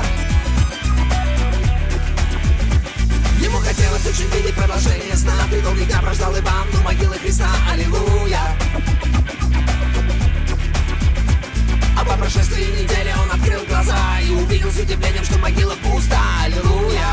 Ему 3.39 3.57
хотелось 3.59 4.05
очень 4.05 4.29
видеть 4.35 4.55
продолжение 4.55 5.15
сна. 5.15 5.33
Долгих 5.63 5.87
дня 5.87 6.01
прождал 6.01 6.37
Иван 6.37 6.67
у 6.79 6.83
могилы 6.83 7.15
Христа. 7.17 7.49
Аллилуйя. 7.71 8.41
А 11.97 12.05
по 12.05 12.17
прошествии 12.17 12.83
недели 12.83 13.13
он 13.23 13.31
открыл 13.31 13.63
глаза 13.67 14.19
И 14.21 14.29
увидел 14.31 14.69
с 14.69 14.77
удивлением, 14.77 15.23
что 15.23 15.37
могила 15.39 15.75
пуста. 15.75 16.19
Аллилуйя 16.43 17.07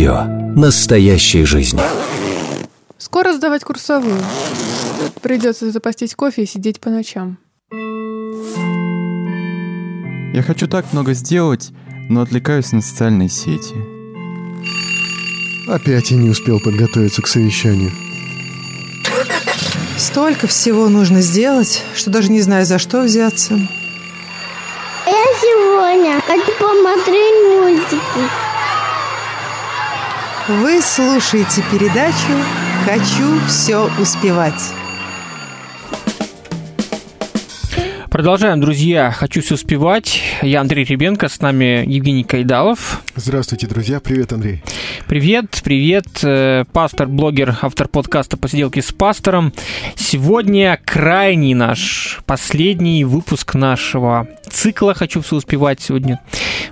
Радио 0.00 0.24
настоящей 0.56 1.44
жизни. 1.44 1.82
Скоро 2.96 3.34
сдавать 3.34 3.64
курсовую. 3.64 4.16
Придется 5.20 5.70
запастись 5.70 6.14
кофе 6.14 6.44
и 6.44 6.46
сидеть 6.46 6.80
по 6.80 6.88
ночам. 6.88 7.36
Я 10.32 10.42
хочу 10.42 10.68
так 10.68 10.90
много 10.94 11.12
сделать, 11.12 11.68
но 12.08 12.22
отвлекаюсь 12.22 12.72
на 12.72 12.80
социальные 12.80 13.28
сети. 13.28 13.74
Опять 15.68 16.10
я 16.10 16.16
не 16.16 16.30
успел 16.30 16.60
подготовиться 16.60 17.20
к 17.20 17.26
совещанию. 17.26 17.92
Столько 19.98 20.46
всего 20.46 20.88
нужно 20.88 21.20
сделать, 21.20 21.84
что 21.94 22.08
даже 22.08 22.32
не 22.32 22.40
знаю, 22.40 22.64
за 22.64 22.78
что 22.78 23.02
взяться. 23.02 23.52
Я 25.04 25.24
сегодня 25.42 26.18
хочу 26.22 26.52
посмотреть 26.58 27.34
мультики. 27.60 28.49
Вы 30.50 30.82
слушаете 30.82 31.62
передачу 31.70 32.34
«Хочу 32.84 33.38
все 33.46 33.88
успевать». 34.00 34.79
Продолжаем, 38.10 38.60
друзья. 38.60 39.12
Хочу 39.12 39.40
все 39.40 39.54
успевать. 39.54 40.20
Я 40.42 40.62
Андрей 40.62 40.84
Ребенко, 40.84 41.28
с 41.28 41.40
нами 41.40 41.84
Евгений 41.86 42.24
Кайдалов. 42.24 43.02
Здравствуйте, 43.14 43.68
друзья. 43.68 44.00
Привет, 44.00 44.32
Андрей. 44.32 44.64
Привет, 45.06 45.60
привет. 45.62 46.06
Э, 46.24 46.64
Пастор, 46.72 47.06
блогер, 47.06 47.56
автор 47.62 47.86
подкаста 47.86 48.36
«Посиделки 48.36 48.80
с 48.80 48.90
пастором». 48.90 49.52
Сегодня 49.94 50.80
крайний 50.84 51.54
наш, 51.54 52.20
последний 52.26 53.04
выпуск 53.04 53.54
нашего 53.54 54.26
цикла 54.50 54.94
«Хочу 54.94 55.22
все 55.22 55.36
успевать». 55.36 55.80
Сегодня 55.80 56.20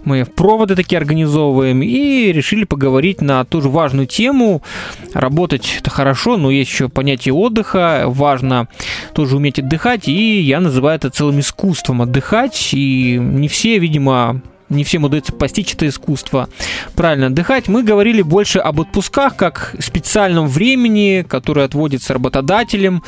мы 0.05 0.25
проводы 0.25 0.75
такие 0.75 0.99
организовываем 0.99 1.83
и 1.83 2.33
решили 2.33 2.65
поговорить 2.65 3.21
на 3.21 3.45
тоже 3.45 3.69
важную 3.69 4.07
тему. 4.07 4.63
Работать 5.13 5.77
это 5.81 5.91
хорошо, 5.91 6.37
но 6.37 6.51
есть 6.51 6.71
еще 6.71 6.89
понятие 6.89 7.35
отдыха. 7.35 8.05
Важно 8.07 8.69
тоже 9.13 9.37
уметь 9.37 9.59
отдыхать, 9.59 10.09
и 10.09 10.41
я 10.41 10.61
называю 10.61 10.97
это 10.97 11.11
целым 11.11 11.38
искусством 11.41 12.03
отдыхать. 12.03 12.71
И 12.73 13.19
не 13.19 13.49
все, 13.49 13.79
видимо, 13.79 14.43
не 14.69 14.85
всем 14.85 15.05
удается 15.05 15.33
постичь 15.33 15.75
это 15.75 15.89
искусство, 15.89 16.49
правильно 16.95 17.27
отдыхать. 17.27 17.69
Мы 17.69 17.83
говорили 17.83 18.23
больше 18.23 18.59
об 18.59 18.81
отпусках, 18.81 19.37
как 19.37 19.75
специальном 19.79 20.49
времени, 20.49 21.25
которое 21.29 21.65
отводится 21.65 22.15
работодателем 22.15 23.03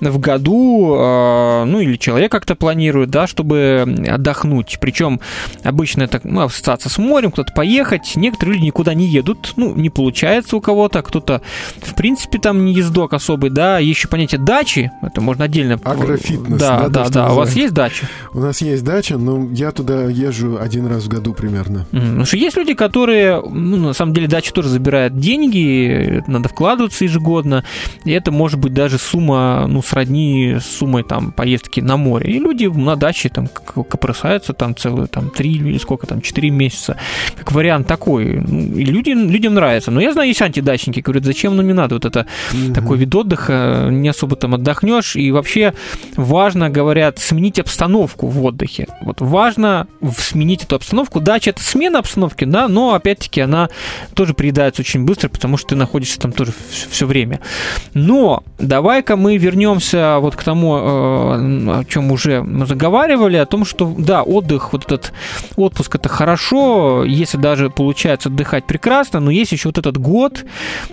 в 0.00 0.18
году, 0.18 0.96
э, 0.98 1.64
ну 1.64 1.80
или 1.80 1.96
человек 1.96 2.32
как-то 2.32 2.54
планирует, 2.54 3.10
да, 3.10 3.26
чтобы 3.26 4.04
отдохнуть. 4.08 4.78
Причем 4.80 5.20
обычно 5.64 6.02
это 6.02 6.20
ну, 6.24 6.42
ассоциация 6.42 6.90
с 6.90 6.98
морем, 6.98 7.30
кто-то 7.30 7.52
поехать. 7.54 8.12
Некоторые 8.16 8.56
люди 8.56 8.66
никуда 8.66 8.94
не 8.94 9.06
едут, 9.06 9.54
ну, 9.56 9.74
не 9.74 9.90
получается 9.90 10.56
у 10.56 10.60
кого-то, 10.60 11.02
кто-то, 11.02 11.42
в 11.80 11.94
принципе, 11.94 12.38
там 12.38 12.64
не 12.64 12.74
ездок 12.74 13.12
особый, 13.12 13.50
да. 13.50 13.78
Еще 13.78 14.08
понятие 14.08 14.40
дачи, 14.40 14.90
это 15.02 15.20
можно 15.20 15.44
отдельно... 15.44 15.80
Агрофитнес. 15.82 16.58
Да, 16.58 16.88
да, 16.88 17.04
то, 17.04 17.10
что 17.10 17.14
да. 17.14 17.32
У 17.32 17.36
вас 17.36 17.54
есть 17.54 17.72
дача? 17.72 18.06
У 18.32 18.40
нас 18.40 18.60
есть 18.60 18.84
дача, 18.84 19.16
но 19.16 19.48
я 19.52 19.72
туда 19.72 20.04
езжу 20.04 20.58
один 20.60 20.86
раз 20.86 21.05
в 21.06 21.08
году 21.08 21.32
примерно. 21.32 21.86
Потому 21.90 22.24
что 22.24 22.36
есть 22.36 22.56
люди, 22.56 22.74
которые, 22.74 23.40
ну, 23.40 23.76
на 23.76 23.92
самом 23.92 24.12
деле, 24.12 24.28
дача 24.28 24.52
тоже 24.52 24.68
забирает 24.68 25.18
деньги, 25.18 26.22
надо 26.26 26.48
вкладываться 26.48 27.04
ежегодно, 27.04 27.64
и 28.04 28.10
это 28.10 28.30
может 28.30 28.58
быть 28.58 28.74
даже 28.74 28.98
сумма, 28.98 29.66
ну, 29.68 29.82
сродни 29.82 30.56
с 30.60 30.66
суммой 30.66 31.02
там 31.02 31.32
поездки 31.32 31.80
на 31.80 31.96
море. 31.96 32.32
И 32.32 32.38
люди 32.38 32.66
на 32.66 32.96
даче 32.96 33.28
там 33.28 33.48
копрысаются 33.48 34.52
там 34.52 34.76
целую 34.76 35.08
там 35.08 35.30
три 35.30 35.52
или 35.52 35.78
сколько 35.78 36.06
там, 36.06 36.20
четыре 36.20 36.50
месяца. 36.50 36.96
Как 37.36 37.52
вариант 37.52 37.86
такой. 37.86 38.40
Ну, 38.46 38.76
И 38.76 38.84
люди, 38.84 39.10
людям 39.10 39.54
нравится. 39.54 39.90
Но 39.90 40.00
я 40.00 40.12
знаю, 40.12 40.28
есть 40.28 40.42
антидачники, 40.42 41.00
говорят, 41.00 41.24
зачем 41.24 41.56
нам 41.56 41.66
не 41.66 41.72
надо 41.72 41.94
вот 41.94 42.04
это 42.04 42.26
такой 42.74 42.98
вид 42.98 43.14
отдыха, 43.14 43.88
не 43.90 44.08
особо 44.08 44.36
там 44.36 44.54
отдохнешь. 44.54 45.16
И 45.16 45.30
вообще 45.30 45.74
важно, 46.16 46.70
говорят, 46.70 47.18
сменить 47.18 47.58
обстановку 47.58 48.28
в 48.28 48.44
отдыхе. 48.44 48.86
Вот 49.02 49.20
важно 49.20 49.86
сменить 50.18 50.64
эту 50.64 50.76
обстановку. 50.76 50.95
Дача 51.04 51.50
это 51.50 51.62
смена 51.62 51.98
обстановки, 51.98 52.44
да, 52.44 52.68
но 52.68 52.94
опять-таки 52.94 53.40
она 53.40 53.68
тоже 54.14 54.34
приедается 54.34 54.82
очень 54.82 55.04
быстро, 55.04 55.28
потому 55.28 55.56
что 55.56 55.68
ты 55.68 55.76
находишься 55.76 56.18
там 56.18 56.32
тоже 56.32 56.52
все 56.90 57.06
время. 57.06 57.40
Но 57.94 58.42
давай-ка 58.58 59.16
мы 59.16 59.36
вернемся 59.36 60.18
вот 60.20 60.36
к 60.36 60.42
тому, 60.42 60.76
э, 60.76 60.80
о 60.80 61.84
чем 61.88 62.10
уже 62.12 62.42
мы 62.42 62.66
заговаривали, 62.66 63.36
о 63.36 63.46
том, 63.46 63.64
что 63.64 63.94
да, 63.98 64.22
отдых, 64.22 64.72
вот 64.72 64.84
этот 64.84 65.12
отпуск 65.56 65.94
это 65.96 66.08
хорошо, 66.08 67.04
если 67.04 67.38
даже 67.38 67.70
получается 67.70 68.28
отдыхать 68.28 68.66
прекрасно, 68.66 69.20
но 69.20 69.30
есть 69.30 69.52
еще 69.52 69.68
вот 69.68 69.78
этот 69.78 69.98
год, 69.98 70.44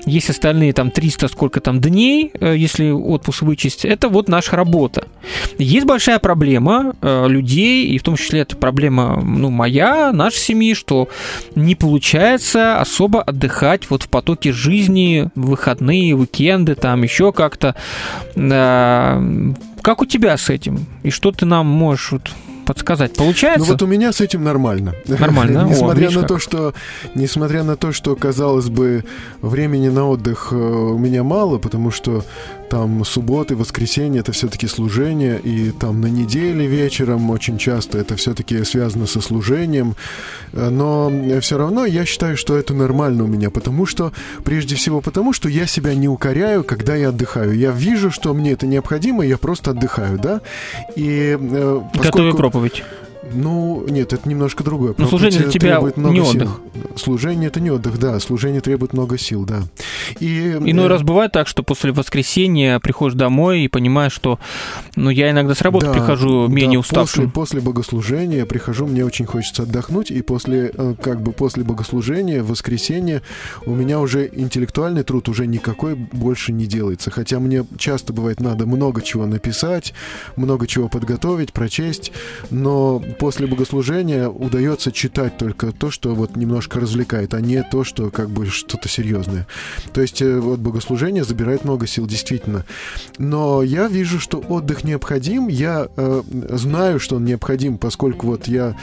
есть 0.05 0.29
остальные 0.29 0.73
там 0.73 0.91
300 0.91 1.27
сколько 1.27 1.59
там 1.59 1.79
дней, 1.79 2.31
э, 2.39 2.55
если 2.57 2.89
отпуск 2.89 3.43
вычесть, 3.43 3.85
это 3.85 4.09
вот 4.09 4.27
наша 4.29 4.55
работа. 4.55 5.05
Есть 5.57 5.85
большая 5.85 6.19
проблема 6.19 6.93
э, 7.01 7.27
людей, 7.27 7.87
и 7.87 7.97
в 7.97 8.03
том 8.03 8.15
числе 8.15 8.41
это 8.41 8.55
проблема 8.55 9.21
ну, 9.23 9.49
моя, 9.49 9.92
нашей 10.11 10.39
семьи, 10.39 10.73
что 10.73 11.07
не 11.55 11.75
получается 11.75 12.79
особо 12.79 13.21
отдыхать 13.21 13.89
вот 13.89 14.03
в 14.03 14.09
потоке 14.09 14.51
жизни, 14.51 15.29
выходные, 15.35 16.15
уикенды, 16.15 16.75
там 16.75 17.03
еще 17.03 17.31
как-то. 17.31 17.75
Э, 18.35 19.21
Как 19.81 20.01
у 20.01 20.05
тебя 20.05 20.37
с 20.37 20.49
этим? 20.49 20.85
И 21.03 21.09
что 21.09 21.31
ты 21.31 21.45
нам 21.45 21.67
можешь 21.67 22.11
вот 22.13 22.31
подсказать? 22.65 23.11
Ну 23.17 23.23
Получается? 23.23 23.71
вот 23.71 23.81
у 23.81 23.87
меня 23.87 24.11
с 24.11 24.21
этим 24.21 24.43
нормально. 24.43 24.93
Нормально? 25.07 25.63
О, 25.65 25.69
несмотря 25.69 25.99
видишь 26.01 26.15
на 26.15 26.21
как. 26.21 26.29
то, 26.29 26.39
что, 26.39 26.73
несмотря 27.15 27.63
на 27.63 27.75
то, 27.75 27.91
что 27.91 28.15
казалось 28.15 28.69
бы 28.69 29.03
времени 29.41 29.89
на 29.89 30.07
отдых 30.09 30.49
э, 30.51 30.55
у 30.55 30.97
меня 30.97 31.23
мало, 31.23 31.57
потому 31.57 31.91
что 31.91 32.23
там 32.69 33.05
субботы, 33.05 33.55
воскресенье 33.55 34.21
это 34.21 34.31
все-таки 34.31 34.67
служение, 34.67 35.39
и 35.39 35.71
там 35.71 36.01
на 36.01 36.07
неделе 36.07 36.65
вечером 36.65 37.29
очень 37.29 37.57
часто 37.57 37.99
это 37.99 38.15
все-таки 38.15 38.63
связано 38.63 39.05
со 39.05 39.21
служением, 39.21 39.95
Э, 40.53 40.69
но 40.69 41.11
все 41.41 41.57
равно 41.57 41.85
я 41.85 42.05
считаю, 42.05 42.37
что 42.37 42.55
это 42.57 42.73
нормально 42.73 43.23
у 43.23 43.27
меня, 43.27 43.49
потому 43.49 43.85
что 43.85 44.11
прежде 44.43 44.75
всего 44.75 45.01
потому, 45.01 45.33
что 45.33 45.49
я 45.49 45.65
себя 45.65 45.93
не 45.95 46.07
укоряю, 46.07 46.63
когда 46.63 46.95
я 46.95 47.09
отдыхаю. 47.09 47.57
Я 47.57 47.71
вижу, 47.71 48.11
что 48.11 48.33
мне 48.33 48.51
это 48.51 48.67
необходимо, 48.67 49.25
я 49.25 49.37
просто 49.37 49.71
отдыхаю, 49.71 50.19
да. 50.19 50.41
И 50.95 51.37
э, 51.39 51.81
Готовя 51.93 52.31
поскольку- 52.31 52.37
проповедь. 52.53 52.83
Ну, 53.31 53.85
нет, 53.87 54.13
это 54.13 54.27
немножко 54.27 54.63
другое. 54.63 54.93
Ну, 54.97 55.07
служение 55.07 55.39
для 55.39 55.49
Проповедь 55.49 55.61
тебя 55.61 55.71
требует 55.75 55.97
много 55.97 56.15
не 56.15 56.25
сил. 56.25 56.29
отдых. 56.29 56.61
Служение 56.95 57.47
это 57.47 57.59
не 57.59 57.71
отдых, 57.71 57.99
да. 57.99 58.19
Служение 58.19 58.61
требует 58.61 58.93
много 58.93 59.17
сил, 59.17 59.45
да. 59.45 59.63
И, 60.19 60.51
Иной 60.51 60.85
э, 60.85 60.87
раз 60.87 61.01
бывает 61.01 61.31
так, 61.31 61.47
что 61.47 61.63
после 61.63 61.91
воскресенья 61.91 62.79
приходишь 62.79 63.17
домой 63.17 63.61
и 63.61 63.67
понимаешь, 63.67 64.13
что 64.13 64.39
ну, 64.95 65.09
я 65.09 65.31
иногда 65.31 65.55
с 65.55 65.61
работы 65.61 65.87
да, 65.87 65.93
прихожу 65.93 66.47
да, 66.47 66.53
менее 66.53 66.79
После, 66.79 67.01
уставшим. 67.01 67.31
после 67.31 67.61
богослужения 67.61 68.39
я 68.39 68.45
прихожу, 68.45 68.85
мне 68.87 69.05
очень 69.05 69.25
хочется 69.25 69.63
отдохнуть, 69.63 70.11
и 70.11 70.21
после, 70.21 70.71
э, 70.73 70.95
как 71.01 71.21
бы 71.21 71.31
после 71.31 71.63
богослужения, 71.63 72.43
в 72.43 72.47
воскресенье, 72.47 73.21
у 73.65 73.73
меня 73.73 73.99
уже 73.99 74.29
интеллектуальный 74.31 75.03
труд 75.03 75.29
уже 75.29 75.47
никакой 75.47 75.95
больше 75.95 76.51
не 76.51 76.65
делается. 76.65 77.09
Хотя 77.09 77.39
мне 77.39 77.65
часто 77.77 78.13
бывает 78.13 78.39
надо 78.39 78.65
много 78.65 79.01
чего 79.01 79.25
написать, 79.25 79.93
много 80.35 80.67
чего 80.67 80.89
подготовить, 80.89 81.53
прочесть, 81.53 82.11
но 82.49 83.01
после 83.13 83.47
богослужения 83.47 84.27
удается 84.27 84.91
читать 84.91 85.37
только 85.37 85.71
то, 85.71 85.91
что 85.91 86.13
вот 86.13 86.35
немножко 86.35 86.79
развлекает, 86.79 87.33
а 87.33 87.41
не 87.41 87.63
то, 87.63 87.83
что 87.83 88.09
как 88.09 88.29
бы 88.29 88.47
что-то 88.47 88.89
серьезное. 88.89 89.47
То 89.93 90.01
есть 90.01 90.21
э, 90.21 90.39
вот 90.39 90.59
богослужение 90.59 91.23
забирает 91.23 91.63
много 91.63 91.87
сил, 91.87 92.05
действительно. 92.05 92.65
Но 93.17 93.63
я 93.63 93.87
вижу, 93.87 94.19
что 94.19 94.39
отдых 94.39 94.83
необходим. 94.83 95.47
Я 95.47 95.87
э, 95.95 96.23
знаю, 96.49 96.99
что 96.99 97.17
он 97.17 97.25
необходим, 97.25 97.77
поскольку 97.77 98.27
вот 98.27 98.47
я 98.47 98.75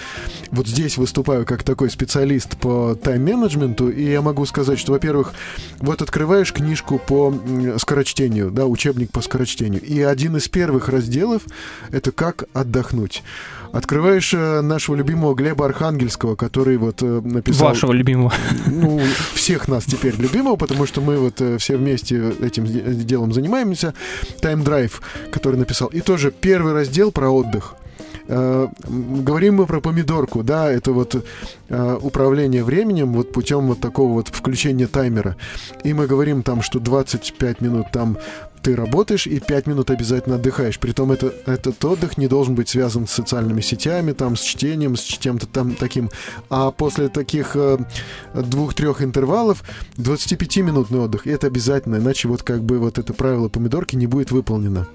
вот 0.50 0.66
здесь 0.66 0.96
выступаю 0.96 1.46
как 1.46 1.62
такой 1.62 1.90
специалист 1.90 2.56
по 2.56 2.94
тайм-менеджменту, 2.94 3.88
и 3.90 4.10
я 4.10 4.22
могу 4.22 4.46
сказать, 4.46 4.78
что, 4.78 4.92
во-первых, 4.92 5.32
вот 5.78 6.02
открываешь 6.02 6.52
книжку 6.52 6.98
по 6.98 7.34
скорочтению, 7.78 8.50
да, 8.50 8.66
учебник 8.66 9.10
по 9.10 9.20
скорочтению, 9.20 9.82
и 9.82 10.00
один 10.00 10.36
из 10.36 10.48
первых 10.48 10.88
разделов— 10.88 11.42
это 11.90 12.12
«Как 12.12 12.44
отдохнуть». 12.52 13.22
Открываешь 13.72 14.34
э, 14.34 14.60
нашего 14.62 14.96
любимого 14.96 15.34
Глеба 15.34 15.64
Архангельского, 15.66 16.34
который 16.34 16.76
вот 16.76 17.02
э, 17.02 17.20
написал... 17.22 17.68
Вашего 17.68 17.92
любимого. 17.92 18.32
Ну, 18.66 19.00
всех 19.34 19.68
нас 19.68 19.84
теперь 19.84 20.16
любимого, 20.16 20.56
потому 20.56 20.86
что 20.86 21.00
мы 21.00 21.18
вот 21.18 21.40
э, 21.40 21.56
все 21.58 21.76
вместе 21.76 22.32
этим 22.40 22.64
де- 22.64 22.82
делом 23.04 23.32
занимаемся. 23.32 23.94
Time 24.40 24.64
Drive, 24.64 24.94
который 25.30 25.56
написал. 25.56 25.88
И 25.88 26.00
тоже 26.00 26.32
первый 26.32 26.72
раздел 26.72 27.12
про 27.12 27.30
отдых. 27.30 27.74
говорим 28.28 29.56
мы 29.56 29.66
про 29.66 29.80
помидорку, 29.80 30.42
да, 30.42 30.70
это 30.70 30.92
вот 30.92 31.24
управление 32.02 32.62
временем 32.62 33.12
вот 33.12 33.32
путем 33.32 33.66
вот 33.66 33.80
такого 33.80 34.12
вот 34.12 34.28
включения 34.28 34.86
таймера. 34.86 35.36
И 35.84 35.94
мы 35.94 36.06
говорим 36.06 36.42
там, 36.42 36.62
что 36.62 36.78
25 36.78 37.60
минут 37.60 37.86
там 37.92 38.18
ты 38.62 38.76
работаешь 38.76 39.26
и 39.26 39.40
5 39.40 39.66
минут 39.66 39.90
обязательно 39.90 40.36
отдыхаешь. 40.36 40.78
Притом 40.78 41.12
это, 41.12 41.32
этот 41.46 41.84
отдых 41.84 42.18
не 42.18 42.26
должен 42.26 42.54
быть 42.54 42.68
связан 42.68 43.06
с 43.06 43.12
социальными 43.12 43.60
сетями, 43.60 44.12
там, 44.12 44.36
с 44.36 44.42
чтением, 44.42 44.96
с 44.96 45.02
чем-то 45.02 45.46
там 45.46 45.74
таким. 45.74 46.10
А 46.48 46.70
после 46.70 47.08
таких 47.08 47.56
э, 47.56 47.78
двух-трех 48.34 49.02
интервалов 49.02 49.62
25-минутный 49.96 51.00
отдых. 51.00 51.26
Это 51.26 51.46
обязательно, 51.46 51.96
иначе 51.96 52.28
вот 52.28 52.42
как 52.42 52.62
бы 52.62 52.78
вот 52.78 52.98
это 52.98 53.14
правило 53.14 53.48
помидорки 53.48 53.96
не 53.96 54.06
будет 54.06 54.30
выполнено. 54.30 54.86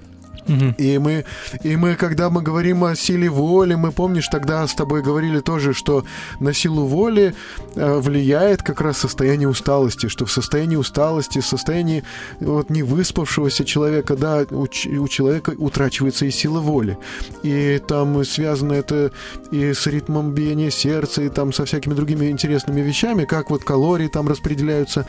И 0.78 0.98
мы, 0.98 1.24
и 1.62 1.76
мы, 1.76 1.96
когда 1.96 2.30
мы 2.30 2.42
говорим 2.42 2.84
о 2.84 2.94
силе 2.94 3.28
воли, 3.28 3.74
мы, 3.74 3.92
помнишь, 3.92 4.28
тогда 4.28 4.66
с 4.66 4.74
тобой 4.74 5.02
говорили 5.02 5.40
тоже, 5.40 5.72
что 5.74 6.04
на 6.40 6.52
силу 6.52 6.86
воли 6.86 7.34
э, 7.74 7.98
влияет 7.98 8.62
как 8.62 8.80
раз 8.80 8.98
состояние 8.98 9.48
усталости, 9.48 10.08
что 10.08 10.24
в 10.24 10.32
состоянии 10.32 10.76
усталости, 10.76 11.40
в 11.40 11.46
состоянии 11.46 12.04
вот 12.40 12.70
невыспавшегося 12.70 13.64
человека, 13.64 14.16
да, 14.16 14.44
у, 14.50 14.62
у 14.62 15.08
человека 15.08 15.54
утрачивается 15.58 16.26
и 16.26 16.30
сила 16.30 16.60
воли. 16.60 16.98
И 17.42 17.80
там 17.86 18.24
связано 18.24 18.72
это 18.72 19.12
и 19.50 19.72
с 19.72 19.86
ритмом 19.86 20.32
биения 20.32 20.70
сердца, 20.70 21.22
и 21.22 21.28
там 21.28 21.52
со 21.52 21.64
всякими 21.64 21.94
другими 21.94 22.30
интересными 22.30 22.80
вещами, 22.80 23.24
как 23.24 23.50
вот 23.50 23.64
калории 23.64 24.08
там 24.08 24.28
распределяются. 24.28 25.06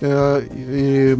Э, 0.00 0.42
и 0.50 1.16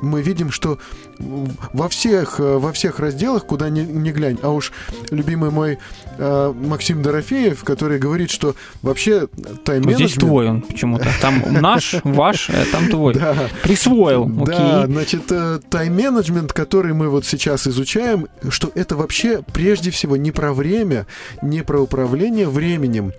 мы 0.00 0.22
видим, 0.22 0.50
что 0.50 0.78
во 1.18 1.88
всех, 1.88 2.40
э, 2.40 2.58
во 2.58 2.72
всех 2.72 2.98
разделах, 2.98 3.46
куда 3.46 3.68
ни, 3.68 3.80
ни 3.80 4.10
глянь, 4.10 4.38
а 4.42 4.50
уж 4.50 4.72
любимый 5.10 5.50
мой 5.50 5.78
э, 6.18 6.52
Максим 6.54 7.02
Дорофеев, 7.02 7.64
который 7.64 7.98
говорит, 7.98 8.30
что 8.30 8.54
вообще 8.82 9.28
тайм-менеджмент... 9.64 10.10
здесь 10.10 10.14
твой 10.14 10.48
он 10.48 10.62
почему-то. 10.62 11.06
Там 11.20 11.42
наш, 11.50 11.96
ваш, 12.04 12.50
а 12.50 12.64
там 12.70 12.88
твой. 12.88 13.14
Да, 13.14 13.48
Присвоил. 13.62 14.26
да, 14.26 14.82
Окей. 14.82 14.92
значит, 14.92 15.22
э, 15.30 15.60
тайм-менеджмент, 15.70 16.52
который 16.52 16.94
мы 16.94 17.08
вот 17.08 17.24
сейчас 17.24 17.66
изучаем, 17.66 18.28
что 18.48 18.70
это 18.74 18.96
вообще 18.96 19.42
прежде 19.52 19.90
всего 19.90 20.16
не 20.16 20.32
про 20.32 20.52
время, 20.52 21.06
не 21.42 21.62
про 21.62 21.80
управление 21.80 22.48
временем, 22.48 23.12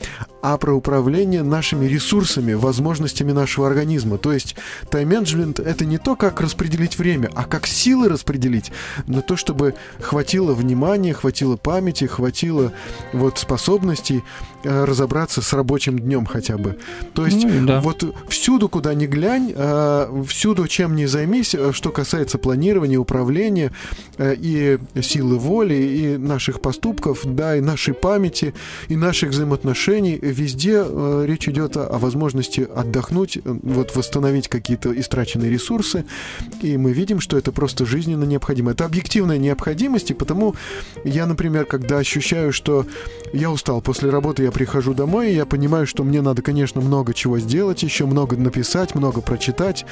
а 0.47 0.59
про 0.59 0.75
управление 0.75 1.41
нашими 1.41 1.87
ресурсами, 1.87 2.53
возможностями 2.53 3.31
нашего 3.31 3.65
организма. 3.65 4.19
То 4.19 4.31
есть 4.31 4.55
тайм-менеджмент— 4.91 5.59
это 5.59 5.85
не 5.85 5.97
то, 5.97 6.15
как 6.15 6.39
распределить 6.39 6.99
время, 6.99 7.31
а 7.33 7.45
как 7.45 7.65
силы 7.65 8.09
распределить 8.09 8.71
на 9.07 9.23
то, 9.23 9.37
чтобы 9.37 9.73
хватило 9.99 10.53
внимания, 10.53 11.15
хватило 11.15 11.57
памяти, 11.57 12.05
хватило 12.05 12.71
вот 13.11 13.39
способностей 13.39 14.23
разобраться 14.65 15.41
с 15.41 15.53
рабочим 15.53 15.99
днем 15.99 16.25
хотя 16.25 16.57
бы. 16.57 16.77
То 17.13 17.25
есть 17.25 17.43
Ну, 17.43 17.65
да. 17.65 17.81
вот 17.81 18.03
всюду, 18.29 18.69
куда 18.69 18.93
ни 18.93 19.05
глянь, 19.05 19.53
э, 19.55 20.23
всюду, 20.27 20.67
чем 20.67 20.95
ни 20.95 21.05
займись, 21.05 21.55
э, 21.55 21.71
что 21.73 21.91
касается 21.91 22.37
планирования, 22.37 22.97
управления 22.97 23.71
э, 24.17 24.35
и 24.37 24.77
силы 25.01 25.37
воли, 25.37 25.75
и 25.75 26.17
наших 26.17 26.61
поступков, 26.61 27.21
да, 27.23 27.57
и 27.57 27.61
нашей 27.61 27.93
памяти, 27.93 28.53
и 28.87 28.95
наших 28.95 29.31
взаимоотношений, 29.31 30.19
везде 30.21 30.83
э, 30.85 31.25
речь 31.27 31.47
идет 31.47 31.77
о, 31.77 31.97
возможности 31.99 32.67
отдохнуть, 32.75 33.37
э, 33.37 33.41
вот 33.45 33.95
восстановить 33.95 34.47
какие-то 34.47 34.97
истраченные 34.99 35.49
ресурсы, 35.49 36.05
и 36.61 36.77
мы 36.77 36.93
видим, 36.93 37.19
что 37.19 37.37
это 37.37 37.51
просто 37.51 37.85
жизненно 37.85 38.23
необходимо. 38.23 38.71
Это 38.71 38.85
объективная 38.85 39.37
необходимость, 39.37 40.11
и 40.11 40.13
потому 40.13 40.55
я, 41.03 41.25
например, 41.25 41.65
когда 41.65 41.97
ощущаю, 41.97 42.51
что 42.53 42.85
я 43.33 43.51
устал 43.51 43.81
после 43.81 44.09
работы, 44.09 44.43
я 44.43 44.51
прихожу 44.55 44.93
домой, 44.93 45.31
и 45.31 45.35
я 45.35 45.45
понимаю, 45.45 45.85
что 45.85 46.05
мне 46.05 46.21
надо, 46.21 46.41
конечно, 46.41 46.79
много 46.79 47.13
чего 47.13 47.39
сделать, 47.39 47.83
еще 47.83 48.05
много 48.05 48.37
написать, 48.37 48.95
много 48.95 49.19
прочитать, 49.19 49.85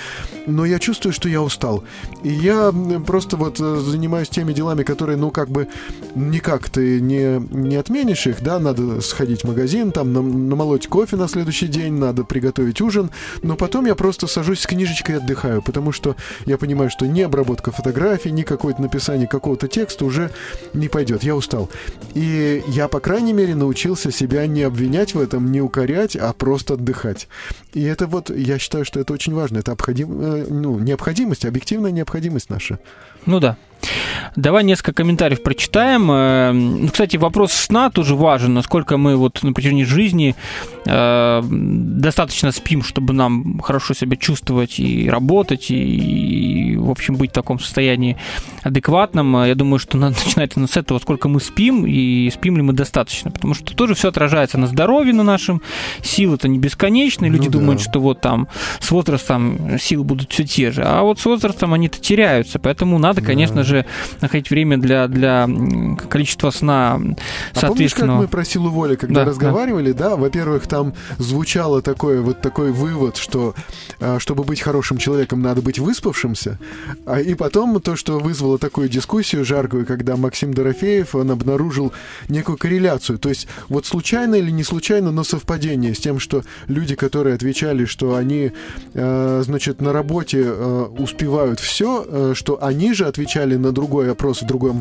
но 0.48 0.64
я 0.64 0.80
чувствую, 0.80 1.12
что 1.12 1.28
я 1.28 1.42
устал. 1.42 1.84
И 2.24 2.30
я 2.30 2.74
просто 3.06 3.36
вот 3.36 3.60
э, 3.60 3.82
занимаюсь 3.82 4.30
теми 4.30 4.54
делами, 4.54 4.84
которые, 4.84 5.18
ну, 5.18 5.32
как 5.32 5.50
бы 5.50 5.68
никак 6.16 6.70
ты 6.70 7.02
не, 7.02 7.46
не 7.52 7.76
отменишь 7.76 8.26
их, 8.26 8.42
да, 8.42 8.58
надо 8.58 9.02
сходить 9.02 9.42
в 9.42 9.48
магазин, 9.50 9.92
там 9.92 10.14
нам- 10.14 10.48
намолоть 10.48 10.88
кофе 10.88 11.18
на 11.18 11.28
следующий 11.28 11.68
день, 11.68 11.96
надо 11.96 12.24
приготовить 12.24 12.80
ужин, 12.80 13.10
но 13.42 13.58
потом 13.58 13.86
я 13.86 13.96
просто 13.96 14.28
сажусь 14.28 14.62
с 14.62 14.66
книжечкой 14.66 15.16
и 15.16 15.18
отдыхаю, 15.18 15.62
потому 15.62 15.92
что 15.92 16.16
я 16.46 16.58
понимаю, 16.58 16.90
что 16.90 17.06
ни 17.06 17.20
обработка 17.20 17.72
фотографий, 17.72 18.32
ни 18.32 18.44
какое-то 18.44 18.82
написание 18.82 19.28
какого-то 19.28 19.68
текста 19.68 20.06
уже 20.06 20.32
не 20.74 20.88
пойдет, 20.88 21.24
я 21.24 21.36
устал. 21.36 21.70
И 22.14 22.64
я, 22.68 22.88
по 22.88 23.02
крайней 23.02 23.34
мере, 23.34 23.56
научился 23.56 24.10
себя 24.10 24.48
не 24.54 24.64
обвинять 24.64 25.16
в 25.16 25.20
этом, 25.20 25.52
не 25.52 25.62
укорять, 25.62 26.16
а 26.16 26.32
просто 26.34 26.76
отдыхать. 26.76 27.28
И 27.74 27.82
это 27.84 28.08
вот, 28.08 28.30
я 28.30 28.60
считаю, 28.60 28.86
что 28.86 29.00
это 29.00 29.14
очень 29.14 29.34
важно. 29.34 29.58
Это 29.58 29.72
обходим, 29.72 30.22
э, 30.22 30.46
ну, 30.50 30.80
необходимость, 30.80 31.46
объективная 31.46 31.92
необходимость 31.92 32.50
наша. 32.50 32.80
Ну 33.26 33.40
да. 33.40 33.58
Давай 34.36 34.64
несколько 34.64 34.94
комментариев 34.94 35.44
прочитаем. 35.44 36.10
Э, 36.12 36.52
ну, 36.52 36.88
Кстати, 36.90 37.18
вопрос 37.18 37.52
сна 37.54 37.90
тоже 37.90 38.16
важен. 38.16 38.54
Насколько 38.54 38.98
мы 38.98 39.16
вот 39.16 39.44
на 39.44 39.54
протяжении 39.54 39.84
жизни 39.84 40.36
достаточно 40.86 42.52
спим, 42.52 42.84
чтобы 42.84 43.14
нам 43.14 43.60
хорошо 43.60 43.94
себя 43.94 44.18
чувствовать 44.18 44.80
и 44.80 45.10
работать, 45.10 45.68
и, 45.70 46.76
в 46.78 46.90
общем, 46.90 47.16
быть 47.16 47.32
в 47.32 47.34
таком 47.34 47.60
состоянии 47.60 48.18
адекватном. 48.64 49.36
Э, 49.38 49.48
Я 49.48 49.56
думаю, 49.56 49.80
что 49.80 49.98
надо 49.98 50.16
начинать 50.26 50.54
с 50.54 50.78
этого, 50.78 51.00
сколько 51.00 51.30
мы 51.30 51.40
спим, 51.40 51.86
и 51.86 52.30
спим 52.32 52.58
ли 52.58 52.64
мы 52.64 52.74
достаточно. 52.74 53.32
Потому 53.32 53.54
что 53.54 53.76
тоже 53.76 53.94
все 53.96 54.10
отражается 54.10 54.58
на 54.58 54.68
здоровье 54.68 55.14
на 55.14 55.24
нашем. 55.24 55.62
Силы-то 56.02 56.48
не 56.48 56.58
бесконечные. 56.60 57.32
Люди 57.32 57.46
Ну 57.48 57.52
да. 57.52 57.60
думают, 57.60 57.82
что 57.82 58.00
вот 58.00 58.22
там 58.22 58.48
с 58.80 58.92
возрастом 58.92 59.78
силы 59.80 60.04
будут 60.04 60.32
все 60.32 60.44
те 60.44 60.72
же. 60.72 60.84
А 60.84 61.02
вот 61.02 61.20
с 61.20 61.26
возрастом 61.26 61.74
они-то 61.74 62.00
теряются. 62.00 62.60
Поэтому 62.60 62.98
надо, 63.00 63.22
конечно 63.22 63.64
же, 63.64 63.86
находить 64.22 64.50
время 64.50 64.78
для, 64.78 65.08
для 65.08 65.48
количества 66.10 66.52
сна 66.52 67.00
А 67.56 67.68
помнишь, 67.68 67.94
как 67.94 68.08
мы 68.08 68.28
про 68.28 68.44
силу 68.46 68.70
воли, 68.70 68.96
когда 68.96 69.22
Да, 69.24 69.30
разговаривали, 69.30 69.92
да, 69.92 70.16
во-первых, 70.16 70.68
там 70.74 70.96
звучало 71.20 71.84
такое 71.84 72.22
вот 72.22 72.42
такой 72.42 72.72
вывод, 72.72 73.18
что 73.18 73.54
а, 74.00 74.18
чтобы 74.18 74.44
быть 74.44 74.60
хорошим 74.60 74.98
человеком, 74.98 75.40
надо 75.40 75.62
быть 75.62 75.78
выспавшимся, 75.78 76.58
а, 77.06 77.22
и 77.22 77.36
потом 77.36 77.80
то, 77.80 77.96
что 77.96 78.18
вызвало 78.18 78.58
такую 78.58 78.90
дискуссию 78.90 79.46
жаркую, 79.46 79.86
когда 79.86 80.18
Максим 80.18 80.52
Дорофеев, 80.52 81.14
он 81.14 81.30
обнаружил 81.30 81.94
некую 82.28 82.58
корреляцию, 82.58 83.20
то 83.20 83.30
есть 83.30 83.48
вот 83.70 83.86
случайно 83.86 84.34
или 84.34 84.50
не 84.50 84.64
случайно, 84.64 85.12
но 85.12 85.24
совпадение 85.24 85.94
с 85.94 86.00
тем, 86.00 86.18
что 86.18 86.42
люди, 86.66 86.96
которые 86.96 87.36
отвечали, 87.36 87.86
что 87.86 88.16
они, 88.16 88.52
э, 88.96 89.44
значит, 89.46 89.80
на 89.80 89.94
работе 89.94 90.52
успевают 90.98 91.60
все, 91.60 92.34
что 92.34 92.64
они 92.64 92.94
же 92.94 93.06
отвечали 93.06 93.58
на 93.58 93.72
другой 93.72 94.12
опрос 94.12 94.42
в 94.42 94.48
другом 94.48 94.80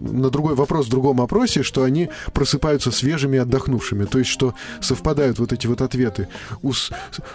на 0.00 0.30
другой 0.30 0.54
вопрос 0.54 0.86
в 0.86 0.90
другом 0.90 1.20
опросе, 1.20 1.64
что 1.64 1.82
они 1.82 2.10
просыпаются 2.32 2.92
свежими 2.92 3.40
отдохнувшими. 3.40 4.04
То 4.04 4.20
есть, 4.20 4.30
что 4.30 4.54
совпадают 5.16 5.38
вот 5.38 5.52
эти 5.52 5.66
вот 5.66 5.80
ответы. 5.80 6.28
У 6.62 6.72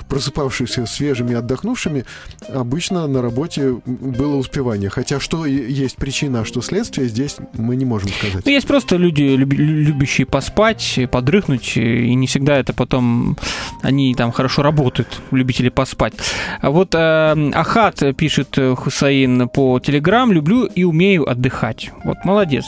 просыпавшихся 0.07 0.85
свежими 0.85 1.35
отдохнувшими 1.35 2.05
обычно 2.53 3.07
на 3.07 3.21
работе 3.21 3.75
было 3.85 4.35
успевание. 4.35 4.89
Хотя 4.89 5.19
что 5.19 5.45
есть 5.45 5.95
причина, 5.95 6.41
а 6.41 6.45
что 6.45 6.61
следствие, 6.61 7.07
здесь 7.07 7.37
мы 7.53 7.75
не 7.75 7.85
можем 7.85 8.09
сказать. 8.09 8.45
Ну, 8.45 8.51
есть 8.51 8.67
просто 8.67 8.97
люди, 8.97 9.23
любящие 9.23 10.27
поспать, 10.27 10.99
подрыхнуть, 11.11 11.77
и 11.77 12.15
не 12.15 12.27
всегда 12.27 12.57
это 12.57 12.73
потом 12.73 13.37
они 13.81 14.13
там 14.15 14.31
хорошо 14.31 14.61
работают, 14.61 15.21
любители 15.31 15.69
поспать. 15.69 16.13
А 16.61 16.69
вот 16.69 16.95
э, 16.95 17.51
Ахат 17.53 18.15
пишет 18.15 18.57
э, 18.57 18.75
Хусаин 18.75 19.49
по 19.49 19.79
Телеграм, 19.79 20.31
люблю 20.31 20.65
и 20.65 20.83
умею 20.83 21.29
отдыхать. 21.29 21.91
Вот 22.03 22.17
молодец. 22.25 22.65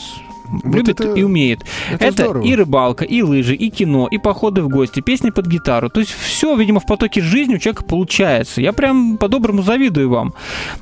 Вот 0.64 0.76
Любит 0.76 1.00
это- 1.00 1.14
и 1.14 1.24
умеет. 1.24 1.62
это 1.92 2.06
Это, 2.06 2.24
здорово. 2.24 2.44
и 2.46 2.56
рыбалка, 2.56 3.06
и 3.06 3.22
лыжи, 3.22 3.56
и 3.56 3.70
кино, 3.70 4.08
и 4.12 4.18
походы 4.18 4.62
в 4.62 4.70
гости, 4.70 5.00
песни 5.00 5.30
под 5.32 5.48
гитару. 5.48 5.90
То 5.90 6.00
есть 6.00 6.12
все, 6.12 6.56
видимо, 6.56 6.80
в 6.80 6.86
потоке 6.86 7.22
жизни 7.22 7.56
у 7.56 7.58
человека 7.58 7.84
получается. 7.84 8.62
Я 8.62 8.74
прям 8.74 9.18
по-доброму 9.18 9.62
завидую 9.64 10.10
вам. 10.10 10.34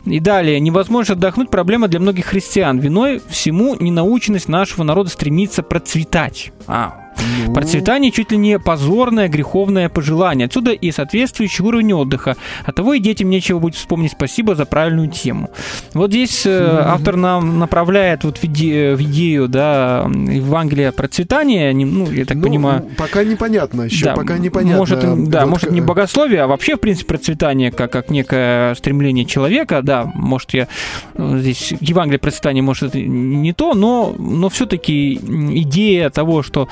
И 0.05 0.19
далее. 0.19 0.59
Невозможно 0.59 1.13
отдохнуть. 1.13 1.49
Проблема 1.49 1.87
для 1.87 1.99
многих 1.99 2.25
христиан. 2.25 2.79
Виной 2.79 3.21
всему 3.29 3.75
ненаученность 3.79 4.49
нашего 4.49 4.83
народа 4.83 5.09
стремится 5.09 5.63
процветать. 5.63 6.51
А, 6.67 7.00
Ну, 7.47 7.53
Процветание 7.53 8.11
чуть 8.11 8.31
ли 8.31 8.37
не 8.37 8.59
позорное, 8.59 9.27
греховное 9.27 9.89
пожелание. 9.89 10.45
Отсюда 10.45 10.71
и 10.71 10.91
соответствующий 10.91 11.63
уровень 11.63 11.93
отдыха. 11.93 12.35
От 12.65 12.75
того 12.75 12.93
и 12.93 12.99
детям 12.99 13.29
нечего 13.29 13.59
будет 13.59 13.75
вспомнить 13.75 14.11
спасибо 14.11 14.55
за 14.55 14.65
правильную 14.65 15.09
тему. 15.09 15.49
Вот 15.93 16.11
здесь 16.11 16.45
э, 16.45 16.81
автор 16.85 17.15
нам 17.15 17.59
направляет 17.59 18.23
вот 18.23 18.37
в, 18.37 18.43
иде- 18.43 18.95
в 18.95 19.01
идею, 19.01 19.47
да, 19.47 20.05
Евангелия 20.07 20.91
процветания, 20.91 21.73
ну, 21.73 22.09
я 22.11 22.25
так 22.25 22.37
ну, 22.37 22.43
понимаю, 22.43 22.89
Пока 22.97 23.23
непонятно 23.23 23.83
еще, 23.83 24.05
да, 24.05 24.15
пока 24.15 24.37
непонятно. 24.37 24.77
Может, 24.77 25.29
да, 25.29 25.41
Вот 25.41 25.49
может 25.49 25.71
не 25.71 25.81
богословие, 25.81 26.41
а 26.41 26.47
вообще, 26.47 26.75
в 26.75 26.79
принципе, 26.79 27.07
процветание 27.07 27.71
как, 27.71 27.91
как 27.91 28.09
некое 28.09 28.75
стремление 28.75 29.25
человека. 29.25 29.81
Да, 29.81 30.11
может, 30.15 30.53
я 30.53 30.67
э, 31.15 31.37
здесь 31.39 31.73
Евангелие 31.79 32.19
процветания, 32.19 32.61
может, 32.61 32.89
это 32.89 32.99
не 32.99 33.53
то, 33.53 33.73
но, 33.73 34.15
но 34.17 34.49
все-таки 34.49 35.13
идея 35.13 36.09
того, 36.09 36.43
что 36.43 36.67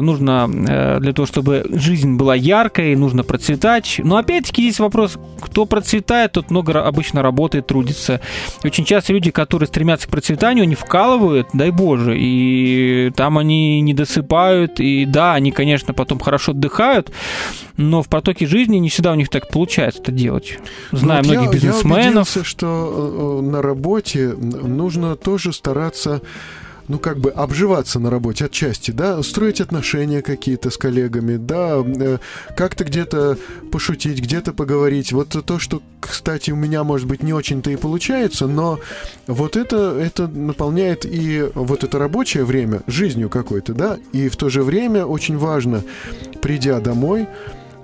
нужно 0.00 0.48
э, 0.68 0.98
для 1.00 1.12
того, 1.12 1.26
чтобы 1.26 1.64
жизнь 1.70 2.16
была 2.16 2.34
яркой, 2.34 2.94
нужно 2.96 3.22
процветать. 3.24 4.00
Но 4.02 4.16
опять-таки 4.16 4.62
здесь 4.62 4.78
вопрос, 4.80 5.18
кто 5.40 5.64
процветает, 5.66 6.32
тот 6.32 6.50
много 6.50 6.84
обычно 6.84 7.22
работает, 7.22 7.66
трудится. 7.66 8.20
Очень 8.64 8.84
часто 8.84 9.12
люди, 9.12 9.30
которые 9.30 9.66
стремятся 9.66 10.06
к 10.08 10.10
процветанию, 10.10 10.62
они 10.64 10.74
вкалывают, 10.74 11.48
дай 11.52 11.70
боже, 11.70 12.16
и 12.18 13.10
там 13.16 13.38
они 13.38 13.80
не 13.80 13.94
досыпают, 13.94 14.80
и 14.80 15.04
да, 15.04 15.34
они, 15.34 15.50
конечно, 15.52 15.94
потом 15.94 16.18
хорошо 16.18 16.52
отдыхают, 16.52 17.10
но 17.76 18.02
в 18.02 18.08
потоке 18.08 18.46
жизни 18.46 18.76
не 18.76 18.88
всегда 18.88 19.12
у 19.12 19.14
них 19.16 19.28
так 19.28 19.48
получается 19.48 20.00
это 20.02 20.12
делать. 20.12 20.58
Знаю 20.92 21.22
Ну, 21.24 21.28
вот 21.28 21.36
многих 21.36 21.62
я- 21.62 21.68
Я 21.68 21.72
бизнесменов. 21.74 22.06
убедился, 22.28 22.44
что 22.44 23.40
э, 23.42 23.46
на 23.50 23.62
работе 23.62 24.28
нужно 24.36 25.16
тоже 25.16 25.52
стараться 25.52 26.20
ну, 26.88 26.98
как 26.98 27.18
бы 27.18 27.30
обживаться 27.30 27.98
на 27.98 28.10
работе 28.10 28.46
отчасти, 28.46 28.90
да, 28.90 29.22
строить 29.22 29.60
отношения 29.60 30.22
какие-то 30.22 30.70
с 30.70 30.76
коллегами, 30.76 31.36
да, 31.36 31.82
э, 31.84 32.18
как-то 32.56 32.84
где-то 32.84 33.38
пошутить, 33.72 34.20
где-то 34.20 34.52
поговорить. 34.52 35.12
Вот 35.12 35.28
то, 35.28 35.58
что, 35.58 35.82
кстати, 36.00 36.50
у 36.50 36.56
меня, 36.56 36.84
может 36.84 37.06
быть, 37.06 37.22
не 37.22 37.32
очень-то 37.32 37.70
и 37.70 37.76
получается, 37.76 38.46
но 38.46 38.78
вот 39.26 39.56
это, 39.56 39.98
это 39.98 40.28
наполняет 40.28 41.04
и 41.04 41.50
вот 41.54 41.84
это 41.84 41.98
рабочее 41.98 42.44
время 42.44 42.82
жизнью 42.86 43.28
какой-то, 43.28 43.74
да, 43.74 43.98
и 44.12 44.28
в 44.28 44.36
то 44.36 44.48
же 44.48 44.62
время 44.62 45.04
очень 45.04 45.36
важно, 45.36 45.82
придя 46.42 46.80
домой, 46.80 47.26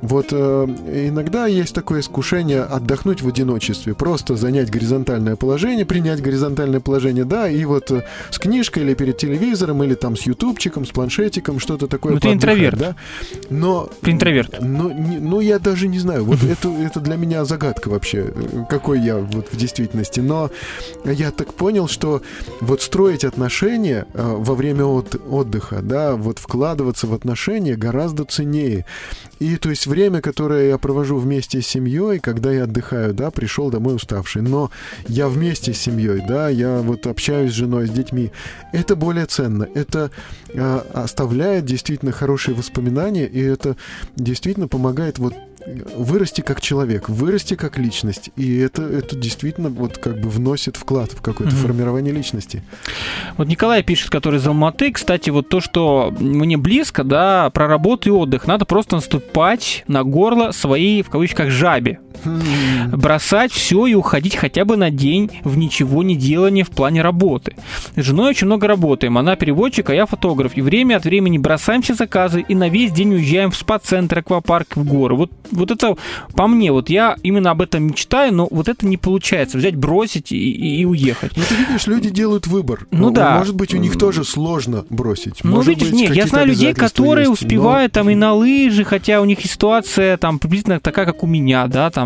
вот 0.02 0.28
э, 0.32 0.66
иногда 1.08 1.46
есть 1.46 1.74
такое 1.74 2.00
искушение 2.00 2.62
отдохнуть 2.62 3.22
в 3.22 3.28
одиночестве, 3.28 3.94
просто 3.94 4.36
занять 4.36 4.68
горизонтальное 4.70 5.36
положение, 5.36 5.86
принять 5.86 6.20
горизонтальное 6.20 6.80
положение, 6.80 7.24
да, 7.24 7.48
и 7.48 7.64
вот 7.64 7.90
э, 7.90 8.02
с 8.30 8.38
книжкой 8.38 8.82
или 8.82 8.94
перед 8.94 9.16
телевизором, 9.16 9.82
или 9.84 9.94
там 9.94 10.16
с 10.16 10.22
ютубчиком, 10.22 10.84
с 10.84 10.90
планшетиком, 10.90 11.58
что-то 11.60 11.86
такое. 11.86 12.14
Ну, 12.14 12.20
ты 12.20 12.32
интроверт. 12.32 12.78
Да? 12.78 12.96
Но 13.48 13.88
Ты 14.02 14.10
интроверт. 14.10 14.56
ну, 14.60 14.90
не- 14.92 15.18
ну, 15.18 15.40
я 15.40 15.58
даже 15.58 15.88
не 15.88 15.98
знаю. 15.98 16.24
Вот 16.24 16.42
это, 16.42 16.68
это 16.68 17.00
для 17.00 17.16
меня 17.16 17.44
загадка 17.44 17.88
вообще, 17.88 18.32
э, 18.34 18.64
какой 18.68 19.00
я 19.00 19.18
вот 19.18 19.48
в 19.52 19.56
действительности. 19.56 20.20
Но 20.20 20.50
я 21.04 21.30
так 21.30 21.54
понял, 21.54 21.86
что 21.88 22.22
вот 22.60 22.82
строить 22.82 23.24
отношения 23.24 24.06
э, 24.14 24.34
во 24.38 24.54
время 24.54 24.84
от- 24.84 25.14
отдыха, 25.30 25.80
да, 25.82 26.16
вот 26.16 26.38
вкладываться 26.38 27.06
в 27.06 27.14
отношения 27.14 27.76
гораздо 27.76 28.24
ценнее. 28.24 28.84
И 29.42 29.56
то 29.56 29.70
есть 29.70 29.88
время, 29.88 30.20
которое 30.20 30.68
я 30.68 30.78
провожу 30.78 31.16
вместе 31.18 31.60
с 31.60 31.66
семьей, 31.66 32.20
когда 32.20 32.52
я 32.52 32.62
отдыхаю, 32.62 33.12
да, 33.12 33.32
пришел 33.32 33.70
домой 33.70 33.96
уставший, 33.96 34.40
но 34.40 34.70
я 35.08 35.26
вместе 35.26 35.74
с 35.74 35.78
семьей, 35.78 36.22
да, 36.28 36.48
я 36.48 36.78
вот 36.78 37.08
общаюсь 37.08 37.50
с 37.50 37.56
женой, 37.56 37.88
с 37.88 37.90
детьми, 37.90 38.30
это 38.72 38.94
более 38.94 39.26
ценно. 39.26 39.66
Это 39.74 40.12
э, 40.54 40.80
оставляет 40.94 41.64
действительно 41.64 42.12
хорошие 42.12 42.54
воспоминания, 42.54 43.26
и 43.26 43.40
это 43.40 43.76
действительно 44.14 44.68
помогает 44.68 45.18
вот 45.18 45.34
вырасти 45.96 46.40
как 46.40 46.60
человек, 46.60 47.08
вырасти 47.08 47.54
как 47.54 47.78
личность. 47.78 48.30
И 48.36 48.58
это, 48.58 48.82
это 48.82 49.16
действительно 49.16 49.68
вот 49.68 49.98
как 49.98 50.20
бы 50.20 50.28
вносит 50.28 50.76
вклад 50.76 51.12
в 51.12 51.20
какое-то 51.20 51.54
Мгм. 51.54 51.62
формирование 51.64 52.12
личности. 52.12 52.62
Вот 53.36 53.48
Николай 53.48 53.82
пишет, 53.82 54.10
который 54.10 54.38
из 54.38 54.46
Алматы. 54.46 54.92
Кстати, 54.92 55.30
вот 55.30 55.48
то, 55.48 55.60
что 55.60 56.12
мне 56.18 56.56
близко, 56.56 57.04
да, 57.04 57.50
про 57.50 57.66
работу 57.66 58.08
и 58.08 58.12
отдых. 58.12 58.46
Надо 58.46 58.64
просто 58.64 58.96
наступать 58.96 59.84
на 59.88 60.04
горло 60.04 60.52
своей, 60.52 61.02
в 61.02 61.10
кавычках, 61.10 61.50
жабе. 61.50 61.98
Бросать 62.92 63.52
все 63.52 63.86
и 63.86 63.94
уходить 63.94 64.36
хотя 64.36 64.64
бы 64.64 64.76
на 64.76 64.90
день 64.90 65.30
в 65.44 65.56
ничего 65.56 66.02
не 66.02 66.16
делание 66.16 66.64
в 66.64 66.70
плане 66.70 67.02
работы. 67.02 67.54
С 67.96 68.02
женой 68.04 68.30
очень 68.30 68.46
много 68.46 68.66
работаем. 68.66 69.18
Она 69.18 69.36
переводчик, 69.36 69.90
а 69.90 69.94
я 69.94 70.06
фотограф. 70.06 70.56
И 70.56 70.60
время 70.62 70.96
от 70.96 71.04
времени 71.04 71.38
бросаем 71.38 71.82
все 71.82 71.94
заказы 71.94 72.44
и 72.46 72.54
на 72.54 72.68
весь 72.68 72.92
день 72.92 73.14
уезжаем 73.14 73.50
в 73.50 73.56
спа-центр, 73.56 74.18
аквапарк, 74.18 74.76
в 74.76 74.84
горы. 74.84 75.14
Вот, 75.16 75.30
вот 75.50 75.70
это 75.70 75.96
по 76.34 76.46
мне, 76.46 76.72
вот 76.72 76.90
я 76.90 77.16
именно 77.22 77.50
об 77.50 77.62
этом 77.62 77.84
мечтаю, 77.84 78.34
но 78.34 78.48
вот 78.50 78.68
это 78.68 78.86
не 78.86 78.96
получается. 78.96 79.58
Взять, 79.58 79.76
бросить 79.76 80.32
и, 80.32 80.36
и- 80.36 80.80
и 80.80 80.84
уехать. 80.84 81.32
Ну, 81.36 81.42
ты 81.48 81.54
видишь, 81.54 81.86
люди 81.86 82.10
делают 82.10 82.46
выбор. 82.46 82.86
Ну 82.90 83.10
да. 83.10 83.38
Может 83.38 83.54
быть, 83.54 83.74
у 83.74 83.78
них 83.78 83.98
тоже 83.98 84.24
сложно 84.24 84.84
бросить. 84.90 85.44
Ну, 85.44 85.52
Может 85.56 85.68
видишь, 85.76 85.90
быть, 85.90 86.00
нет, 86.00 86.14
я 86.16 86.26
знаю 86.26 86.46
людей, 86.48 86.74
которые 86.74 87.28
есть, 87.28 87.42
но- 87.42 87.46
успевают 87.46 87.92
там 87.92 88.10
и 88.10 88.14
на 88.14 88.32
лыжи, 88.34 88.84
хотя 88.84 89.20
у 89.20 89.24
них 89.24 89.44
и 89.44 89.48
ситуация 89.48 90.16
там 90.16 90.38
приблизительно 90.38 90.80
такая, 90.80 91.06
как 91.06 91.22
у 91.22 91.26
меня, 91.26 91.66
да, 91.66 91.90
там 91.90 92.01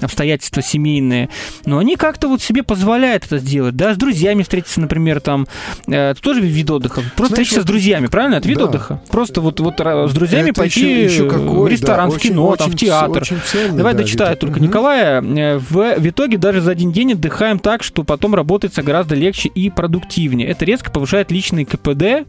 обстоятельства 0.00 0.62
семейные. 0.62 1.28
Но 1.66 1.78
они 1.78 1.96
как-то 1.96 2.28
вот 2.28 2.42
себе 2.42 2.62
позволяют 2.62 3.24
это 3.26 3.38
сделать, 3.38 3.76
да, 3.76 3.94
с 3.94 3.96
друзьями 3.96 4.42
встретиться, 4.42 4.80
например, 4.80 5.20
там, 5.20 5.46
это 5.86 6.20
тоже 6.20 6.40
вид 6.40 6.70
отдыха. 6.70 7.02
Просто 7.16 7.34
Знаешь, 7.34 7.48
встретиться 7.48 7.60
вот- 7.60 7.64
с 7.64 7.66
друзьями, 7.66 8.06
правильно? 8.06 8.36
Это 8.36 8.48
вид 8.48 8.58
Да. 8.58 8.64
отдыха. 8.64 9.02
Просто 9.10 9.40
вот, 9.40 9.60
вот 9.60 9.74
с 9.80 10.12
друзьями 10.12 10.50
Это 10.50 10.60
пойти 10.60 10.80
еще- 11.04 11.04
еще 11.14 11.28
какой, 11.30 11.64
в 11.64 11.68
ресторан, 11.68 12.10
да, 12.10 12.16
в 12.16 12.18
кино, 12.18 12.46
очень- 12.48 12.58
там, 12.58 12.70
в 12.70 12.76
театр. 12.76 13.22
очень 13.22 13.38
ценный, 13.46 13.76
Давай 13.78 13.94
да, 13.94 14.02
дочитаю 14.02 14.36
только 14.36 14.56
Мгм. 14.58 14.68
Николая. 14.68 15.22
Э, 15.22 15.58
В, 15.58 15.96
в 15.98 16.08
итоге 16.08 16.38
даже 16.38 16.60
за 16.60 16.72
один 16.72 16.92
день 16.92 17.12
отдыхаем 17.12 17.58
так, 17.58 17.82
что 17.82 18.04
потом 18.04 18.34
работается 18.34 18.82
гораздо 18.82 19.14
легче 19.14 19.48
и 19.48 19.70
продуктивнее. 19.70 20.48
Это 20.48 20.64
резко 20.64 20.90
повышает 20.90 21.30
личный 21.30 21.64
КПД, 21.64 22.26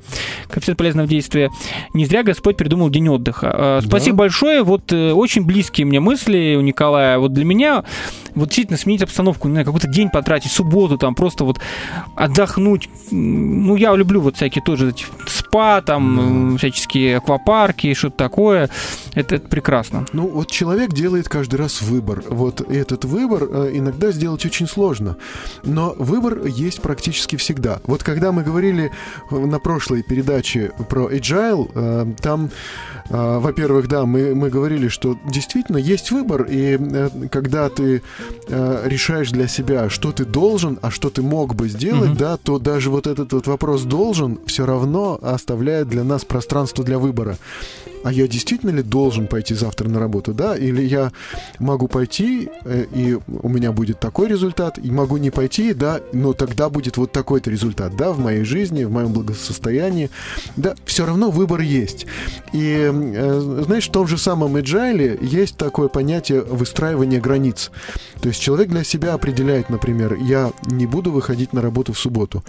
коэффициент 0.49 0.77
полезного 0.77 1.07
действия. 1.07 1.49
Не 1.93 2.05
зря 2.05 2.23
Господь 2.23 2.57
придумал 2.57 2.89
день 2.89 3.09
отдыха. 3.09 3.47
Э, 3.47 3.79
Да. 3.81 3.87
Спасибо 3.87 4.17
большое. 4.17 4.63
Вот 4.63 4.91
э, 4.93 5.11
очень 5.11 5.45
близкие 5.45 5.85
мне 5.85 5.99
мысли 5.99 6.55
у 6.57 6.61
Николая. 6.61 7.02
Вот 7.17 7.33
для 7.33 7.45
меня 7.45 7.83
вот 8.35 8.45
действительно 8.49 8.77
сменить 8.77 9.03
обстановку, 9.03 9.47
не 9.47 9.53
знаю, 9.53 9.65
какой-то 9.65 9.87
день 9.87 10.09
потратить, 10.09 10.51
субботу 10.51 10.97
там 10.97 11.15
просто 11.15 11.43
вот 11.43 11.59
отдохнуть. 12.15 12.89
Ну, 13.11 13.75
я 13.75 13.95
люблю 13.95 14.21
вот 14.21 14.35
всякие 14.35 14.63
тоже 14.63 14.89
эти 14.89 15.05
спа, 15.27 15.81
там, 15.81 16.19
м, 16.19 16.57
всяческие 16.57 17.17
аквапарки 17.17 17.87
и 17.87 17.93
что-то 17.93 18.17
такое. 18.17 18.69
Это, 19.13 19.35
это 19.35 19.47
прекрасно. 19.47 20.05
Ну, 20.13 20.27
вот 20.27 20.49
человек 20.49 20.93
делает 20.93 21.29
каждый 21.29 21.55
раз 21.55 21.81
выбор. 21.81 22.23
Вот 22.27 22.61
этот 22.61 23.05
выбор 23.05 23.43
э, 23.43 23.71
иногда 23.73 24.11
сделать 24.11 24.45
очень 24.45 24.67
сложно. 24.67 25.17
Но 25.63 25.93
выбор 25.97 26.45
есть 26.47 26.81
практически 26.81 27.35
всегда. 27.35 27.79
Вот 27.85 28.03
когда 28.03 28.31
мы 28.31 28.43
говорили 28.43 28.91
э, 29.29 29.37
на 29.37 29.59
прошлой 29.59 30.01
передаче 30.03 30.71
про 30.89 31.09
agile, 31.09 31.69
э, 31.75 32.13
там, 32.21 32.49
во-первых, 33.09 33.87
да, 33.87 34.05
мы, 34.05 34.33
мы 34.33 34.49
говорили, 34.49 34.87
что 34.87 35.17
действительно 35.25 35.77
есть 35.77 36.11
выбор, 36.11 36.43
и 36.43 36.77
когда 37.31 37.69
ты 37.69 38.01
э, 38.47 38.81
решаешь 38.85 39.31
для 39.31 39.47
себя, 39.47 39.89
что 39.89 40.11
ты 40.11 40.25
должен, 40.25 40.79
а 40.81 40.91
что 40.91 41.09
ты 41.09 41.21
мог 41.21 41.55
бы 41.55 41.69
сделать, 41.69 42.09
Мгм. 42.11 42.17
да, 42.17 42.37
то 42.37 42.59
даже 42.59 42.89
вот 42.89 43.07
этот 43.07 43.33
вот 43.33 43.47
вопрос 43.47 43.83
должен 43.83 44.39
все 44.45 44.65
равно 44.65 45.19
оставляет 45.21 45.87
для 45.89 46.03
нас 46.03 46.25
пространство 46.25 46.83
для 46.83 46.97
выбора 46.99 47.37
а 48.03 48.11
я 48.11 48.27
действительно 48.27 48.71
ли 48.71 48.83
должен 48.83 49.27
пойти 49.27 49.53
завтра 49.53 49.89
на 49.89 49.99
работу, 49.99 50.33
да, 50.33 50.55
или 50.57 50.81
я 50.83 51.11
могу 51.59 51.87
пойти, 51.87 52.49
э, 52.65 52.85
и 52.93 53.17
у 53.27 53.49
меня 53.49 53.71
будет 53.71 53.99
такой 53.99 54.27
результат, 54.27 54.77
и 54.77 54.91
могу 54.91 55.17
не 55.17 55.31
пойти, 55.31 55.73
да, 55.73 56.01
но 56.11 56.33
тогда 56.33 56.69
будет 56.69 56.97
вот 56.97 57.11
такой-то 57.11 57.49
результат, 57.49 57.95
да, 57.95 58.11
в 58.11 58.19
моей 58.19 58.43
жизни, 58.43 58.83
в 58.83 58.91
моем 58.91 59.13
благосостоянии, 59.13 60.09
да, 60.55 60.75
все 60.85 61.05
равно 61.05 61.31
выбор 61.31 61.61
есть. 61.61 62.05
И, 62.51 62.91
э, 62.91 63.61
знаешь, 63.65 63.87
в 63.87 63.91
том 63.91 64.07
же 64.07 64.17
самом 64.17 64.55
agile 64.55 65.23
есть 65.25 65.57
такое 65.57 65.87
понятие 65.87 66.41
выстраивания 66.41 67.21
границ. 67.21 67.71
То 68.21 68.29
есть 68.29 68.41
человек 68.41 68.69
для 68.69 68.83
себя 68.83 69.13
определяет, 69.13 69.69
например, 69.69 70.15
я 70.15 70.51
не 70.65 70.85
буду 70.85 71.11
выходить 71.11 71.53
на 71.53 71.61
работу 71.61 71.93
в 71.93 71.99
субботу. 71.99 72.43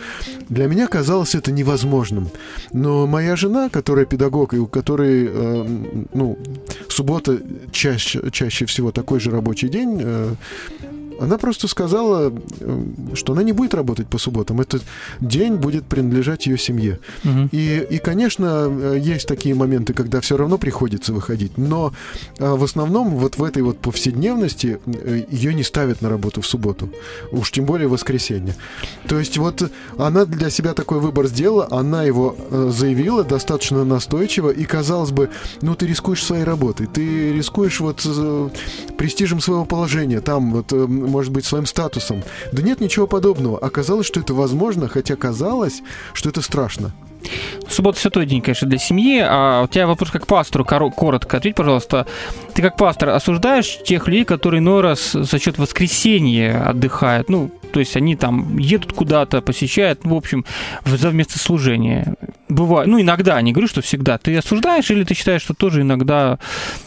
Для 0.48 0.66
меня 0.66 0.86
казалось 0.86 1.34
это 1.34 1.52
невозможным. 1.52 2.28
Но 2.72 3.06
моя 3.06 3.36
жена, 3.36 3.68
которая 3.68 4.04
педагог, 4.04 4.54
и 4.54 4.58
у 4.58 4.66
которой, 4.66 5.26
э, 5.26 5.43
ну, 6.14 6.38
суббота 6.88 7.38
чаще, 7.72 8.30
чаще 8.30 8.66
всего 8.66 8.92
такой 8.92 9.20
же 9.20 9.30
рабочий 9.30 9.68
день, 9.68 10.00
э, 10.02 10.34
Она 11.20 11.38
просто 11.38 11.68
сказала, 11.68 12.32
э, 12.60 12.84
что 13.14 13.32
она 13.32 13.42
не 13.42 13.52
будет 13.52 13.74
работать 13.74 14.06
по 14.06 14.18
субботам. 14.18 14.60
Этот 14.60 14.82
день 15.20 15.54
будет 15.54 15.84
принадлежать 15.84 16.46
ее 16.46 16.58
семье. 16.58 16.98
Мгм. 17.22 17.48
И, 17.52 17.86
и, 17.90 17.98
конечно, 17.98 18.66
э, 18.68 18.98
есть 19.00 19.28
такие 19.28 19.54
моменты, 19.54 19.92
когда 19.92 20.20
все 20.20 20.36
равно 20.36 20.58
приходится 20.58 21.12
выходить, 21.12 21.58
но 21.58 21.92
э, 22.38 22.54
в 22.54 22.64
основном 22.64 23.16
вот 23.16 23.38
в 23.38 23.44
этой 23.44 23.62
вот 23.62 23.78
повседневности 23.78 24.78
ее 25.30 25.54
не 25.54 25.62
ставят 25.62 26.02
на 26.02 26.08
работу 26.08 26.40
в 26.40 26.46
субботу, 26.46 26.90
уж 27.32 27.50
тем 27.50 27.64
более 27.64 27.88
в 27.88 27.92
воскресенье. 27.92 28.54
То 29.08 29.18
есть 29.18 29.38
вот 29.38 29.70
она 29.98 30.24
для 30.24 30.50
себя 30.50 30.74
такой 30.74 31.00
выбор 31.00 31.26
сделала, 31.26 31.68
она 31.70 32.04
его 32.04 32.36
заявила 32.70 33.24
достаточно 33.24 33.84
настойчиво, 33.84 34.50
и 34.50 34.64
казалось 34.64 35.10
бы, 35.10 35.30
ну 35.62 35.74
ты 35.74 35.86
рискуешь 35.86 36.24
своей 36.24 36.44
работой, 36.44 36.86
ты 36.86 37.32
рискуешь 37.32 37.80
вот 37.80 38.06
престижем 38.96 39.40
своего 39.40 39.64
положения, 39.64 40.20
там 40.20 40.52
вот, 40.52 40.72
э, 40.72 40.86
может 41.06 41.32
быть, 41.32 41.44
своим 41.44 41.66
статусом. 41.66 42.22
Да 42.52 42.62
нет 42.62 42.80
ничего 42.80 43.06
подобного. 43.06 43.58
Оказалось, 43.58 44.06
что 44.06 44.20
это 44.20 44.34
возможно, 44.34 44.88
хотя 44.88 45.16
казалось, 45.16 45.82
что 46.12 46.28
это 46.28 46.42
страшно. 46.42 46.92
Суббота 47.68 47.98
святой 47.98 48.26
день, 48.26 48.42
конечно, 48.42 48.68
для 48.68 48.78
семьи. 48.78 49.22
А 49.26 49.62
у 49.62 49.68
тебя 49.68 49.86
вопрос 49.86 50.10
как 50.10 50.26
пастору, 50.26 50.64
коро- 50.64 50.90
коротко 50.90 51.38
ответь, 51.38 51.54
пожалуйста. 51.54 52.06
Ты 52.52 52.62
как 52.62 52.76
пастор 52.76 53.10
осуждаешь 53.10 53.78
тех 53.84 54.06
людей, 54.08 54.24
которые 54.24 54.58
иной 54.58 54.82
раз 54.82 55.12
за 55.12 55.38
счет 55.38 55.58
воскресенья 55.58 56.68
отдыхают? 56.68 57.30
Ну, 57.30 57.50
то 57.74 57.80
есть 57.80 57.96
они 57.96 58.14
там 58.14 58.56
едут 58.56 58.92
куда-то, 58.92 59.42
посещают, 59.42 60.04
ну, 60.04 60.14
в 60.14 60.18
общем, 60.18 60.44
за 60.86 61.10
вместо 61.10 61.40
служения. 61.40 62.14
Бывает, 62.48 62.86
ну, 62.86 63.00
иногда, 63.00 63.42
не 63.42 63.50
говорю, 63.50 63.66
что 63.66 63.82
всегда. 63.82 64.16
Ты 64.16 64.36
осуждаешь 64.36 64.88
или 64.92 65.02
ты 65.02 65.14
считаешь, 65.14 65.42
что 65.42 65.54
тоже 65.54 65.80
иногда, 65.80 66.38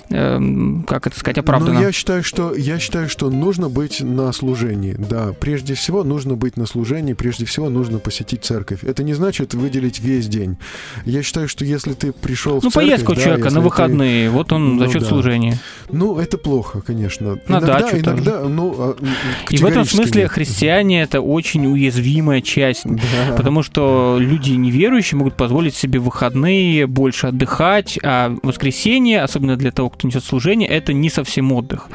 эм, 0.09 0.85
как 0.87 1.07
это 1.07 1.19
сказать, 1.19 1.39
оправданно? 1.39 1.73
Ну, 1.79 1.85
я 1.85 1.91
считаю, 1.91 2.23
что 2.23 2.55
я 2.55 2.79
считаю, 2.79 3.09
что 3.09 3.29
нужно 3.29 3.67
быть 3.67 3.99
на 3.99 4.31
служении. 4.31 4.95
Да, 4.97 5.33
прежде 5.37 5.73
всего 5.73 6.05
нужно 6.05 6.35
быть 6.35 6.55
на 6.55 6.65
служении, 6.67 7.11
прежде 7.11 7.43
всего 7.45 7.69
нужно 7.69 7.99
посетить 7.99 8.45
церковь. 8.45 8.85
Это 8.85 9.03
не 9.03 9.13
значит 9.13 9.53
выделить 9.55 9.99
весь 9.99 10.27
день. 10.29 10.55
Я 11.03 11.21
считаю, 11.21 11.49
что 11.49 11.65
если 11.65 11.91
ты 11.93 12.13
пришел 12.13 12.61
в 12.61 12.63
Ну, 12.63 12.71
поездка 12.71 13.11
у 13.11 13.15
да, 13.15 13.21
человека 13.21 13.49
на 13.49 13.55
ты- 13.55 13.59
выходные, 13.59 14.29
вот 14.29 14.53
он 14.53 14.77
Ну 14.77 14.85
за 14.85 14.93
счет 14.93 15.01
да. 15.01 15.07
служения. 15.09 15.57
Ну, 15.91 16.17
это 16.17 16.37
плохо, 16.37 16.79
конечно. 16.79 17.35
На 17.47 17.57
иногда, 17.57 17.79
дачу 17.79 17.97
иногда, 17.97 18.39
ну, 18.47 18.73
а, 18.77 18.95
И 19.49 19.57
в 19.57 19.65
этом 19.65 19.83
смысле 19.83 20.21
нет. 20.23 20.31
христиане 20.31 20.76
это 20.83 21.21
очень 21.21 21.65
уязвимая 21.67 22.41
часть. 22.41 22.83
Да. 22.85 23.35
Потому 23.35 23.63
что 23.63 24.17
люди 24.19 24.51
неверующие 24.51 25.17
могут 25.17 25.35
позволить 25.35 25.75
себе 25.75 25.99
выходные 25.99 26.87
больше 26.87 27.27
отдыхать, 27.27 27.97
а 28.03 28.35
воскресенье, 28.43 29.21
особенно 29.21 29.55
для 29.55 29.71
того, 29.71 29.89
кто 29.89 30.07
несет 30.07 30.23
служение, 30.23 30.67
это 30.69 30.93
не 30.93 31.09
совсем 31.09 31.51
отдых. 31.51 31.87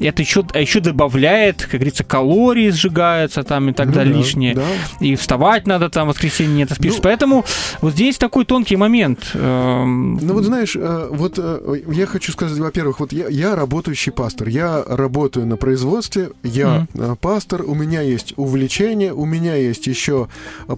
Это 0.00 0.22
еще, 0.22 0.44
а 0.52 0.60
еще 0.60 0.80
добавляет, 0.80 1.62
как 1.62 1.72
говорится, 1.80 2.04
калории 2.04 2.70
сжигаются 2.70 3.42
там 3.42 3.70
и 3.70 3.72
так 3.72 3.86
Ну 3.88 3.92
далее 3.92 4.12
да, 4.14 4.18
лишнее. 4.20 4.54
да. 4.54 4.64
И 5.00 5.14
вставать 5.16 5.66
надо 5.66 5.88
там, 5.90 6.06
в 6.06 6.10
воскресенье 6.10 6.56
нет, 6.56 6.70
спишь. 6.72 6.94
Ну- 6.96 7.02
Поэтому 7.02 7.44
вот 7.80 7.92
здесь 7.92 8.16
такой 8.18 8.44
тонкий 8.44 8.76
момент. 8.76 9.30
Эм, 9.34 10.14
Ну 10.16 10.34
вот 10.34 10.44
знаешь, 10.44 10.76
э, 10.76 11.08
вот 11.10 11.34
э, 11.38 11.80
я 11.92 12.06
хочу 12.06 12.32
сказать, 12.32 12.58
во-первых, 12.58 13.00
вот 13.00 13.12
я, 13.12 13.28
я 13.28 13.54
работающий 13.56 14.12
пастор, 14.12 14.48
я 14.48 14.82
работаю 14.86 15.46
на 15.46 15.56
производстве, 15.56 16.30
я 16.42 16.86
э, 16.94 17.14
пастор, 17.20 17.62
у 17.66 17.74
меня 17.74 18.00
есть 18.00 18.25
увлечения, 18.36 19.12
у 19.12 19.24
меня 19.24 19.54
есть 19.54 19.86
еще 19.86 20.28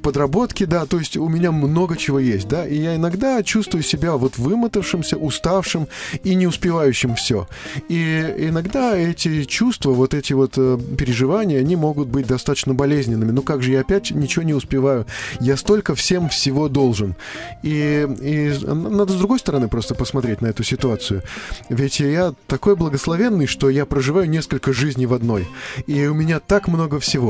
подработки, 0.03 0.64
да, 0.64 0.86
то 0.86 0.99
есть 0.99 1.16
у 1.16 1.28
меня 1.28 1.53
много 1.53 1.96
чего 1.96 2.18
есть, 2.18 2.49
да, 2.49 2.66
и 2.66 2.76
я 2.76 2.96
иногда 2.96 3.42
чувствую 3.42 3.82
себя 3.82 4.16
вот 4.16 4.38
вымотавшимся, 4.38 5.16
уставшим 5.16 5.88
и 6.24 6.34
не 6.34 6.46
успевающим 6.46 7.14
все. 7.14 7.49
И 7.88 8.34
иногда 8.38 8.96
эти 8.96 9.44
чувства, 9.44 9.92
вот 9.92 10.14
эти 10.14 10.32
вот 10.32 10.55
э, 10.57 10.78
переживания, 10.96 11.61
они 11.61 11.76
могут 11.76 12.09
быть 12.09 12.26
достаточно 12.26 12.74
болезненными. 12.74 13.30
Ну 13.30 13.42
как 13.42 13.62
же 13.62 13.72
я 13.72 13.80
опять 13.80 14.11
ничего 14.11 14.44
не 14.44 14.55
успеваю? 14.55 15.07
Я 15.40 15.57
столько 15.57 15.94
всем 15.94 16.28
всего 16.28 16.68
должен. 16.68 17.14
И, 17.62 18.07
и 18.20 18.53
надо 18.66 19.12
с 19.12 19.16
другой 19.16 19.38
стороны 19.38 19.68
просто 19.68 19.94
посмотреть 19.94 20.40
на 20.40 20.46
эту 20.49 20.64
ситуацию. 20.64 21.22
Ведь 21.68 22.01
я 22.01 22.34
такой 22.46 22.76
благословенный, 22.76 23.46
что 23.46 23.70
я 23.70 23.86
проживаю 23.86 24.28
несколько 24.28 24.72
жизней 24.72 25.07
в 25.07 25.14
одной. 25.14 25.49
И 25.86 26.07
у 26.07 26.14
меня 26.14 26.40
так 26.40 26.68
много 26.68 26.99
всего. 27.01 27.28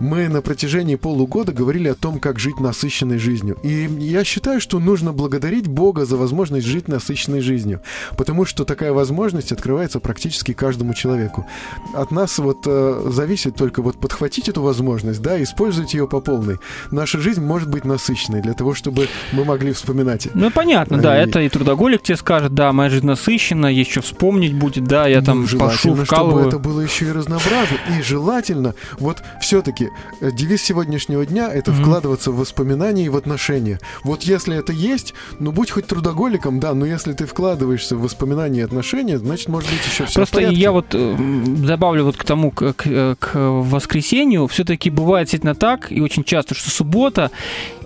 Мы 0.00 0.28
на 0.28 0.40
протяжении 0.42 0.96
полугода 0.96 1.52
говорили 1.52 1.88
о 1.88 1.94
том, 1.94 2.18
как 2.20 2.38
жить 2.38 2.60
насыщенной 2.60 3.18
жизнью. 3.18 3.56
И 3.62 3.88
я 3.98 4.24
считаю, 4.24 4.60
что 4.60 4.78
нужно 4.78 5.12
благодарить 5.12 5.66
Бога 5.66 6.04
за 6.04 6.16
возможность 6.16 6.66
жить 6.66 6.88
насыщенной 6.88 7.40
жизнью. 7.40 7.80
Потому 8.16 8.44
что 8.44 8.64
такая 8.64 8.92
возможность 8.92 9.52
открывается 9.52 9.98
практически 10.00 10.52
каждому 10.52 10.94
человеку. 10.94 11.46
От 11.94 12.10
нас 12.10 12.38
вот 12.38 12.58
э, 12.66 13.02
зависит 13.10 13.56
только 13.56 13.82
вот 13.82 13.98
подхватить 13.98 14.48
эту 14.48 14.62
возможность, 14.62 15.22
да, 15.22 15.42
использовать 15.42 15.94
ее 15.94 16.06
по 16.06 16.20
полной. 16.20 16.58
Наша 16.90 17.18
жизнь 17.20 17.42
может 17.42 17.68
быть 17.68 17.84
насыщенной 17.84 18.40
для 18.42 18.52
того, 18.54 18.74
чтобы 18.74 19.08
мы 19.32 19.44
могли 19.44 19.72
вспоминать. 19.72 20.28
Ну, 20.34 20.50
понятно, 20.50 20.98
да, 20.98 21.18
И- 21.20 21.26
это 21.28 21.40
и 21.40 21.48
трудоголик 21.48 22.02
тебе 22.02 22.16
скажет, 22.16 22.54
да, 22.54 22.72
моя 22.72 22.90
жизнь 22.90 23.06
насыщена, 23.06 23.66
есть 23.66 23.90
что 23.90 24.02
вспомнить 24.02 24.54
будет, 24.54 24.84
да, 24.84 25.06
я 25.06 25.22
там 25.22 25.38
Ну, 25.38 25.42
пошу, 25.44 25.50
желательно, 25.58 25.78
чтобы 25.78 26.04
вкалываю. 26.04 26.48
это 26.48 26.58
было 26.58 26.80
еще 26.80 27.06
и 27.06 27.12
разнообразно. 27.12 27.76
И 27.98 28.02
желательно, 28.02 28.74
вот 28.98 29.22
все-таки 29.40 29.88
девиз 30.20 30.62
сегодняшнего 30.62 31.24
дня 31.26 31.48
это 31.52 31.72
Мгм. 31.72 31.82
вкладываться 31.82 32.30
в 32.30 32.36
воспоминания 32.36 33.04
и 33.06 33.08
в 33.08 33.16
отношения. 33.16 33.80
Вот 34.04 34.22
если 34.22 34.56
это 34.56 34.72
есть, 34.72 35.14
ну 35.38 35.52
будь 35.52 35.70
хоть 35.70 35.86
трудоголиком, 35.86 36.60
да, 36.60 36.74
но 36.74 36.86
если 36.86 37.12
ты 37.12 37.26
вкладываешься 37.26 37.96
в 37.96 38.02
воспоминания 38.02 38.60
и 38.60 38.62
отношения, 38.62 39.18
значит, 39.18 39.48
может 39.48 39.70
быть, 39.70 39.80
еще 39.86 40.04
все 40.06 40.14
Просто 40.20 40.40
я 40.40 40.72
вот 40.72 40.86
э, 40.92 41.16
добавлю 41.18 42.04
вот 42.04 42.16
к 42.16 42.24
тому, 42.24 42.50
к, 42.50 42.72
к- 42.74 43.16
к 43.18 43.34
воскресенью, 43.34 44.46
все-таки 44.46 44.90
бывает 44.90 45.26
действительно 45.26 45.54
так, 45.54 45.90
и 45.90 46.00
очень 46.00 46.24
часто, 46.24 46.54
что 46.54 46.70
суббота 46.70 47.30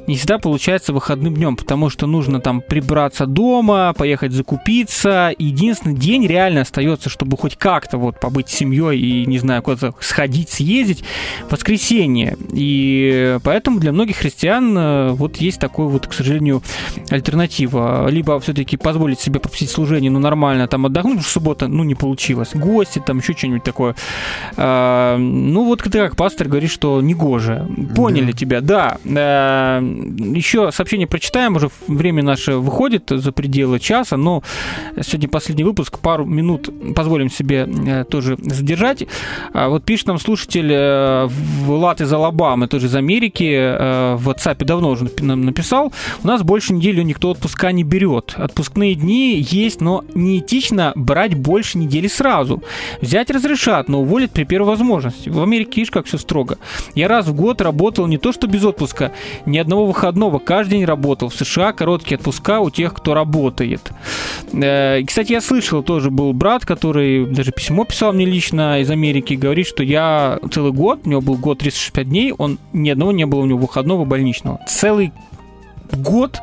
не 0.07 0.17
всегда 0.17 0.39
получается 0.39 0.93
выходным 0.93 1.35
днем, 1.35 1.57
потому 1.57 1.91
что 1.91 2.07
нужно 2.07 2.41
там 2.41 2.61
прибраться 2.61 3.27
дома, 3.27 3.93
поехать 3.97 4.33
закупиться. 4.33 5.33
Единственный 5.39 5.95
день 5.95 6.27
реально 6.27 6.63
остается, 6.63 7.09
чтобы 7.09 7.37
хоть 7.37 7.57
как-то 7.57 7.99
вот 7.99 8.21
побыть 8.21 8.49
с 8.49 8.55
семьей 8.55 8.99
и, 8.99 9.27
не 9.27 9.39
знаю, 9.39 9.63
куда-то 9.63 9.95
сходить, 10.01 10.51
съездить, 10.51 11.05
воскресенье. 11.51 12.37
И 12.53 13.39
поэтому 13.43 13.81
для 13.81 13.93
многих 13.93 14.17
христиан 14.17 14.77
э, 14.77 15.11
вот 15.13 15.37
есть 15.37 15.59
такой 15.61 15.87
вот, 15.87 16.07
к 16.07 16.13
сожалению, 16.13 16.63
альтернатива. 17.11 18.09
Либо 18.09 18.39
все-таки 18.41 18.77
позволить 18.77 19.21
себе 19.21 19.41
пропустить 19.41 19.71
служение, 19.71 20.11
ну, 20.11 20.19
нормально 20.19 20.69
там 20.69 20.87
отдохнуть, 20.87 21.15
потому 21.15 21.23
что 21.23 21.33
суббота, 21.33 21.69
ну, 21.69 21.85
не 21.85 21.95
получилось. 21.95 22.51
Гости, 22.55 23.03
там 23.05 23.19
еще 23.19 23.33
что-нибудь 23.33 23.63
такое. 23.65 23.95
А, 24.57 25.17
ну, 25.19 25.65
вот 25.65 25.83
ты 25.83 25.91
как 25.91 26.17
пастор 26.17 26.49
говоришь, 26.49 26.73
что 26.73 27.01
негоже. 27.01 27.67
Поняли 27.97 28.33
Да. 28.33 28.39
тебя, 28.39 28.61
да. 28.61 28.99
Еще 29.95 30.73
сообщение 30.73 31.07
прочитаем, 31.07 31.57
уже 31.57 31.71
время 31.87 32.23
наше 32.23 32.57
выходит 32.57 33.05
за 33.09 33.33
пределы 33.33 33.79
часа, 33.79 34.17
но 34.17 34.43
сегодня 35.01 35.29
последний 35.29 35.65
выпуск, 35.65 35.99
пару 35.99 36.25
минут 36.25 36.69
позволим 36.95 37.31
себе 37.31 37.69
э, 37.69 38.05
тоже 38.05 38.37
задержать. 38.41 39.07
А, 39.53 39.69
вот 39.69 39.85
пишет 39.85 40.09
нам 40.09 40.19
слушатель 40.19 40.71
э, 40.71 41.27
Влад 41.27 42.01
из 42.01 42.13
Алабамы, 42.13 42.67
тоже 42.67 42.87
из 42.87 42.95
Америки, 42.95 43.45
э, 43.45 44.17
в 44.17 44.29
WhatsApp 44.29 44.65
давно 44.65 44.91
уже 44.91 45.09
нам 45.21 45.45
написал, 45.45 45.93
у 46.23 46.27
нас 46.27 46.43
больше 46.43 46.73
недели 46.73 47.03
никто 47.03 47.31
отпуска 47.31 47.73
не 47.73 47.85
берет. 47.85 48.35
Отпускные 48.37 48.95
дни 48.95 49.47
есть, 49.49 49.81
но 49.81 50.05
неэтично 50.15 50.93
брать 50.97 51.35
больше 51.35 51.79
недели 51.79 52.09
сразу. 52.09 52.63
Взять 53.01 53.31
разрешат, 53.31 53.89
но 53.89 54.01
уволят 54.01 54.33
при 54.33 54.45
первой 54.45 54.69
возможности. 54.69 55.29
В 55.29 55.43
Америке, 55.43 55.73
видишь, 55.77 55.91
как 55.91 56.07
все 56.07 56.19
строго. 56.19 56.59
Я 56.95 57.09
раз 57.09 57.27
в 57.27 57.35
год 57.35 57.61
работал 57.61 58.07
не 58.07 58.19
то 58.19 58.33
что 58.33 58.47
без 58.47 58.65
отпуска, 58.65 59.13
ни 59.47 59.59
одного 59.59 59.84
выходного, 59.87 60.39
каждый 60.39 60.79
день 60.79 60.85
работал. 60.85 61.29
В 61.29 61.35
США 61.35 61.73
короткие 61.73 62.19
отпуска 62.19 62.61
у 62.61 62.71
тех, 62.71 62.95
кто 62.95 63.15
работает. 63.15 63.91
Э, 64.53 65.01
и, 65.01 65.05
Кстати, 65.05 65.33
я 65.33 65.41
слышал, 65.41 65.83
тоже 65.83 66.11
был 66.11 66.33
брат, 66.33 66.67
который 66.67 67.27
даже 67.27 67.53
письмо 67.53 67.85
писал 67.85 68.13
мне 68.13 68.25
лично 68.25 68.81
из 68.81 68.91
Америки, 68.91 69.35
говорит, 69.35 69.67
что 69.67 69.83
я 69.83 70.39
целый 70.51 70.73
год, 70.73 71.01
у 71.05 71.09
него 71.09 71.21
был 71.21 71.37
год 71.37 71.59
365 71.59 72.09
дней, 72.09 72.33
он 72.37 72.59
ни 72.73 72.91
одного 72.91 73.13
не 73.13 73.27
было 73.27 73.41
у 73.41 73.47
него 73.47 73.59
выходного 73.59 74.05
больничного. 74.05 74.61
Целый 74.69 75.13
год 75.93 76.39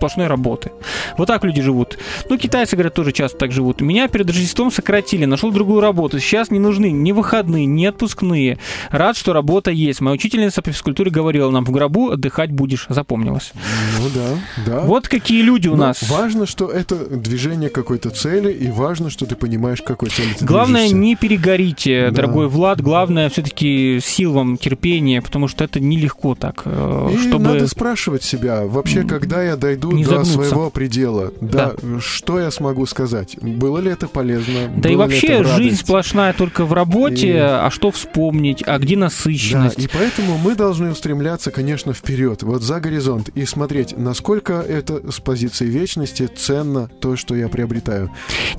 сплошной 0.00 0.28
работы. 0.28 0.72
Вот 1.18 1.26
так 1.26 1.44
люди 1.44 1.60
живут. 1.60 1.98
Ну, 2.30 2.38
китайцы, 2.38 2.74
говорят, 2.74 2.94
тоже 2.94 3.12
часто 3.12 3.36
так 3.36 3.52
живут. 3.52 3.82
Меня 3.82 4.08
перед 4.08 4.26
Рождеством 4.28 4.72
сократили, 4.72 5.26
нашел 5.26 5.50
другую 5.52 5.80
работу. 5.82 6.18
Сейчас 6.20 6.50
не 6.50 6.58
нужны 6.58 6.90
ни 6.90 7.12
выходные, 7.12 7.66
ни 7.66 7.84
отпускные. 7.84 8.58
Рад, 8.90 9.18
что 9.18 9.34
работа 9.34 9.70
есть. 9.70 10.00
Моя 10.00 10.14
учительница 10.14 10.62
по 10.62 10.72
физкультуре 10.72 11.10
говорила 11.10 11.50
нам, 11.50 11.66
в 11.66 11.70
гробу 11.70 12.10
отдыхать 12.12 12.50
будешь. 12.50 12.86
Запомнилось. 12.88 13.52
Ну 13.98 14.08
да, 14.14 14.64
да. 14.72 14.80
Вот 14.80 15.06
какие 15.06 15.42
люди 15.42 15.68
у 15.68 15.72
Но 15.76 15.88
нас. 15.88 16.02
Важно, 16.08 16.46
что 16.46 16.70
это 16.70 16.94
движение 16.96 17.68
какой-то 17.68 18.08
цели, 18.08 18.50
и 18.50 18.70
важно, 18.70 19.10
что 19.10 19.26
ты 19.26 19.36
понимаешь, 19.36 19.82
какой 19.82 20.08
цели 20.08 20.32
ты 20.38 20.46
Главное, 20.46 20.82
движешься. 20.88 20.96
не 20.96 21.16
перегорите, 21.16 22.06
Да. 22.08 22.16
дорогой 22.22 22.48
Влад. 22.48 22.80
Главное, 22.80 23.28
все-таки 23.28 23.98
сил 24.02 24.32
вам, 24.32 24.56
терпения, 24.56 25.20
потому 25.20 25.46
что 25.46 25.62
это 25.64 25.78
нелегко 25.78 26.34
так. 26.34 26.62
э, 26.64 27.10
И 27.12 27.18
чтобы... 27.18 27.44
надо 27.44 27.66
спрашивать 27.66 28.22
себя, 28.22 28.62
вообще, 28.64 29.02
когда 29.02 29.42
я 29.42 29.56
дойду 29.56 29.89
доведу 29.90 29.96
Не 29.96 30.04
до 30.04 30.24
загнуться. 30.24 30.50
своего 30.50 30.70
предела. 30.70 31.32
Да, 31.40 31.74
что 32.00 32.40
я 32.40 32.50
смогу 32.50 32.86
сказать? 32.86 33.36
Было 33.40 33.78
ли 33.78 33.90
это 33.90 34.08
полезно? 34.08 34.68
Да 34.76 34.88
и 34.88 34.94
Было 34.94 35.06
ли 35.06 35.14
вообще 35.14 35.42
в 35.42 35.46
жизнь 35.56 35.76
сплошная 35.76 36.32
только 36.32 36.64
в 36.64 36.72
работе, 36.72 37.28
И- 37.28 37.36
а 37.36 37.68
что 37.70 37.90
вспомнить, 37.90 38.62
а 38.66 38.78
где 38.78 38.94
Да, 38.94 39.02
насыщенность? 39.02 39.78
и 39.78 39.88
поэтому 39.92 40.38
мы 40.38 40.54
должны 40.54 40.90
устремляться, 40.90 41.50
конечно, 41.50 41.92
вперед, 41.92 42.42
вот 42.42 42.62
за 42.62 42.80
горизонт, 42.80 43.28
и 43.30 43.44
смотреть, 43.46 43.96
насколько 43.96 44.54
это 44.54 45.10
с 45.10 45.20
позиции 45.20 45.66
вечности 45.66 46.28
ценно 46.34 46.88
то, 47.00 47.16
что 47.16 47.34
я 47.34 47.48
приобретаю. 47.48 48.10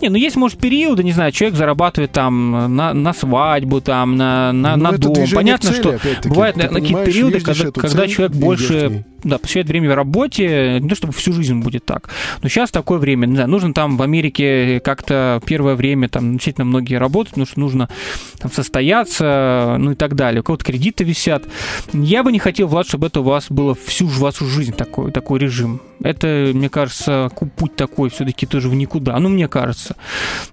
Не, 0.01 0.09
ну 0.09 0.15
есть, 0.17 0.35
может, 0.35 0.59
периоды, 0.59 1.03
не 1.03 1.11
знаю, 1.11 1.31
человек 1.31 1.57
зарабатывает 1.57 2.11
там 2.11 2.75
на, 2.75 2.93
на 2.93 3.13
свадьбу, 3.13 3.81
там, 3.81 4.15
на, 4.17 4.51
на, 4.51 4.75
Ну, 4.75 4.83
на 4.83 4.87
это 4.89 4.97
дом. 4.99 5.15
Понятно, 5.33 5.69
цели, 5.71 5.81
что 5.81 6.29
бывают 6.29 6.55
какие-то 6.55 6.73
понимаешь, 6.81 7.07
периоды, 7.07 7.39
когда, 7.41 7.71
когда 7.71 8.07
человек 8.07 8.35
и 8.35 8.39
больше 8.39 9.05
да, 9.23 9.37
посвящает 9.37 9.67
время 9.67 9.95
работе, 9.95 10.79
не 10.79 10.89
то 10.89 10.95
чтобы 10.95 11.13
всю 11.21 11.33
жизнь 11.33 11.59
будет 11.59 11.85
так. 11.85 12.09
Но 12.41 12.49
сейчас 12.49 12.71
такое 12.71 12.99
время, 12.99 13.25
не 13.25 13.35
знаю, 13.35 13.49
нужно 13.49 13.73
там 13.73 13.97
в 13.97 14.01
Америке 14.01 14.79
как-то 14.81 15.41
первое 15.45 15.75
время, 15.75 16.09
там 16.09 16.33
действительно 16.33 16.65
многие 16.65 16.95
работают, 16.95 17.29
потому 17.29 17.45
что 17.45 17.59
нужно 17.59 17.89
там 18.39 18.51
состояться, 18.51 19.77
ну 19.79 19.91
и 19.91 19.95
так 19.95 20.15
далее. 20.15 20.41
У 20.41 20.43
кого-то 20.43 20.65
кредиты 20.65 21.03
висят. 21.03 21.43
Я 21.93 22.23
бы 22.23 22.31
не 22.31 22.39
хотел, 22.39 22.67
Влад, 22.67 22.87
чтобы 22.87 23.07
это 23.07 23.21
у 23.21 23.23
вас 23.23 23.47
было 23.49 23.75
всю 23.75 24.07
вашу 24.07 24.45
жизнь 24.45 24.73
такой, 24.73 25.11
такой 25.11 25.39
режим. 25.39 25.81
Это, 26.03 26.51
мне 26.53 26.69
кажется, 26.69 27.29
путь 27.55 27.75
такой 27.75 28.09
все-таки 28.09 28.47
тоже 28.47 28.69
в 28.69 28.73
никуда. 28.73 29.19
Ну, 29.19 29.29
мне 29.29 29.47
кажется. 29.47 29.95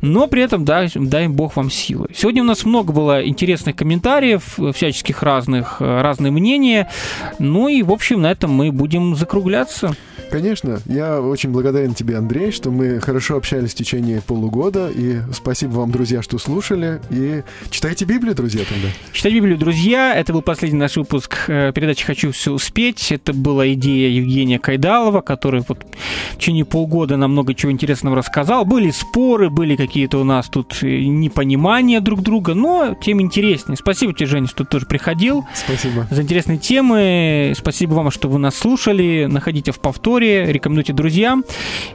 Но 0.03 0.27
при 0.27 0.43
этом 0.43 0.65
дай, 0.65 0.91
дай 0.95 1.29
Бог 1.29 1.57
вам 1.57 1.71
силы. 1.71 2.09
Сегодня 2.15 2.43
у 2.43 2.47
нас 2.47 2.65
много 2.65 2.93
было 2.93 3.27
интересных 3.27 3.77
комментариев, 3.77 4.59
всяческих 4.75 5.23
разных, 5.23 5.81
разные 5.81 6.33
мнения. 6.33 6.91
Ну 7.39 7.69
и, 7.69 7.83
в 7.83 7.93
общем, 7.93 8.21
на 8.21 8.31
этом 8.31 8.53
мы 8.53 8.71
будем 8.73 9.17
закругляться. 9.17 9.97
Конечно, 10.31 10.58
я 10.87 11.21
очень 11.21 11.51
благодарен 11.51 11.95
тебе, 11.95 12.17
Андрей, 12.17 12.51
что 12.53 12.71
мы 12.71 13.01
хорошо 13.01 13.37
общались 13.37 13.73
в 13.73 13.75
течение 13.75 14.21
полугода, 14.21 14.91
и 14.95 15.19
спасибо 15.33 15.73
вам, 15.73 15.91
друзья, 15.91 16.23
что 16.23 16.39
слушали, 16.39 17.01
и 17.11 17.43
читайте 17.71 18.05
Библию, 18.05 18.35
друзья, 18.35 18.63
тогда. 18.69 18.89
Читать 19.13 19.33
Библию, 19.33 19.59
друзья. 19.59 20.15
Это 20.15 20.33
был 20.33 20.43
последний 20.43 20.79
наш 20.79 20.97
выпуск 20.97 21.37
э, 21.49 21.73
передачи 21.75 22.05
«Хочу 22.05 22.33
все 22.33 22.53
успеть». 22.53 23.13
Это 23.13 23.33
была 23.33 23.73
идея 23.73 24.11
Евгения 24.11 24.59
Кайдалова, 24.59 25.21
который 25.21 25.63
вот 25.69 25.85
в 26.33 26.37
течение 26.39 26.65
полгода 26.65 27.17
нам 27.17 27.33
много 27.33 27.55
чего 27.55 27.73
интересного 27.73 28.17
рассказал. 28.17 28.65
Были 28.65 28.91
споры, 28.91 29.51
были 29.51 29.77
какие-то 29.77 30.19
у 30.19 30.25
нас 30.25 30.49
тут 30.49 30.79
э, 30.83 30.87
непонимания 31.05 32.01
друг 32.01 32.23
друга, 32.23 32.55
но 32.55 32.97
тем 33.01 33.21
интереснее. 33.21 33.77
Спасибо 33.77 34.13
тебе, 34.13 34.27
Женя, 34.27 34.47
что 34.47 34.65
ты 34.65 34.71
тоже 34.71 34.87
приходил 34.87 35.45
Спасибо. 35.55 36.07
за 36.11 36.23
интересные 36.23 36.59
темы. 36.59 37.53
Спасибо 37.57 37.95
вам, 37.95 38.11
что 38.11 38.29
вы 38.29 38.39
нас 38.39 38.57
слушали. 38.57 39.27
Находите 39.29 39.73
в 39.73 39.81
повторе, 39.81 40.48
рекомендуйте 40.53 40.93
друзьям. 40.93 41.45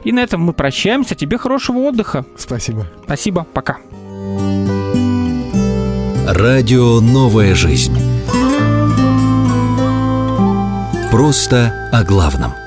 И 0.04 0.12
на 0.12 0.20
этом 0.20 0.42
мы 0.42 0.52
прощаемся. 0.52 1.14
Тебе 1.14 1.38
хорошего 1.38 1.78
отдыха. 1.78 2.24
Спасибо. 2.36 2.86
Спасибо. 3.04 3.46
Пока. 3.52 3.78
Радио 6.26 7.00
«Новая 7.00 7.54
жизнь». 7.54 7.96
Просто 11.10 11.90
о 11.92 12.02
главном. 12.02 12.63